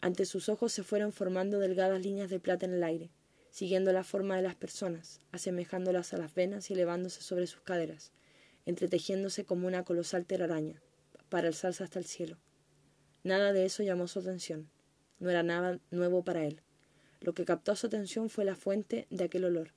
Ante 0.00 0.24
sus 0.24 0.48
ojos 0.48 0.72
se 0.72 0.82
fueron 0.82 1.12
formando 1.12 1.58
delgadas 1.58 2.02
líneas 2.02 2.30
de 2.30 2.40
plata 2.40 2.66
en 2.66 2.74
el 2.74 2.84
aire, 2.84 3.10
siguiendo 3.50 3.92
la 3.92 4.04
forma 4.04 4.36
de 4.36 4.42
las 4.42 4.54
personas, 4.54 5.20
asemejándolas 5.32 6.12
a 6.12 6.18
las 6.18 6.34
venas 6.34 6.70
y 6.70 6.74
elevándose 6.74 7.22
sobre 7.22 7.46
sus 7.46 7.62
caderas, 7.62 8.12
entretejiéndose 8.66 9.44
como 9.44 9.66
una 9.66 9.84
colosal 9.84 10.26
telaraña, 10.26 10.80
para 11.28 11.48
alzarse 11.48 11.82
hasta 11.82 11.98
el 11.98 12.04
cielo. 12.04 12.38
Nada 13.24 13.52
de 13.52 13.64
eso 13.64 13.82
llamó 13.82 14.06
su 14.06 14.20
atención. 14.20 14.70
No 15.18 15.30
era 15.30 15.42
nada 15.42 15.80
nuevo 15.90 16.22
para 16.22 16.44
él. 16.44 16.60
Lo 17.20 17.32
que 17.32 17.44
captó 17.44 17.74
su 17.74 17.86
atención 17.86 18.28
fue 18.28 18.44
la 18.44 18.54
fuente 18.54 19.06
de 19.10 19.24
aquel 19.24 19.44
olor, 19.44 19.72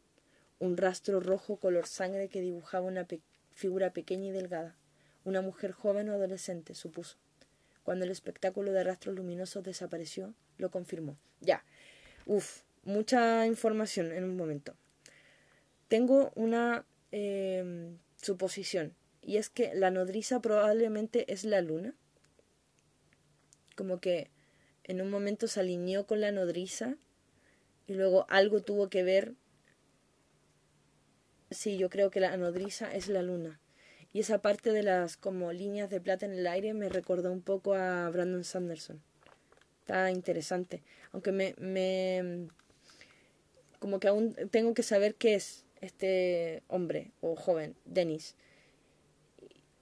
un 0.59 0.77
rastro 0.77 1.19
rojo 1.19 1.57
color 1.57 1.87
sangre 1.87 2.27
que 2.27 2.41
dibujaba 2.41 2.85
una 2.85 3.07
figura 3.51 3.91
pequeña 3.91 4.27
y 4.27 4.31
delgada, 4.31 4.75
una 5.23 5.41
mujer 5.41 5.71
joven 5.71 6.09
o 6.09 6.13
adolescente, 6.13 6.75
supuso. 6.75 7.17
Cuando 7.83 8.05
el 8.05 8.11
espectáculo 8.11 8.71
de 8.71 8.83
rastros 8.83 9.15
luminosos 9.15 9.63
desapareció, 9.63 10.33
lo 10.57 10.69
confirmó. 10.69 11.17
Ya. 11.41 11.63
Uf, 12.25 12.61
mucha 12.83 13.45
información 13.47 14.11
en 14.11 14.23
un 14.23 14.35
momento. 14.35 14.75
Tengo 15.87 16.31
una 16.35 16.85
eh, 17.11 17.95
suposición, 18.21 18.93
y 19.21 19.37
es 19.37 19.49
que 19.49 19.73
la 19.73 19.91
nodriza 19.91 20.41
probablemente 20.41 21.31
es 21.31 21.43
la 21.43 21.61
luna. 21.61 21.93
Como 23.75 23.99
que 23.99 24.29
en 24.83 25.01
un 25.01 25.09
momento 25.09 25.47
se 25.47 25.59
alineó 25.59 26.05
con 26.07 26.21
la 26.21 26.31
nodriza 26.31 26.95
y 27.87 27.93
luego 27.93 28.25
algo 28.29 28.61
tuvo 28.61 28.89
que 28.89 29.03
ver. 29.03 29.33
Sí, 31.51 31.77
yo 31.77 31.89
creo 31.89 32.11
que 32.11 32.19
la 32.19 32.35
nodriza 32.37 32.93
es 32.93 33.07
la 33.07 33.21
luna. 33.21 33.59
Y 34.13 34.19
esa 34.19 34.41
parte 34.41 34.71
de 34.71 34.83
las 34.83 35.17
como 35.17 35.51
líneas 35.51 35.89
de 35.89 36.01
plata 36.01 36.25
en 36.25 36.33
el 36.33 36.47
aire 36.47 36.73
me 36.73 36.89
recordó 36.89 37.31
un 37.31 37.41
poco 37.41 37.73
a 37.73 38.09
Brandon 38.09 38.43
Sanderson. 38.43 39.01
Está 39.81 40.11
interesante. 40.11 40.83
Aunque 41.11 41.31
me, 41.31 41.55
me 41.57 42.47
como 43.79 43.99
que 43.99 44.07
aún 44.07 44.35
tengo 44.51 44.73
que 44.73 44.83
saber 44.83 45.15
qué 45.15 45.35
es 45.35 45.65
este 45.81 46.63
hombre 46.67 47.11
o 47.21 47.35
joven, 47.35 47.75
Dennis. 47.85 48.35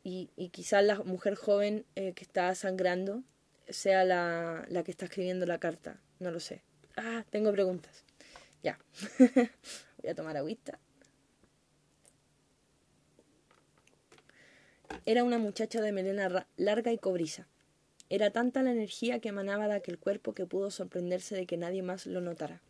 Y, 0.03 0.29
y 0.37 0.49
quizás 0.49 0.83
la 0.83 0.99
mujer 1.03 1.35
joven 1.35 1.85
eh, 1.95 2.13
que 2.13 2.23
está 2.23 2.53
sangrando 2.55 3.23
sea 3.67 4.05
la, 4.05 4.65
la 4.69 4.83
que 4.83 4.91
está 4.91 5.05
escribiendo 5.05 5.45
la 5.45 5.59
carta. 5.59 5.99
No 6.19 6.31
lo 6.31 6.39
sé. 6.39 6.63
Ah, 6.95 7.25
tengo 7.29 7.51
preguntas. 7.51 8.05
Ya. 8.63 8.79
Voy 10.01 10.09
a 10.09 10.15
tomar 10.15 10.37
agüita. 10.37 10.79
Era 15.07 15.23
una 15.23 15.37
muchacha 15.37 15.79
de 15.79 15.93
melena 15.93 16.45
larga 16.57 16.91
y 16.91 16.97
cobriza. 16.97 17.47
Era 18.09 18.31
tanta 18.31 18.61
la 18.61 18.73
energía 18.73 19.19
que 19.19 19.29
emanaba 19.29 19.69
de 19.69 19.75
aquel 19.75 19.97
cuerpo 19.97 20.33
que 20.33 20.45
pudo 20.45 20.69
sorprenderse 20.69 21.33
de 21.33 21.45
que 21.45 21.55
nadie 21.55 21.81
más 21.81 22.07
lo 22.07 22.19
notara. 22.19 22.61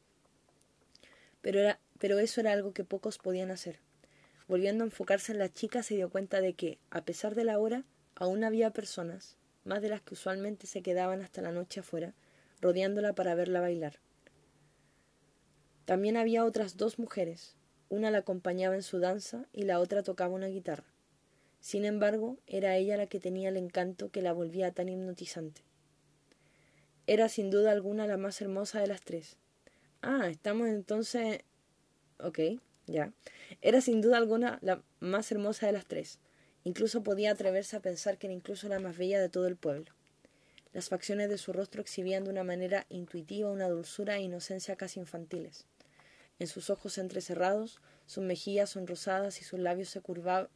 Pero, 1.41 1.75
pero 1.97 2.19
eso 2.19 2.39
era 2.39 2.51
algo 2.51 2.73
que 2.73 2.83
pocos 2.83 3.17
podían 3.17 3.49
hacer. 3.49 3.79
Volviendo 4.47 4.83
a 4.83 4.85
enfocarse 4.85 5.31
en 5.31 5.39
la 5.39 5.51
chica, 5.51 5.81
se 5.81 5.95
dio 5.95 6.11
cuenta 6.11 6.39
de 6.39 6.53
que, 6.53 6.77
a 6.91 7.03
pesar 7.03 7.33
de 7.33 7.43
la 7.43 7.57
hora, 7.57 7.85
aún 8.13 8.43
había 8.43 8.69
personas, 8.69 9.35
más 9.65 9.81
de 9.81 9.89
las 9.89 10.01
que 10.01 10.13
usualmente 10.13 10.67
se 10.67 10.83
quedaban 10.83 11.23
hasta 11.23 11.41
la 11.41 11.51
noche 11.51 11.79
afuera, 11.79 12.13
rodeándola 12.61 13.13
para 13.13 13.33
verla 13.33 13.61
bailar. 13.61 13.97
También 15.85 16.17
había 16.17 16.45
otras 16.45 16.77
dos 16.77 16.99
mujeres. 16.99 17.55
Una 17.89 18.11
la 18.11 18.19
acompañaba 18.19 18.75
en 18.75 18.83
su 18.83 18.99
danza 18.99 19.47
y 19.53 19.63
la 19.63 19.79
otra 19.79 20.03
tocaba 20.03 20.35
una 20.35 20.49
guitarra. 20.49 20.85
Sin 21.67 21.83
embargo, 21.83 22.37
era 22.47 22.77
ella 22.77 22.95
la 22.95 23.07
que 23.07 23.19
tenía 23.19 23.49
el 23.49 23.57
encanto 23.57 24.09
que 24.09 24.21
la 24.21 24.31
volvía 24.31 24.71
tan 24.71 24.87
hipnotizante. 24.87 25.63
Era 27.07 27.27
sin 27.27 27.49
duda 27.49 27.73
alguna 27.73 28.07
la 28.07 28.15
más 28.15 28.39
hermosa 28.39 28.79
de 28.79 28.87
las 28.87 29.01
tres. 29.01 29.35
Ah, 30.01 30.29
estamos 30.29 30.69
entonces. 30.69 31.41
Ok, 32.19 32.39
ya. 32.85 33.11
Era 33.61 33.81
sin 33.81 33.99
duda 33.99 34.15
alguna 34.15 34.59
la 34.61 34.81
más 35.01 35.29
hermosa 35.29 35.67
de 35.67 35.73
las 35.73 35.85
tres. 35.85 36.19
Incluso 36.63 37.03
podía 37.03 37.31
atreverse 37.31 37.75
a 37.75 37.81
pensar 37.81 38.17
que 38.17 38.27
era 38.27 38.33
incluso 38.33 38.69
la 38.69 38.79
más 38.79 38.97
bella 38.97 39.19
de 39.19 39.27
todo 39.27 39.45
el 39.45 39.57
pueblo. 39.57 39.91
Las 40.71 40.87
facciones 40.87 41.27
de 41.27 41.37
su 41.37 41.51
rostro 41.51 41.81
exhibían 41.81 42.23
de 42.23 42.29
una 42.29 42.45
manera 42.45 42.85
intuitiva 42.87 43.51
una 43.51 43.67
dulzura 43.67 44.15
e 44.15 44.21
inocencia 44.21 44.77
casi 44.77 45.01
infantiles. 45.01 45.65
En 46.39 46.47
sus 46.47 46.69
ojos 46.69 46.97
entrecerrados 46.97 47.81
sus 48.07 48.23
mejillas 48.23 48.69
son 48.69 48.87
rosadas 48.87 49.41
y 49.41 49.43
sus 49.43 49.59
labios 49.59 49.89
se, 49.89 50.01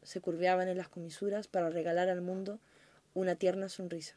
se 0.03 0.21
curveaban 0.21 0.69
en 0.69 0.77
las 0.77 0.87
comisuras 0.87 1.49
para 1.49 1.69
regalar 1.69 2.07
al 2.07 2.21
mundo 2.21 2.59
una 3.13 3.35
tierna 3.35 3.67
sonrisa. 3.67 4.15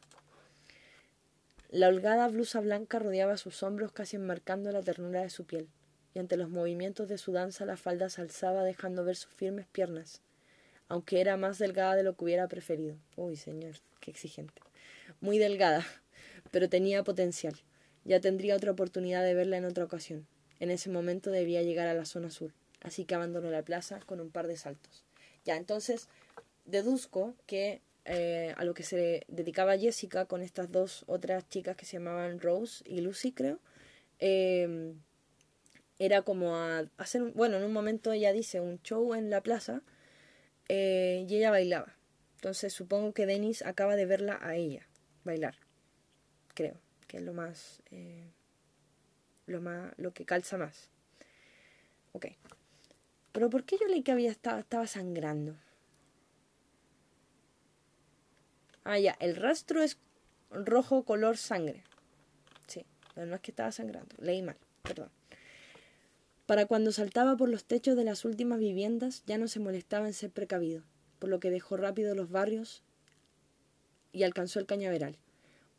La 1.69 1.89
holgada 1.89 2.29
blusa 2.29 2.61
blanca 2.61 2.97
rodeaba 2.97 3.35
sus 3.35 3.61
hombros 3.61 3.91
casi 3.91 4.15
enmarcando 4.15 4.71
la 4.71 4.81
ternura 4.81 5.21
de 5.21 5.29
su 5.29 5.43
piel, 5.45 5.67
y 6.13 6.19
ante 6.19 6.37
los 6.37 6.49
movimientos 6.49 7.09
de 7.09 7.17
su 7.17 7.33
danza 7.33 7.65
la 7.65 7.75
falda 7.75 8.07
se 8.09 8.21
alzaba 8.21 8.63
dejando 8.63 9.03
ver 9.03 9.17
sus 9.17 9.33
firmes 9.33 9.67
piernas, 9.67 10.21
aunque 10.87 11.19
era 11.19 11.35
más 11.35 11.59
delgada 11.59 11.95
de 11.95 12.03
lo 12.03 12.15
que 12.15 12.23
hubiera 12.23 12.47
preferido. 12.47 12.95
Uy, 13.17 13.35
señor, 13.35 13.75
qué 13.99 14.11
exigente. 14.11 14.61
Muy 15.19 15.39
delgada, 15.39 15.85
pero 16.51 16.69
tenía 16.69 17.03
potencial. 17.03 17.55
Ya 18.05 18.21
tendría 18.21 18.55
otra 18.55 18.71
oportunidad 18.71 19.23
de 19.23 19.33
verla 19.33 19.57
en 19.57 19.65
otra 19.65 19.83
ocasión. 19.83 20.25
En 20.61 20.71
ese 20.71 20.89
momento 20.89 21.31
debía 21.31 21.63
llegar 21.63 21.89
a 21.89 21.93
la 21.93 22.05
zona 22.05 22.29
sur 22.29 22.53
así 22.85 23.05
que 23.05 23.15
abandonó 23.15 23.49
la 23.49 23.63
plaza 23.63 23.99
con 24.05 24.19
un 24.19 24.29
par 24.29 24.47
de 24.47 24.57
saltos. 24.57 25.03
Ya, 25.43 25.57
entonces 25.57 26.07
deduzco 26.65 27.35
que 27.45 27.81
eh, 28.05 28.53
a 28.57 28.63
lo 28.63 28.73
que 28.73 28.83
se 28.83 29.25
dedicaba 29.27 29.77
Jessica 29.77 30.25
con 30.25 30.41
estas 30.41 30.71
dos 30.71 31.03
otras 31.07 31.47
chicas 31.49 31.75
que 31.75 31.85
se 31.85 31.97
llamaban 31.97 32.39
Rose 32.39 32.83
y 32.87 33.01
Lucy, 33.01 33.31
creo, 33.31 33.59
em, 34.19 34.99
era 35.99 36.21
como 36.21 36.55
a 36.55 36.85
hacer, 36.97 37.23
bueno, 37.33 37.57
en 37.57 37.63
un 37.63 37.73
momento 37.73 38.11
ella 38.11 38.33
dice 38.33 38.59
un 38.59 38.81
show 38.83 39.15
en 39.15 39.29
la 39.29 39.41
plaza 39.41 39.81
eh, 40.69 41.25
y 41.27 41.35
ella 41.35 41.51
bailaba. 41.51 41.95
Entonces 42.35 42.73
supongo 42.73 43.13
que 43.13 43.25
Dennis 43.25 43.63
acaba 43.63 43.95
de 43.95 44.05
verla 44.05 44.37
a 44.41 44.55
ella 44.55 44.87
bailar, 45.23 45.55
creo, 46.53 46.79
que 47.07 47.17
es 47.17 47.23
lo 47.23 47.33
más, 47.33 47.81
eh, 47.91 48.31
lo 49.47 49.61
más, 49.61 49.93
lo 49.97 50.13
que 50.13 50.25
calza 50.25 50.57
más. 50.57 50.89
Ok. 52.13 52.27
Pero 53.35 53.49
¿por 53.49 53.65
qué 53.65 53.77
yo 53.77 53.85
leí 53.89 54.01
que 54.01 54.13
había 54.13 54.31
estaba, 54.31 54.61
estaba 54.61 54.87
sangrando? 54.87 55.57
Ah, 58.85 58.97
ya, 58.97 59.17
el 59.19 59.35
rastro 59.35 59.83
es 59.83 59.97
rojo 60.51 61.03
color 61.03 61.35
sangre. 61.35 61.83
Sí, 62.65 62.85
pero 63.13 63.27
no 63.27 63.35
es 63.35 63.41
que 63.41 63.51
estaba 63.51 63.73
sangrando, 63.73 64.15
leí 64.19 64.41
mal, 64.41 64.55
perdón. 64.83 65.09
Para 66.45 66.65
cuando 66.65 66.93
saltaba 66.93 67.35
por 67.35 67.49
los 67.49 67.65
techos 67.65 67.97
de 67.97 68.05
las 68.05 68.23
últimas 68.23 68.59
viviendas 68.59 69.21
ya 69.25 69.37
no 69.37 69.49
se 69.49 69.59
molestaba 69.59 70.07
en 70.07 70.13
ser 70.13 70.31
precavido, 70.31 70.83
por 71.19 71.29
lo 71.29 71.41
que 71.41 71.51
dejó 71.51 71.75
rápido 71.75 72.15
los 72.15 72.31
barrios 72.31 72.83
y 74.13 74.23
alcanzó 74.23 74.59
el 74.59 74.65
cañaveral. 74.65 75.17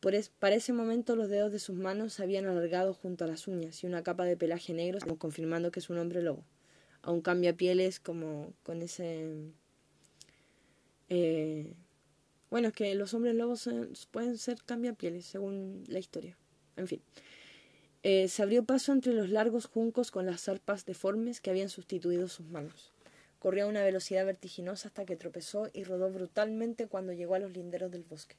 Por 0.00 0.12
para 0.40 0.56
ese 0.56 0.74
momento 0.74 1.16
los 1.16 1.30
dedos 1.30 1.52
de 1.52 1.58
sus 1.58 1.78
manos 1.78 2.12
se 2.12 2.22
habían 2.22 2.44
alargado 2.44 2.92
junto 2.92 3.24
a 3.24 3.28
las 3.28 3.48
uñas 3.48 3.82
y 3.82 3.86
una 3.86 4.02
capa 4.02 4.26
de 4.26 4.36
pelaje 4.36 4.74
negro, 4.74 4.98
confirmando 5.16 5.70
que 5.70 5.80
es 5.80 5.88
un 5.88 5.96
hombre 5.96 6.20
lobo 6.20 6.44
a 7.06 7.12
un 7.12 7.20
cambiapieles 7.20 8.00
como 8.00 8.52
con 8.64 8.82
ese... 8.82 9.52
Eh, 11.08 11.72
bueno, 12.50 12.68
es 12.68 12.74
que 12.74 12.94
los 12.96 13.14
hombres 13.14 13.36
lobos 13.36 13.68
pueden 14.10 14.36
ser 14.36 14.60
cambiapieles 14.64 15.24
según 15.24 15.84
la 15.86 16.00
historia. 16.00 16.36
En 16.74 16.88
fin. 16.88 17.00
Eh, 18.02 18.26
se 18.26 18.42
abrió 18.42 18.64
paso 18.64 18.92
entre 18.92 19.12
los 19.12 19.30
largos 19.30 19.66
juncos 19.66 20.10
con 20.10 20.26
las 20.26 20.42
zarpas 20.42 20.84
deformes 20.84 21.40
que 21.40 21.50
habían 21.50 21.68
sustituido 21.68 22.26
sus 22.26 22.46
manos. 22.46 22.92
Corrió 23.38 23.66
a 23.66 23.68
una 23.68 23.84
velocidad 23.84 24.26
vertiginosa 24.26 24.88
hasta 24.88 25.04
que 25.04 25.14
tropezó 25.14 25.68
y 25.72 25.84
rodó 25.84 26.10
brutalmente 26.10 26.88
cuando 26.88 27.12
llegó 27.12 27.36
a 27.36 27.38
los 27.38 27.52
linderos 27.52 27.92
del 27.92 28.02
bosque. 28.02 28.36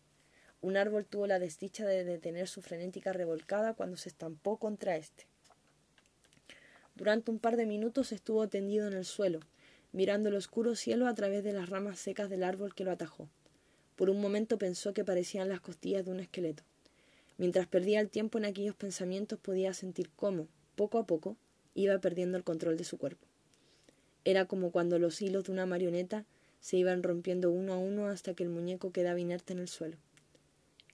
Un 0.59 0.75
árbol 0.75 1.05
tuvo 1.05 1.25
la 1.25 1.39
desdicha 1.39 1.85
de 1.85 2.03
detener 2.03 2.49
su 2.49 2.61
frenética 2.61 3.13
revolcada 3.13 3.75
cuando 3.75 3.95
se 3.95 4.09
estampó 4.09 4.57
contra 4.57 4.97
éste. 4.97 5.25
Durante 6.97 7.29
un 7.29 7.37
par 7.37 7.57
de 7.57 7.67
minutos 7.67 8.11
estuvo 8.11 8.47
tendido 8.47 8.87
en 8.87 8.93
el 8.93 9.05
suelo, 9.05 9.39
mirando 9.91 10.29
el 10.29 10.35
oscuro 10.35 10.73
cielo 10.73 11.05
a 11.05 11.13
través 11.13 11.43
de 11.43 11.53
las 11.53 11.69
ramas 11.69 11.99
secas 11.99 12.27
del 12.27 12.43
árbol 12.43 12.73
que 12.73 12.83
lo 12.83 12.91
atajó. 12.91 13.29
Por 13.95 14.09
un 14.09 14.19
momento 14.19 14.57
pensó 14.57 14.95
que 14.95 15.05
parecían 15.05 15.47
las 15.47 15.61
costillas 15.61 16.05
de 16.05 16.09
un 16.09 16.19
esqueleto. 16.19 16.63
Mientras 17.37 17.67
perdía 17.67 17.99
el 17.99 18.09
tiempo 18.09 18.39
en 18.39 18.45
aquellos 18.45 18.75
pensamientos 18.75 19.37
podía 19.37 19.75
sentir 19.75 20.09
cómo, 20.15 20.47
poco 20.75 20.97
a 20.97 21.05
poco, 21.05 21.37
iba 21.75 21.99
perdiendo 21.99 22.35
el 22.35 22.43
control 22.43 22.77
de 22.77 22.83
su 22.83 22.97
cuerpo. 22.97 23.27
Era 24.25 24.45
como 24.45 24.71
cuando 24.71 24.97
los 24.97 25.21
hilos 25.21 25.43
de 25.43 25.51
una 25.51 25.67
marioneta 25.67 26.25
se 26.61 26.77
iban 26.77 27.03
rompiendo 27.03 27.51
uno 27.51 27.73
a 27.73 27.77
uno 27.77 28.07
hasta 28.07 28.33
que 28.33 28.41
el 28.41 28.49
muñeco 28.49 28.91
quedaba 28.91 29.19
inerte 29.19 29.53
en 29.53 29.59
el 29.59 29.67
suelo. 29.67 29.97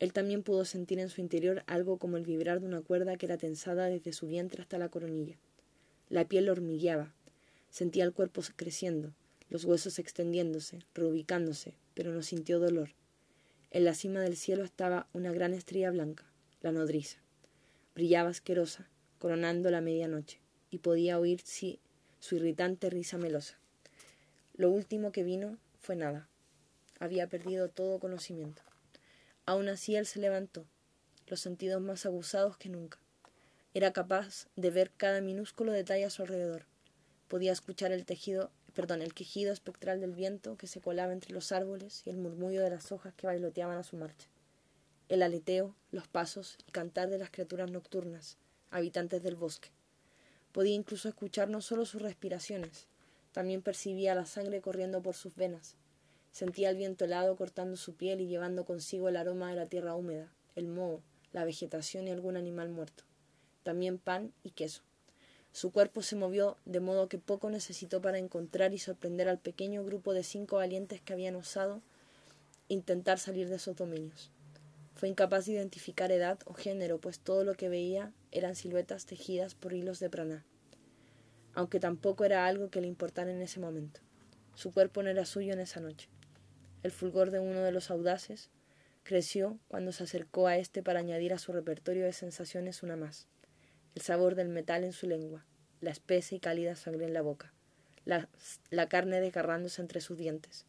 Él 0.02 0.12
también 0.12 0.44
pudo 0.44 0.66
sentir 0.66 1.00
en 1.00 1.08
su 1.08 1.22
interior 1.22 1.64
algo 1.66 1.98
como 1.98 2.18
el 2.18 2.26
vibrar 2.26 2.60
de 2.60 2.66
una 2.68 2.82
cuerda 2.82 3.16
que 3.16 3.26
era 3.26 3.38
tensada 3.38 3.86
desde 3.86 4.12
su 4.12 4.28
vientre 4.28 4.62
hasta 4.62 4.78
la 4.78 4.90
coronilla. 4.90 5.38
La 6.14 6.28
piel 6.28 6.48
hormigueaba. 6.48 7.12
Sentía 7.72 8.04
el 8.04 8.14
cuerpo 8.14 8.44
creciendo, 8.56 9.16
los 9.50 9.66
huesos 9.66 9.98
extendiéndose, 9.98 10.86
reubicándose, 10.94 11.74
pero 11.96 12.14
no 12.14 12.22
sintió 12.22 12.60
dolor. 12.60 12.92
En 13.72 13.84
la 13.84 13.96
cima 13.96 14.22
del 14.22 14.38
cielo 14.38 14.64
estaba 14.64 15.08
una 15.14 15.32
gran 15.32 15.56
estrella 15.56 15.90
blanca, 15.90 16.24
la 16.62 16.72
nodriza. 16.72 17.18
Brillaba 17.96 18.30
asquerosa, 18.30 18.88
coronando 19.18 19.72
la 19.72 19.82
medianoche, 19.82 20.40
y 20.70 20.78
podía 20.78 21.18
oír 21.18 21.42
sí, 21.44 21.80
su 22.20 22.36
irritante 22.36 22.92
risa 22.92 23.18
melosa. 23.18 23.58
Lo 24.54 24.70
último 24.70 25.12
que 25.12 25.24
vino 25.24 25.58
fue 25.80 25.96
nada. 25.96 26.30
Había 27.00 27.28
perdido 27.28 27.70
todo 27.70 27.98
conocimiento. 27.98 28.62
Aún 29.48 29.68
así 29.68 29.96
él 29.96 30.06
se 30.06 30.20
levantó, 30.20 30.68
los 31.26 31.40
sentidos 31.40 31.82
más 31.82 32.06
aguzados 32.06 32.56
que 32.58 32.70
nunca. 32.70 33.00
Era 33.74 33.92
capaz 33.92 34.48
de 34.56 34.70
ver 34.70 34.92
cada 34.92 35.22
minúsculo 35.22 35.72
detalle 35.72 36.06
a 36.06 36.10
su 36.10 36.22
alrededor. 36.22 36.66
Podía 37.28 37.52
escuchar 37.52 37.92
el 37.92 38.06
tejido 38.06 38.52
perdón, 38.74 39.02
el 39.02 39.14
quejido 39.14 39.54
espectral 39.54 40.02
del 40.02 40.14
viento 40.14 40.58
que 40.58 40.68
se 40.68 40.82
colaba 40.82 41.14
entre 41.14 41.34
los 41.34 41.52
árboles 41.52 42.02
y 42.06 42.10
el 42.10 42.18
murmullo 42.18 42.62
de 42.62 42.72
las 42.72 42.92
hojas 42.92 43.14
que 43.14 43.28
bailoteaban 43.28 43.78
a 43.78 43.84
su 43.84 43.98
marcha. 43.98 44.28
El 45.10 45.22
aleteo, 45.22 45.76
los 45.92 46.08
pasos 46.08 46.58
y 46.68 46.72
cantar 46.72 47.10
de 47.10 47.20
las 47.20 47.30
criaturas 47.30 47.70
nocturnas, 47.70 48.38
habitantes 48.72 49.22
del 49.22 49.36
bosque. 49.36 49.70
Podía 50.52 50.74
incluso 50.74 51.08
escuchar 51.08 51.50
no 51.50 51.62
solo 51.62 51.86
sus 51.86 52.02
respiraciones, 52.02 52.88
también 53.32 53.62
percibía 53.62 54.16
la 54.16 54.26
sangre 54.26 54.62
corriendo 54.62 55.02
por 55.02 55.16
sus 55.16 55.36
venas. 55.36 55.76
Sentía 56.32 56.70
el 56.70 56.78
viento 56.78 57.06
helado 57.06 57.36
cortando 57.36 57.78
su 57.78 57.96
piel 57.96 58.22
y 58.22 58.28
llevando 58.28 58.66
consigo 58.66 59.10
el 59.10 59.18
aroma 59.18 59.50
de 59.50 59.56
la 59.56 59.68
tierra 59.68 59.96
húmeda, 59.96 60.32
el 60.56 60.68
moho, 60.68 61.02
la 61.32 61.46
vegetación 61.46 62.08
y 62.08 62.12
algún 62.12 62.38
animal 62.38 62.70
muerto. 62.70 63.04
También 63.64 63.98
pan 63.98 64.34
y 64.44 64.52
queso. 64.52 64.84
Su 65.54 65.72
cuerpo 65.72 66.02
se 66.02 66.16
movió 66.16 66.58
de 66.66 66.80
modo 66.80 67.08
que 67.08 67.20
poco 67.20 67.50
necesitó 67.50 68.02
para 68.02 68.18
encontrar 68.18 68.74
y 68.74 68.80
sorprender 68.80 69.30
al 69.30 69.38
pequeño 69.38 69.86
grupo 69.86 70.14
de 70.14 70.24
cinco 70.24 70.58
valientes 70.58 71.00
que 71.00 71.14
habían 71.14 71.36
osado 71.36 71.82
intentar 72.68 73.20
salir 73.20 73.50
de 73.50 73.58
esos 73.58 73.76
dominios. 73.76 74.32
Fue 74.96 75.10
incapaz 75.10 75.46
de 75.46 75.54
identificar 75.54 76.12
edad 76.12 76.40
o 76.46 76.54
género, 76.54 77.00
pues 77.00 77.20
todo 77.20 77.44
lo 77.44 77.54
que 77.54 77.70
veía 77.70 78.12
eran 78.32 78.56
siluetas 78.56 79.06
tejidas 79.06 79.54
por 79.54 79.74
hilos 79.74 80.00
de 80.00 80.10
praná, 80.10 80.44
aunque 81.54 81.80
tampoco 81.80 82.26
era 82.26 82.48
algo 82.48 82.70
que 82.70 82.82
le 82.82 82.88
importara 82.88 83.32
en 83.32 83.42
ese 83.42 83.60
momento. 83.60 84.02
Su 84.56 84.72
cuerpo 84.72 85.04
no 85.04 85.10
era 85.10 85.26
suyo 85.26 85.54
en 85.54 85.60
esa 85.60 85.80
noche. 85.80 86.10
El 86.82 86.92
fulgor 86.92 87.30
de 87.30 87.40
uno 87.40 87.62
de 87.62 87.72
los 87.72 87.92
audaces 87.92 88.50
creció 89.04 89.60
cuando 89.68 89.92
se 89.92 90.04
acercó 90.04 90.48
a 90.48 90.58
éste 90.58 90.82
para 90.82 91.00
añadir 91.00 91.32
a 91.32 91.38
su 91.38 91.52
repertorio 91.52 92.06
de 92.06 92.14
sensaciones 92.14 92.82
una 92.82 92.96
más 92.96 93.28
el 93.96 94.02
sabor 94.02 94.36
del 94.36 94.50
metal 94.50 94.84
en 94.84 94.94
su 94.94 95.08
lengua, 95.08 95.46
la 95.82 95.92
espesa 95.92 96.36
y 96.36 96.40
cálida 96.40 96.76
sangre 96.76 97.06
en 97.06 97.14
la 97.14 97.22
boca, 97.22 97.54
la, 98.06 98.30
la 98.70 98.88
carne 98.90 99.20
desgarrándose 99.22 99.82
entre 99.82 100.02
sus 100.02 100.18
dientes, 100.18 100.66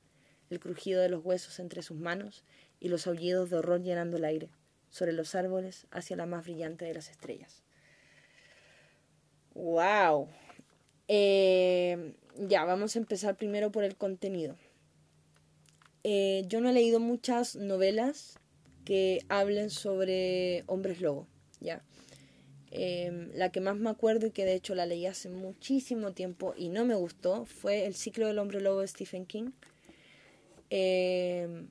el 0.50 0.60
crujido 0.60 1.00
de 1.00 1.08
los 1.08 1.24
huesos 1.24 1.58
entre 1.58 1.82
sus 1.82 1.96
manos 1.96 2.44
y 2.80 2.88
los 2.88 3.06
aullidos 3.06 3.50
de 3.50 3.56
horror 3.56 3.82
llenando 3.82 4.16
el 4.16 4.24
aire, 4.24 4.50
sobre 4.90 5.12
los 5.12 5.34
árboles 5.34 5.86
hacia 5.90 6.16
la 6.16 6.26
más 6.26 6.44
brillante 6.44 6.84
de 6.84 6.94
las 6.94 7.10
estrellas. 7.10 7.62
¡Wow! 9.54 10.28
Eh, 11.08 12.14
ya, 12.36 12.64
vamos 12.64 12.94
a 12.94 12.98
empezar 12.98 13.36
primero 13.36 13.70
por 13.70 13.84
el 13.84 13.96
contenido. 13.96 14.56
Eh, 16.02 16.44
yo 16.48 16.60
no 16.60 16.68
he 16.68 16.72
leído 16.72 17.00
muchas 17.00 17.56
novelas 17.56 18.38
que 18.84 19.24
hablen 19.28 19.70
sobre 19.70 20.64
hombres 20.66 21.00
lobo, 21.00 21.26
¿ya? 21.60 21.82
Em, 22.76 23.30
la 23.34 23.52
que 23.52 23.60
más 23.60 23.76
me 23.76 23.88
acuerdo 23.88 24.26
y 24.26 24.32
que 24.32 24.44
de 24.44 24.54
hecho 24.54 24.74
la 24.74 24.84
leí 24.84 25.06
hace 25.06 25.28
muchísimo 25.28 26.12
tiempo 26.12 26.54
y 26.56 26.70
no 26.70 26.84
me 26.84 26.96
gustó 26.96 27.44
fue 27.46 27.86
El 27.86 27.94
ciclo 27.94 28.26
del 28.26 28.40
hombre 28.40 28.60
lobo 28.60 28.80
de 28.80 28.88
Stephen 28.88 29.26
King. 29.26 29.52
Em, 30.70 31.68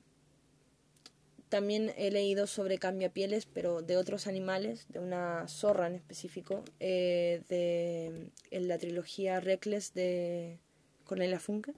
también 1.50 1.92
he 1.98 2.10
leído 2.10 2.46
sobre 2.46 2.78
cambiapieles, 2.78 3.44
pero 3.44 3.82
de 3.82 3.98
otros 3.98 4.26
animales, 4.26 4.86
de 4.88 4.98
una 4.98 5.46
zorra 5.46 5.88
en 5.88 5.94
específico, 5.94 6.64
eh, 6.80 7.42
de, 7.50 8.30
en 8.50 8.68
la 8.68 8.78
trilogía 8.78 9.40
Reckless 9.40 9.92
de 9.92 10.58
Cornelia 11.04 11.38
Funke. 11.38 11.74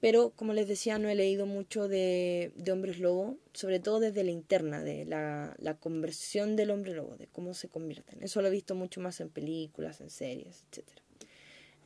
Pero, 0.00 0.30
como 0.30 0.54
les 0.54 0.66
decía, 0.66 0.98
no 0.98 1.10
he 1.10 1.14
leído 1.14 1.44
mucho 1.44 1.86
de, 1.86 2.52
de 2.56 2.72
hombres 2.72 2.98
lobo, 2.98 3.36
sobre 3.52 3.80
todo 3.80 4.00
desde 4.00 4.24
la 4.24 4.30
interna, 4.30 4.82
de 4.82 5.04
la, 5.04 5.54
la, 5.58 5.74
conversión 5.74 6.56
del 6.56 6.70
hombre 6.70 6.94
lobo, 6.94 7.16
de 7.18 7.26
cómo 7.26 7.52
se 7.52 7.68
convierten. 7.68 8.22
Eso 8.22 8.40
lo 8.40 8.48
he 8.48 8.50
visto 8.50 8.74
mucho 8.74 9.02
más 9.02 9.20
en 9.20 9.28
películas, 9.28 10.00
en 10.00 10.08
series, 10.08 10.64
etc. 10.72 10.88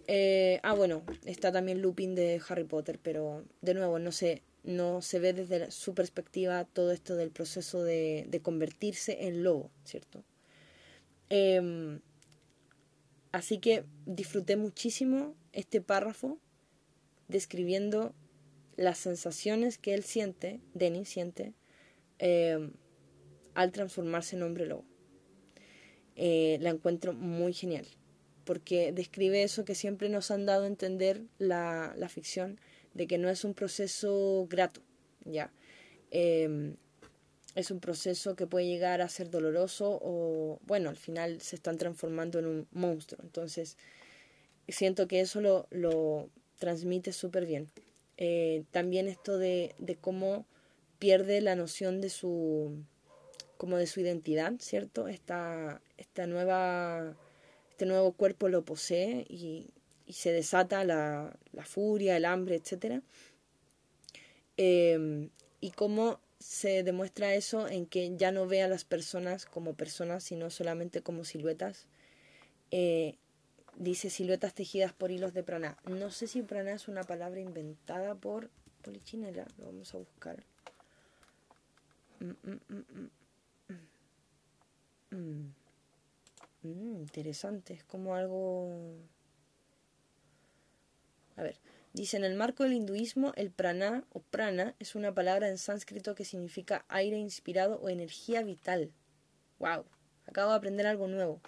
Eh, 0.07 0.61
ah, 0.63 0.75
bueno, 0.75 1.03
está 1.25 1.51
también 1.51 1.83
Lupin 1.83 2.15
de 2.15 2.41
Harry 2.49 2.65
Potter, 2.65 3.01
pero 3.03 3.45
de 3.63 3.75
nuevo, 3.75 3.99
no 3.99 4.13
sé, 4.13 4.43
no 4.63 5.03
se 5.03 5.19
ve 5.19 5.33
desde 5.33 5.73
su 5.73 5.95
perspectiva 5.95 6.65
todo 6.65 6.93
esto 6.93 7.17
del 7.17 7.31
proceso 7.31 7.83
de, 7.83 8.27
de 8.29 8.41
convertirse 8.41 9.27
en 9.27 9.43
lobo, 9.43 9.71
¿cierto? 9.85 10.23
Eh, 11.31 11.99
así 13.33 13.59
que 13.59 13.85
disfruté 14.07 14.57
muchísimo 14.57 15.35
este 15.53 15.81
párrafo 15.81 16.39
describiendo 17.29 18.15
las 18.77 18.99
sensaciones 18.99 19.79
que 19.79 19.95
él 19.95 20.03
siente, 20.05 20.61
Denny 20.75 21.05
siente, 21.05 21.55
eh, 22.19 22.71
al 23.55 23.73
transformarse 23.73 24.37
en 24.37 24.43
hombre 24.43 24.67
lobo. 24.67 24.85
Eh, 26.17 26.59
la 26.61 26.71
encuentro 26.71 27.13
muy 27.13 27.53
genial, 27.53 27.87
porque 28.45 28.93
describe 28.93 29.43
eso 29.43 29.65
que 29.65 29.75
siempre 29.75 30.09
nos 30.09 30.31
han 30.31 30.47
dado 30.47 30.65
a 30.65 30.69
entender 30.69 31.23
la, 31.39 31.95
la 31.97 32.09
ficción, 32.09 32.61
de 32.95 33.07
que 33.07 33.19
no 33.19 33.29
es 33.29 33.45
un 33.45 33.55
proceso 33.55 34.47
grato, 34.49 34.81
¿ya? 35.25 35.53
Eh, 36.11 36.77
es 37.55 37.71
un 37.71 37.81
proceso 37.81 38.35
que 38.35 38.47
puede 38.47 38.67
llegar 38.67 39.01
a 39.01 39.09
ser 39.09 39.31
doloroso 39.31 39.99
o, 40.03 40.59
bueno, 40.63 40.91
al 40.91 40.97
final 40.97 41.41
se 41.41 41.57
están 41.57 41.79
transformando 41.79 42.39
en 42.39 42.47
un 42.47 42.69
monstruo. 42.73 43.23
Entonces, 43.23 43.77
siento 44.67 45.07
que 45.07 45.21
eso 45.21 45.41
lo, 45.41 45.69
lo 45.71 46.31
transmite 46.59 47.13
súper 47.13 47.47
bien. 47.47 47.71
Eh, 48.17 48.65
también 48.71 49.09
esto 49.09 49.39
de, 49.39 49.75
de, 49.79 49.97
cómo 49.97 50.47
pierde 50.99 51.41
la 51.41 51.57
noción 51.57 52.01
de 52.01 52.11
su 52.11 52.85
como 53.57 53.77
de 53.77 53.87
su 53.87 54.01
identidad, 54.01 54.55
¿cierto? 54.59 55.09
Esta, 55.09 55.81
esta 55.97 56.27
nueva, 56.27 57.17
este 57.71 57.87
nuevo 57.87 58.13
cuerpo 58.13 58.49
lo 58.49 58.65
posee 58.65 59.25
y, 59.29 59.71
y 60.07 60.13
se 60.15 60.33
desata 60.33 60.85
la, 60.85 61.37
la, 61.53 61.65
furia, 61.65 62.17
el 62.17 62.25
hambre, 62.25 62.57
etc. 62.57 63.03
Eh, 64.57 65.29
y 65.61 65.71
cómo 65.71 66.21
se 66.45 66.83
demuestra 66.83 67.35
eso 67.35 67.69
en 67.69 67.87
que 67.87 68.17
ya 68.17 68.31
no 68.31 68.47
ve 68.47 68.63
a 68.63 68.69
las 68.69 68.85
personas 68.85 69.47
como 69.47 69.75
personas, 69.75 70.25
sino 70.25 70.51
solamente 70.51 71.01
como 71.01 71.25
siluetas. 71.25 71.87
Eh, 72.71 73.17
Dice 73.77 74.09
siluetas 74.09 74.55
tejidas 74.55 74.93
por 74.93 75.11
hilos 75.11 75.35
de 75.35 75.43
prana. 75.43 75.77
No 75.85 76.11
sé 76.11 76.27
si 76.27 76.43
prana 76.43 76.73
es 76.73 76.87
una 76.89 77.03
palabra 77.03 77.41
inventada 77.41 78.15
por 78.15 78.51
Polichinela. 78.83 79.47
Lo 79.59 79.67
vamos 79.67 79.95
a 79.95 79.99
buscar. 79.99 80.45
Mm, 82.21 82.33
mm, 85.11 85.53
mm, 86.63 86.97
interesante. 87.01 87.75
Es 87.75 87.85
como 87.85 88.15
algo... 88.15 88.71
A 91.37 91.43
ver. 91.43 91.59
Dice, 91.95 92.17
en 92.17 92.25
el 92.25 92.35
marco 92.35 92.65
del 92.65 92.73
hinduismo, 92.73 93.33
el 93.37 93.53
prana 93.53 94.05
o 94.13 94.21
prana 94.21 94.75
es 94.81 94.97
una 94.97 95.15
palabra 95.15 95.49
en 95.49 95.59
sánscrito 95.59 96.17
que 96.17 96.25
significa 96.25 96.85
aire 96.89 97.19
inspirado 97.19 97.81
o 97.81 97.89
energía 97.89 98.43
vital. 98.43 98.91
¡Wow! 99.61 99.85
Acabo 100.27 100.51
de 100.51 100.57
aprender 100.57 100.89
algo 100.89 101.07
nuevo. 101.07 101.41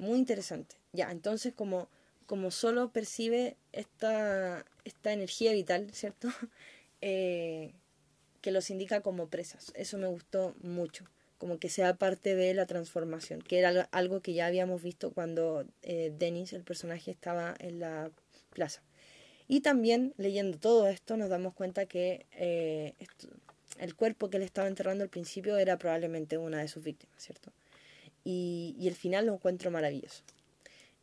Muy 0.00 0.18
interesante. 0.18 0.76
Ya, 0.94 1.10
entonces 1.10 1.52
como, 1.52 1.90
como 2.24 2.50
solo 2.50 2.90
percibe 2.90 3.58
esta, 3.72 4.64
esta 4.84 5.12
energía 5.12 5.52
vital, 5.52 5.90
¿cierto? 5.92 6.28
Eh, 7.02 7.72
que 8.42 8.50
los 8.50 8.68
indica 8.68 9.00
como 9.00 9.28
presas. 9.28 9.72
Eso 9.74 9.96
me 9.96 10.06
gustó 10.06 10.54
mucho, 10.60 11.06
como 11.38 11.58
que 11.58 11.70
sea 11.70 11.94
parte 11.94 12.34
de 12.34 12.52
la 12.52 12.66
transformación, 12.66 13.40
que 13.40 13.58
era 13.58 13.88
algo 13.90 14.20
que 14.20 14.34
ya 14.34 14.44
habíamos 14.44 14.82
visto 14.82 15.10
cuando 15.10 15.64
eh, 15.80 16.12
Dennis, 16.18 16.52
el 16.52 16.62
personaje, 16.62 17.10
estaba 17.10 17.54
en 17.58 17.80
la 17.80 18.10
plaza. 18.50 18.82
Y 19.48 19.62
también 19.62 20.12
leyendo 20.18 20.58
todo 20.58 20.88
esto 20.88 21.16
nos 21.16 21.30
damos 21.30 21.54
cuenta 21.54 21.86
que 21.86 22.26
eh, 22.32 22.92
el 23.78 23.94
cuerpo 23.94 24.28
que 24.28 24.36
él 24.36 24.42
estaba 24.42 24.68
enterrando 24.68 25.02
al 25.02 25.08
principio 25.08 25.56
era 25.56 25.78
probablemente 25.78 26.36
una 26.36 26.58
de 26.58 26.68
sus 26.68 26.84
víctimas, 26.84 27.16
¿cierto? 27.22 27.50
Y, 28.24 28.76
y 28.78 28.88
el 28.88 28.94
final 28.94 29.26
lo 29.26 29.34
encuentro 29.34 29.70
maravilloso. 29.70 30.22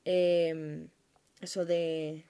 Em, 0.06 0.88
eso 1.42 1.66
de 1.66 2.24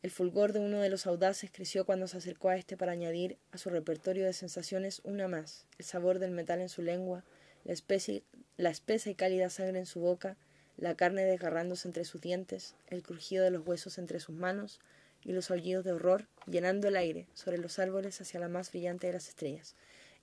el 0.00 0.10
fulgor 0.10 0.52
de 0.52 0.60
uno 0.60 0.80
de 0.80 0.88
los 0.88 1.06
audaces 1.06 1.50
creció 1.52 1.84
cuando 1.84 2.06
se 2.06 2.16
acercó 2.16 2.50
a 2.50 2.56
este 2.56 2.76
para 2.76 2.92
añadir 2.92 3.36
a 3.50 3.58
su 3.58 3.68
repertorio 3.68 4.24
de 4.24 4.32
sensaciones 4.32 5.00
una 5.04 5.26
más, 5.26 5.66
el 5.78 5.84
sabor 5.84 6.18
del 6.18 6.30
metal 6.30 6.60
en 6.60 6.68
su 6.68 6.82
lengua, 6.82 7.24
la, 7.64 7.72
especie, 7.72 8.22
la 8.56 8.70
espesa 8.70 9.10
y 9.10 9.16
cálida 9.16 9.50
sangre 9.50 9.80
en 9.80 9.86
su 9.86 10.00
boca, 10.00 10.36
la 10.76 10.94
carne 10.94 11.24
desgarrándose 11.24 11.88
entre 11.88 12.04
sus 12.04 12.20
dientes, 12.20 12.76
el 12.86 13.02
crujido 13.02 13.42
de 13.42 13.50
los 13.50 13.66
huesos 13.66 13.98
entre 13.98 14.20
sus 14.20 14.36
manos 14.36 14.80
y 15.24 15.32
los 15.32 15.50
aullidos 15.50 15.84
de 15.84 15.92
horror 15.92 16.28
llenando 16.46 16.86
el 16.86 16.96
aire 16.96 17.26
sobre 17.34 17.58
los 17.58 17.80
árboles 17.80 18.20
hacia 18.20 18.38
la 18.40 18.48
más 18.48 18.70
brillante 18.70 19.08
de 19.08 19.14
las 19.14 19.28
estrellas. 19.28 19.74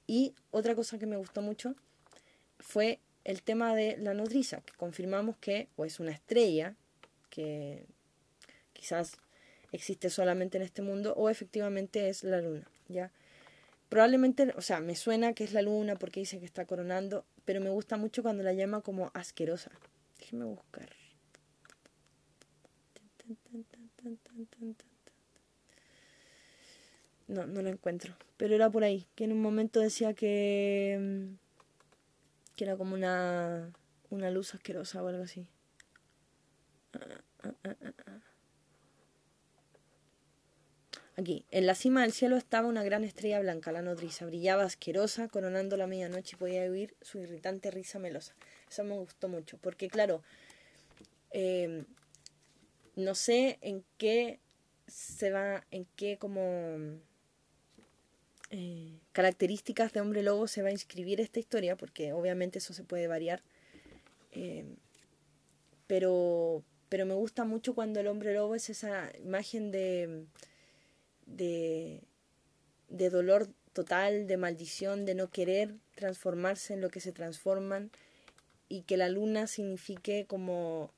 Y 0.08 0.34
otra 0.52 0.74
cosa 0.74 0.98
que 0.98 1.06
me 1.06 1.18
gustó 1.18 1.42
mucho 1.42 1.76
fue 2.60 3.00
el 3.26 3.42
tema 3.42 3.76
de 3.76 3.98
la 3.98 4.14
nodriza, 4.14 4.62
que 4.62 4.74
confirmamos 4.78 5.36
que 5.38 5.68
o 5.76 5.84
es 5.84 6.00
una 6.00 6.12
estrella, 6.12 6.76
que 7.30 7.86
quizás 8.72 9.18
existe 9.72 10.10
solamente 10.10 10.58
en 10.58 10.64
este 10.64 10.82
mundo 10.82 11.14
o 11.18 11.30
efectivamente 11.30 12.08
es 12.08 12.24
la 12.24 12.40
luna, 12.40 12.70
¿ya? 12.88 13.12
Probablemente, 13.90 14.54
o 14.56 14.62
sea, 14.62 14.80
me 14.80 14.96
suena 14.96 15.34
que 15.34 15.44
es 15.44 15.54
la 15.54 15.62
luna 15.62 15.96
porque 15.96 16.20
dice 16.20 16.40
que 16.40 16.46
está 16.46 16.66
coronando, 16.66 17.26
pero 17.46 17.60
me 17.62 17.70
gusta 17.70 17.98
mucho 17.98 18.24
cuando 18.24 18.44
la 18.44 18.54
llama 18.54 18.82
como 18.82 19.12
asquerosa. 19.14 19.72
Déjeme 20.20 20.46
buscar. 20.46 20.90
No, 27.28 27.48
no 27.48 27.62
la 27.62 27.70
encuentro. 27.70 28.16
Pero 28.38 28.54
era 28.54 28.70
por 28.70 28.84
ahí, 28.84 29.08
que 29.16 29.24
en 29.24 29.32
un 29.32 29.42
momento 29.42 29.80
decía 29.80 30.14
que, 30.14 30.98
mm, 31.00 31.45
que 32.56 32.64
era 32.64 32.78
como 32.78 32.94
una, 32.96 33.72
una 34.10 34.30
luz 34.32 34.54
asquerosa 34.54 35.04
o 35.04 35.08
algo 35.08 35.24
así. 35.24 35.48
Ah, 36.94 37.54
ah, 37.64 37.76
ah, 37.84 38.22
Aquí, 41.18 41.46
en 41.52 41.66
la 41.66 41.76
cima 41.76 42.02
del 42.02 42.12
cielo 42.12 42.36
estaba 42.36 42.68
una 42.68 42.84
gran 42.84 43.06
estrella 43.06 43.40
blanca, 43.40 43.72
la 43.72 43.82
nodriza. 43.82 44.26
Brillaba 44.26 44.64
asquerosa, 44.64 45.30
coronando 45.30 45.78
la 45.78 45.88
medianoche 45.88 46.36
y 46.36 46.40
podía 46.40 46.70
oír 46.70 46.94
su 47.02 47.20
irritante 47.20 47.72
risa 47.72 48.00
melosa. 48.00 48.36
Eso 48.70 48.84
me 48.84 48.96
gustó 48.96 49.30
mucho, 49.30 49.58
porque 49.58 49.88
claro, 49.88 50.24
em, 51.32 51.86
no 52.98 53.16
sé 53.16 53.60
en 53.62 53.86
qué 53.98 54.42
se 54.88 55.32
va, 55.32 55.66
en 55.72 55.86
qué 55.96 56.18
como 56.18 57.00
eh, 58.52 59.00
características 59.12 59.94
de 59.94 60.02
hombre 60.02 60.24
lobo 60.24 60.48
se 60.48 60.62
va 60.62 60.70
a 60.70 60.74
inscribir 60.74 61.22
esta 61.22 61.40
historia, 61.40 61.76
porque 61.76 62.14
obviamente 62.14 62.60
eso 62.60 62.74
se 62.74 62.84
puede 62.84 63.08
variar. 63.08 63.42
Em, 64.32 64.76
pero, 65.88 66.64
pero 66.90 67.06
me 67.06 67.14
gusta 67.14 67.46
mucho 67.46 67.76
cuando 67.76 68.00
el 68.00 68.08
hombre 68.08 68.34
lobo 68.34 68.56
es 68.56 68.70
esa 68.70 69.12
imagen 69.20 69.72
de 69.72 70.26
de, 71.26 72.02
de 72.90 73.10
dolor 73.10 73.48
total, 73.74 74.28
de 74.28 74.38
maldición, 74.38 75.06
de 75.06 75.16
no 75.16 75.30
querer 75.30 75.76
transformarse 75.96 76.74
en 76.74 76.82
lo 76.82 76.90
que 76.90 77.00
se 77.00 77.12
transforman 77.12 77.92
y 78.70 78.82
que 78.84 78.98
la 78.98 79.10
luna 79.10 79.48
signifique 79.48 80.26
como 80.28 80.92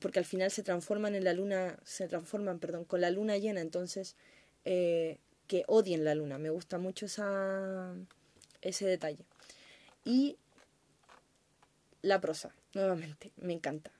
porque 0.00 0.18
al 0.18 0.26
final 0.26 0.50
se 0.50 0.62
transforman 0.62 1.14
en 1.14 1.24
la 1.24 1.32
luna, 1.32 1.78
se 1.82 2.08
transforman, 2.08 2.58
perdón, 2.58 2.84
con 2.84 3.00
la 3.00 3.10
luna 3.10 3.38
llena, 3.38 3.62
entonces 3.62 4.16
eh, 4.66 5.18
que 5.48 5.64
odien 5.66 6.04
la 6.04 6.14
luna. 6.14 6.38
Me 6.38 6.50
gusta 6.50 6.78
mucho 6.78 7.06
ese 7.06 8.86
detalle. 8.86 9.24
Y 10.04 10.36
la 12.02 12.20
prosa, 12.20 12.54
nuevamente, 12.74 13.32
me 13.36 13.52
encanta, 13.52 13.90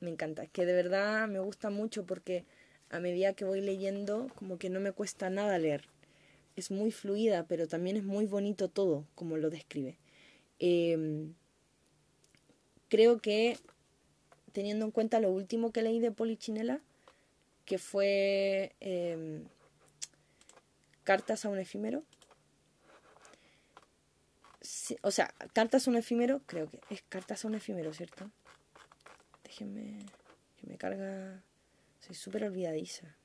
me 0.00 0.08
encanta. 0.08 0.46
Que 0.46 0.64
de 0.64 0.72
verdad 0.72 1.28
me 1.28 1.40
gusta 1.40 1.68
mucho 1.68 2.06
porque 2.06 2.44
a 2.88 3.00
medida 3.00 3.34
que 3.34 3.44
voy 3.44 3.60
leyendo, 3.60 4.28
como 4.34 4.58
que 4.58 4.70
no 4.70 4.80
me 4.80 4.92
cuesta 4.92 5.28
nada 5.28 5.58
leer. 5.58 5.84
Es 6.56 6.70
muy 6.70 6.92
fluida, 6.92 7.46
pero 7.46 7.66
también 7.66 7.96
es 7.96 8.04
muy 8.04 8.26
bonito 8.26 8.68
todo, 8.68 9.06
como 9.14 9.36
lo 9.36 9.50
describe. 9.50 9.98
Em, 10.58 11.34
creo 12.88 13.20
que, 13.20 13.58
teniendo 14.52 14.84
en 14.84 14.90
cuenta 14.90 15.20
lo 15.20 15.30
último 15.30 15.72
que 15.72 15.82
leí 15.82 15.98
de 15.98 16.12
Polichinela, 16.12 16.80
que 17.64 17.78
fue 17.78 18.72
em, 18.80 19.44
Cartas 21.04 21.44
a 21.44 21.48
un 21.48 21.58
efímero, 21.58 22.04
o 25.02 25.10
sea, 25.10 25.34
Cartas 25.52 25.86
a 25.86 25.90
un 25.90 25.96
efímero, 25.96 26.40
creo 26.46 26.68
que 26.68 26.80
es 26.90 27.02
Cartas 27.08 27.44
a 27.44 27.48
un 27.48 27.54
efímero, 27.54 27.92
¿cierto? 27.92 28.30
Déjenme 29.44 29.98
que 30.56 30.66
me 30.66 30.76
carga 30.76 31.42
soy 32.00 32.14
súper 32.16 32.44
olvidadiza. 32.44 33.16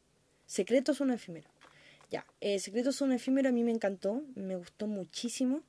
Secretos 0.45 0.97
son 0.97 1.11
efímero. 1.11 1.49
Ya, 2.09 2.25
eh, 2.41 2.59
Secretos 2.59 2.95
son 2.95 3.11
efímero 3.11 3.49
a 3.49 3.51
mí 3.51 3.63
me 3.63 3.71
encantó, 3.71 4.23
me 4.35 4.55
gustó 4.55 4.87
muchísimo. 4.87 5.61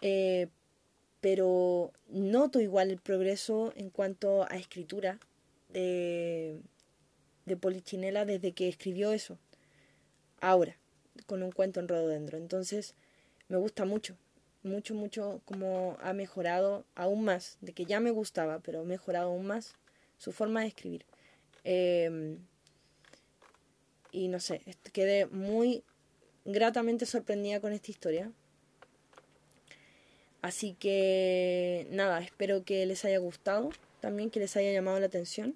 Eh, 0.00 0.48
pero 1.20 1.92
noto 2.08 2.60
igual 2.60 2.90
el 2.90 2.98
progreso 2.98 3.72
en 3.76 3.90
cuanto 3.90 4.42
a 4.50 4.56
escritura 4.56 5.20
de, 5.68 6.60
de 7.46 7.56
Polichinela 7.56 8.24
desde 8.24 8.52
que 8.52 8.68
escribió 8.68 9.12
eso. 9.12 9.38
Ahora, 10.42 10.76
con 11.26 11.42
un 11.44 11.52
cuento 11.52 11.78
en 11.78 11.86
rododendro. 11.86 12.36
Entonces, 12.36 12.94
me 13.48 13.56
gusta 13.56 13.84
mucho, 13.84 14.16
mucho, 14.64 14.92
mucho 14.92 15.40
como 15.44 15.96
ha 16.02 16.12
mejorado 16.12 16.84
aún 16.96 17.24
más, 17.24 17.58
de 17.60 17.72
que 17.72 17.86
ya 17.86 18.00
me 18.00 18.10
gustaba, 18.10 18.58
pero 18.58 18.80
ha 18.80 18.84
mejorado 18.84 19.28
aún 19.28 19.46
más 19.46 19.76
su 20.18 20.32
forma 20.32 20.62
de 20.62 20.66
escribir. 20.66 21.06
Em, 21.62 22.38
y 24.10 24.26
no 24.26 24.40
sé, 24.40 24.62
quedé 24.92 25.26
muy 25.26 25.84
gratamente 26.44 27.06
sorprendida 27.06 27.60
con 27.60 27.72
esta 27.72 27.92
historia. 27.92 28.32
Así 30.42 30.74
que 30.74 31.86
nada, 31.90 32.20
espero 32.20 32.64
que 32.64 32.84
les 32.84 33.04
haya 33.04 33.18
gustado, 33.18 33.70
también 34.00 34.28
que 34.28 34.40
les 34.40 34.56
haya 34.56 34.72
llamado 34.72 34.98
la 34.98 35.06
atención. 35.06 35.54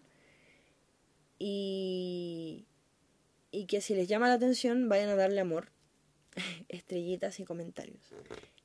Y, 1.41 2.67
y 3.57 3.67
que 3.67 3.81
si 3.81 3.95
les 3.95 4.09
llama 4.09 4.29
la 4.29 4.35
atención 4.35 4.89
vayan 4.89 5.09
a 5.09 5.17
darle 5.17 5.41
amor, 5.41 5.71
estrellitas 6.69 7.41
y 7.41 7.45
comentarios. 7.45 8.13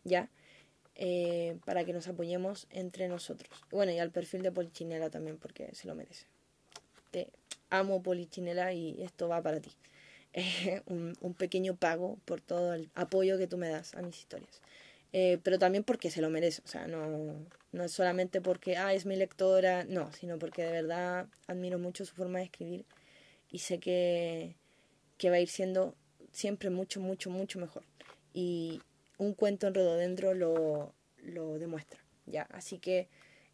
¿Ya? 0.03 0.29
Eh, 0.95 1.57
para 1.65 1.85
que 1.85 1.93
nos 1.93 2.07
apoyemos 2.07 2.67
entre 2.69 3.07
nosotros. 3.07 3.49
Bueno, 3.71 3.91
y 3.91 3.99
al 3.99 4.11
perfil 4.11 4.41
de 4.43 4.51
Polichinela 4.51 5.09
también, 5.09 5.37
porque 5.37 5.73
se 5.73 5.87
lo 5.87 5.95
merece 5.95 6.25
te 7.11 7.27
amo 7.69 8.01
Polichinela 8.01 8.73
y 8.73 9.03
esto 9.03 9.27
va 9.27 9.41
para 9.41 9.59
ti. 9.59 9.71
un, 10.87 11.35
pequeño 11.37 11.75
pago 11.75 12.17
por 12.25 12.41
todo 12.41 12.73
el 12.73 12.89
apoyo 12.95 13.37
que 13.37 13.47
tú 13.47 13.57
me 13.57 13.69
das 13.69 13.93
a 13.95 14.01
mis 14.01 14.17
historias. 14.17 14.61
Eh, 15.13 15.39
pero 15.43 15.59
también 15.59 15.83
porque 15.83 16.09
se 16.09 16.21
lo 16.21 16.29
merece, 16.29 16.61
o 16.63 16.67
sea, 16.69 16.87
no, 16.87 17.35
no 17.73 17.83
es 17.83 17.91
solamente 17.91 18.39
porque, 18.39 18.77
ah, 18.77 18.93
es 18.93 19.05
mi 19.05 19.17
lectora, 19.17 19.83
no, 19.83 20.11
sino 20.13 20.39
porque 20.39 20.63
de 20.63 20.71
verdad 20.71 21.27
admiro 21.47 21.79
mucho 21.79 22.05
su 22.05 22.15
forma 22.15 22.39
de 22.39 22.45
escribir 22.45 22.85
y 23.49 23.59
sé 23.59 23.79
que, 23.79 24.55
que 25.21 25.29
va 25.29 25.35
a 25.35 25.39
ir 25.39 25.49
siendo 25.49 25.95
siempre 26.31 26.71
mucho, 26.71 26.99
mucho, 26.99 27.29
mucho 27.29 27.59
mejor. 27.59 27.83
Y 28.33 28.81
un 29.19 29.35
cuento 29.35 29.67
en 29.67 29.75
Rododendro 29.75 30.33
lo, 30.33 30.95
lo 31.17 31.59
demuestra, 31.59 32.03
¿ya? 32.25 32.47
Así 32.49 32.79
que 32.79 33.07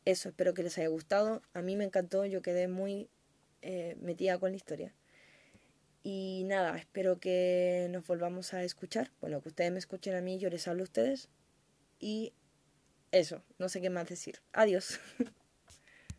eso, 0.06 0.30
espero 0.30 0.54
que 0.54 0.64
les 0.64 0.78
haya 0.78 0.88
gustado. 0.88 1.42
A 1.54 1.62
mí 1.62 1.76
me 1.76 1.84
encantó, 1.84 2.26
yo 2.26 2.42
quedé 2.42 2.70
muy 2.70 3.10
eh, 3.62 3.98
metida 4.00 4.40
con 4.40 4.52
la 4.52 4.56
historia. 4.56 4.94
Y 6.04 6.46
nada, 6.46 6.78
espero 6.78 7.20
que 7.20 7.90
nos 7.92 8.08
volvamos 8.08 8.54
a 8.54 8.64
escuchar. 8.64 9.12
Bueno, 9.20 9.42
que 9.42 9.50
ustedes 9.50 9.74
me 9.74 9.80
escuchen 9.80 10.16
a 10.16 10.22
mí, 10.22 10.40
yo 10.40 10.50
les 10.50 10.70
hablo 10.70 10.84
a 10.84 10.86
ustedes. 10.86 11.28
Y 12.00 12.32
eso, 13.12 13.44
no 13.58 13.68
sé 13.68 13.82
qué 13.82 13.90
más 13.90 14.08
decir. 14.08 14.40
Adiós. 14.54 15.02